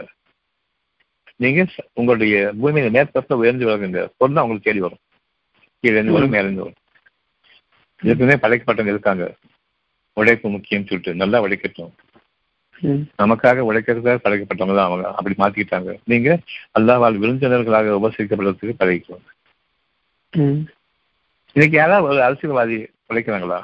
நீங்க 1.41 1.61
உங்களுடைய 1.93 2.35
பூமியில 2.61 2.91
மேற்பரப்புல 2.91 3.41
உயர்ந்து 3.43 3.67
வருங்க 3.67 4.03
பொருள் 4.19 4.43
உங்களுக்கு 4.43 4.69
தேடி 4.69 4.81
வரும். 4.81 5.03
கீழே 5.85 5.97
இருந்து 5.97 6.13
வரும் 6.13 6.31
ம். 6.31 6.35
மேல 6.35 6.47
இருந்து 6.47 6.63
வரும். 6.63 6.79
இதுக்குமே 8.03 8.37
படைக்கப்பட்டவங்க 8.37 8.95
இருக்காங்க. 8.95 9.25
உழைப்பு 10.17 10.49
முக்கியம் 10.49 10.87
சொல்லிட்டு 10.89 11.13
நல்லா 11.15 11.39
உழைக்கட்டும். 11.41 11.93
நமக்காக 13.19 13.65
உழைக்கிறதுக்காக 13.69 14.21
படைக்கப்பட்டவங்க 14.23 14.75
தான் 14.75 14.89
அவங்க. 14.89 15.07
அப்படி 15.11 15.35
மாத்திக்கிட்டாங்க. 15.39 15.91
நீங்க 16.05 16.29
அல்லாவால் 16.73 17.21
விருந்தினர்களாக 17.23 17.97
உபசரிக்கப்படுறதுக்கு 18.01 18.81
பழகிக்குவாங்க 18.81 19.29
இன்னைக்கு 21.57 21.77
யாராவது 21.77 22.09
ஒரு 22.13 22.21
அரசியல்வாதி 22.23 22.77
உழைக்கிறாங்களா? 23.09 23.59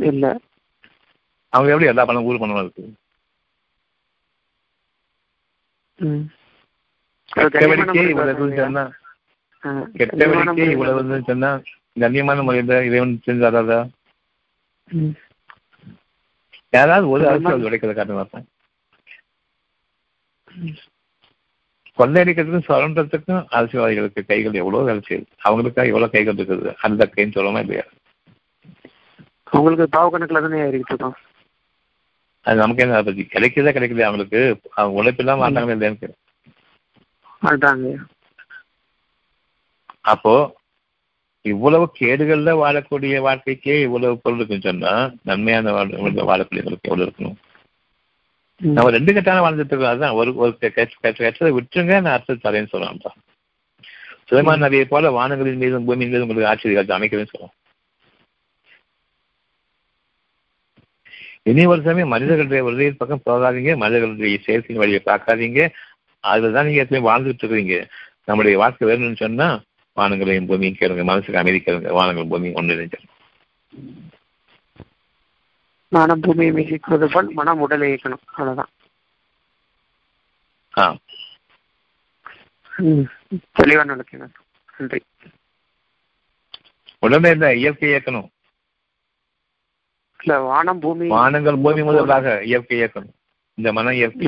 இல்ல. 0.00 0.38
அவங்க 1.48 1.70
எப்படி 1.70 1.88
எல்லா 1.88 2.04
பணம் 2.04 2.22
ஊர் 2.22 2.38
பணமும் 2.38 2.62
இருக்கு? 2.62 2.94
ம். 5.98 6.30
கெட்டவழிக்கே 7.36 8.10
இவ்வளவு 10.70 11.22
சொன்னா 11.26 11.60
கண்ணியமான 12.00 12.42
முறையில 12.42 12.84
இறைவன் 12.84 13.20
செஞ்சாரா 13.26 13.90
ம். 14.88 15.08
யாராவது 16.70 17.08
ஒரு 17.08 17.24
மாதிரி- 17.24 17.44
உழைக்கிறத 17.44 17.94
காட்ட 17.94 18.12
மாட்டேன் 18.12 18.48
கொள்ளையடிக்கிறதுக்கும் 21.98 22.64
சுரண்டத்துக்கும் 22.68 23.44
அரசியல்வாதிகளுக்கு 23.50 24.26
கைகள் 24.26 24.54
எவ்வளவு 24.54 24.84
வேலை 24.84 25.00
செய்யுது? 25.08 25.44
அவங்களுக்காக 25.44 25.86
எவ்வளவு 25.86 26.10
கைகள் 26.10 26.34
இருக்குது? 26.34 26.74
அந்த 26.80 27.10
கைன்னு 27.16 27.18
சொல்லணுமா 27.18 27.58
இல்லையா? 27.58 27.82
உங்களுக்கு 29.50 29.88
பாவ 29.88 30.18
கணக்குல 30.18 30.40
தானே 30.40 30.60
ஏறிக்கிட்டு 30.60 30.88
இருக்கோம்? 30.88 31.16
அது 32.40 32.56
நமக்கு 32.56 32.82
என்ன 32.82 33.02
பத்தி 33.02 33.22
கிடைக்குதா 33.22 33.74
கிடைக்கல 33.74 34.00
அவங்களுக்கு. 34.00 34.60
அவங்க 34.74 34.98
உழைப்பு 34.98 35.24
இல்லாம 35.24 35.50
மாட்டாங்களா 35.50 35.78
இல்லையான்னு 35.78 36.12
அதுதாங்க. 37.42 37.96
அப்போ 40.00 40.56
இவ்வளவு 41.40 41.92
கேடுகள்ல 42.00 42.56
வாழக்கூடிய 42.64 43.20
வாழ்க்கைக்கே 43.20 43.80
இவ்வளவு 43.80 44.18
பொருள் 44.18 44.38
இருக்குன்னு 44.38 44.62
சொன்னா 44.62 45.10
நன்மையான 45.22 45.72
வாழ்~ 45.72 45.88
வாழக்கூடியவங்களுக்கு 45.88 46.80
எவ்வளவு 46.82 47.12
இருக்கணும். 47.12 47.34
நம்ம 48.56 48.90
ரெண்டு 48.90 49.12
கட்டான 49.12 49.50
வாழ்ந்துட்டு 49.50 49.64
இருக்கோம். 49.64 49.84
அதுதான் 49.84 50.10
ஒரு 50.10 50.34
ஒரு 50.34 50.56
கெ- 50.60 50.68
கெட்ட 50.68 50.88
கெட்ட- 51.00 51.30
கெட்டதை 51.30 51.60
விட்டுருங்க 51.60 52.00
நான் 52.00 52.04
அர்த்தம் 52.04 52.52
தரேன்னு 52.52 52.68
சொல்லலாம்ப்பா 52.72 53.10
சுலைமான் 54.30 54.62
நபியை 54.62 54.84
போல 54.84 55.10
வானங்களின் 55.10 55.56
மீதும் 55.56 55.84
பூமியின் 55.84 56.10
மீதும் 56.10 56.22
உங்களுக்கு 56.22 56.48
ஆட்சி 56.48 56.68
அதிகாரத்தை 56.68 56.96
அமைக்கிறேன்னு 56.96 57.26
சொல்லலாம் 57.30 57.54
இனி 61.42 61.62
சமயம் 61.62 62.08
மனிதர்களுடைய 62.08 62.64
உதவியின் 62.64 62.96
பக்கம் 62.96 63.20
போகாதீங்க 63.26 63.76
மனிதர்களுடைய 63.76 64.38
செயற்கையின் 64.38 64.76
வழியை 64.76 65.02
பார்க்காதீங்க. 65.04 65.70
அதுதான் 66.20 66.66
நீங்க 66.66 66.82
எப்பயும் 66.82 67.10
வாழ்ந்துட்டு 67.10 67.42
இருக்கிறீங்க. 67.42 67.88
நம்முடைய 68.24 68.58
வாழ்க்கை 68.58 68.88
வேணும்னு 68.88 69.16
சொன்னா 69.16 69.62
வானங்களையும் 69.96 70.46
பூமியும் 70.46 70.76
கேளுங்க 70.80 71.04
மனசுக்கு 71.04 71.38
அமைதி 71.38 71.62
கேளுங்க 71.66 71.90
வானங்கள் 71.90 72.28
பூமியும் 72.28 72.54
ஒன்று 72.54 72.74
நினைச்சு 72.74 73.08
மனம் 75.88 76.20
பூமியை 76.20 76.52
மீசிக்குவது 76.54 77.06
போல் 77.12 77.32
மனம் 77.32 77.60
உடலை 77.60 77.92
இயக்கணும். 77.92 78.18
அவ்வளவுதான். 78.26 78.68
ஆ. 80.78 80.96
ம். 82.76 83.10
தெளிவா 83.60 83.84
நடக்கணும் 83.84 84.34
நன்றி. 84.78 85.02
உடனே 86.98 87.30
இல்லை 87.30 87.58
இயற்கை 87.58 87.88
இயக்கணும்? 87.88 88.28
இல்ல 90.20 90.34
வானம் 90.46 90.80
பூமி 90.80 91.06
வானங்கள் 91.12 91.62
பூமி 91.62 91.82
முதலாக 91.84 92.26
இயற்கை 92.48 92.76
இயக்கணும். 92.78 93.14
இந்த 93.58 93.68
மனம் 93.72 93.96
இயற்கை 93.98 94.26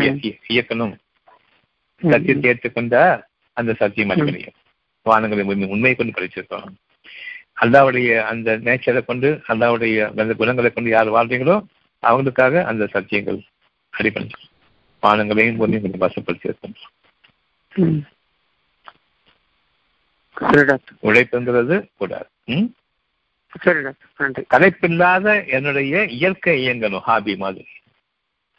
இயக்கணும். 0.53 0.95
சத்தியத்தை 2.03 2.49
ஏற்றுக்கொண்டா 2.51 3.03
அந்த 3.57 3.73
சத்தியம் 3.81 4.13
அடிப்படையும் 4.13 4.57
வானங்களை 5.07 5.43
பூமி 5.45 5.67
உண்மை 5.67 5.93
கொண்டு 5.93 6.15
படிச்சிருக்கோம் 6.17 6.73
அல்லாவுடைய 7.63 8.11
அந்த 8.31 8.51
நேச்சரை 8.67 9.01
கொண்டு 9.05 9.29
அல்லாவுடைய 9.49 9.97
அந்த 10.15 10.35
குணங்களை 10.35 10.71
கொண்டு 10.71 10.91
யார் 10.91 11.15
வாழ்றீங்களோ 11.17 11.57
அவங்களுக்காக 12.03 12.65
அந்த 12.71 12.85
சத்தியங்கள் 12.95 13.39
அடிப்படை 13.93 14.29
வானங்களையும் 15.03 15.59
பூமியும் 15.59 15.85
கொஞ்சம் 15.85 16.05
வசப்படுத்தியிருக்கோம் 16.05 16.77
உழைப்புங்கிறது 21.03 21.77
கூடாது. 21.99 22.29
ம்? 22.49 22.69
சரி 23.61 23.81
டாக்டர் 23.83 24.09
நன்றி. 24.17 24.43
கலைப்பில்லாத 24.51 25.47
என்னுடைய 25.47 26.05
இயற்கை 26.05 26.69
இயங்கணும் 26.69 27.01
ஹாபி 27.01 27.37
மாதிரி. 27.37 27.65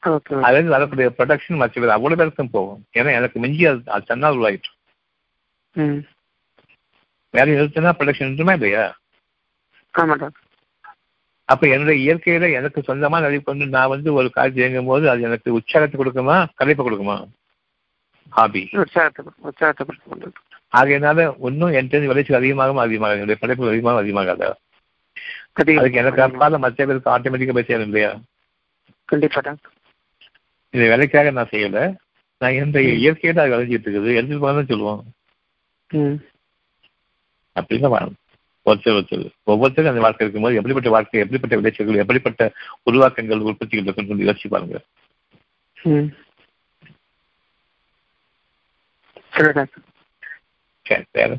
அதுலேருந்து 0.03 0.75
வரக்கூடிய 0.75 1.09
ப்ரொடக்ஷன் 1.17 1.55
மற்ற 1.55 1.97
அவ்வளோ 1.97 2.15
பேருக்கும் 2.15 2.49
போகும். 2.49 2.85
ஏன்னா 2.93 3.11
எனக்கு 3.11 3.39
மிஞ்சி 3.39 3.65
அது 3.65 3.81
அது 3.85 4.05
தன்னால் 4.05 4.35
உருவாயிட்டு 4.35 4.71
ம். 5.75 5.99
வேற 7.29 7.45
நிறுத்தினா 7.51 7.93
ப்ரொடக்ஷன் 7.93 8.25
இருக்குமா 8.25 8.53
இல்லையா? 8.53 8.83
அப்ப 11.49 11.67
என்னுடைய 11.67 11.97
இயற்கையில 12.03 12.51
எனக்கு 12.51 12.81
சொந்தமா 12.81 13.21
நடிப்பொண்டு 13.21 13.65
நான் 13.67 13.87
வந்து 13.87 14.13
ஒரு 14.13 14.31
காட்சி 14.31 14.59
இயங்கும் 14.59 14.85
போது 14.85 15.09
அது 15.09 15.21
எனக்கு 15.21 15.53
உற்சாகத்தை 15.53 15.95
கொடுக்குமா 15.99 16.37
கலைப்பை 16.57 16.83
கொடுக்குமா? 16.83 17.17
ஹாபி 18.31 18.61
ஆகையினால 20.73 21.35
இன்னும் 21.39 21.71
என் 21.71 21.89
விளைச்சல் 21.89 22.35
அதிகமாகும் 22.35 22.77
அதிகமாக 22.77 23.13
என்னுடைய 23.13 23.37
படைப்பு 23.39 23.67
அதிகமாக 23.67 23.99
அதிகமாகாத? 23.99 24.43
அதிகம். 24.43 24.62
அதுக்கு 25.53 25.91
எனக்கு 25.91 26.21
அப்பால 26.21 26.57
மற்ற 26.57 26.85
பேருக்கு 26.85 27.09
ஆட்டோமேட்டிக்கா 27.09 27.53
போய் 27.53 27.63
சேரும் 27.63 27.83
இல்லையா? 27.83 28.19
கண்டிப்பா 29.05 29.55
இது 30.69 30.87
வேலைக்காக 30.87 31.31
நான் 31.31 31.47
செய்யல. 31.47 31.95
நான் 32.37 32.51
என்னுடைய 32.51 33.11
இயற்கையில 33.11 33.39
அது 33.39 33.51
விளைஞ்சிட்டு 33.51 33.87
இருக்குது. 33.87 34.15
எடுத்துட்டு 34.15 34.49
போகணும்னு 34.49 34.67
சொல்லுவோம். 34.67 35.03
ம். 35.89 36.15
அப்படின்னு 37.59 38.11
ஒருத்தர் 38.65 38.95
ஒருத்தர். 38.95 39.31
ஒவ்வொருத்தரும் 39.43 39.89
அந்த 39.89 40.01
வாழ்க்கை 40.01 40.27
இருக்கும்போது 40.27 40.55
எப்படிப்பட்ட 40.55 40.89
வாழ்க்கை 40.89 41.19
எப்படிப்பட்ட 41.19 41.55
விளைச்சல்கள் 41.55 41.97
எப்படிப்பட்ட 41.97 42.51
உருவாக்கங்கள் 42.83 43.39
உற்பத்திகள் 43.39 43.93
இருக்குன்னு 43.93 44.31
யோசிச்சு 44.31 44.47
பாருங்க. 44.47 44.83
சரி 50.83 51.03
வேற. 51.11 51.37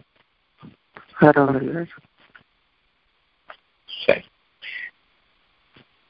வேற 1.18 1.44
ஒன்றும் 1.44 1.62
இல்லை 1.62 1.74
டாக்டர். 1.74 2.12
சரி 3.84 4.22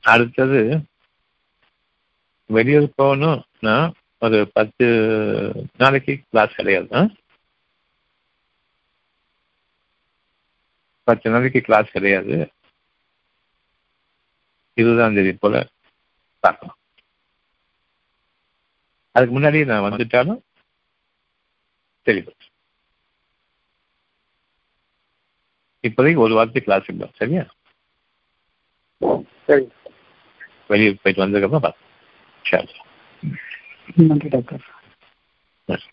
அடுத்தது 0.05 0.61
வெளியூர் 2.47 2.91
போகணும்னா 3.03 3.77
ஒரு 4.19 4.51
பத்து 4.53 4.87
நாளைக்கு 5.77 6.23
கிளாஸ் 6.31 6.55
கிடையாது. 6.55 6.89
ஆ? 6.93 7.09
பத்து 11.05 11.31
நாளைக்கு 11.31 11.61
கிளாஸ் 11.61 11.91
கிடையாது. 11.91 12.51
இருபதாம் 14.75 15.15
தேதி 15.15 15.33
போல 15.33 15.69
பார்க்கலாம் 16.41 16.77
அதுக்கு 19.13 19.41
முன்னாடி 19.41 19.65
நான் 19.65 19.93
வந்துட்டாலும் 19.93 20.41
தெளிவு. 22.03 22.33
இப்போதைக்கு 25.83 26.17
ஒரு 26.17 26.35
வாரத்துக்கு 26.35 26.69
கிளாஸ் 26.71 26.89
இல்லை 26.89 27.11
சரியா? 27.15 27.45
சரி. 29.47 29.69
வெளியூர் 30.71 31.03
போயிட்டு 31.03 31.25
வந்ததுக்கப்புறம் 31.25 31.67
பார்க்கலாம் 31.67 31.83
நன்றி 34.03 34.29
டாக்டர். 34.29 34.65
சரி 35.69 35.85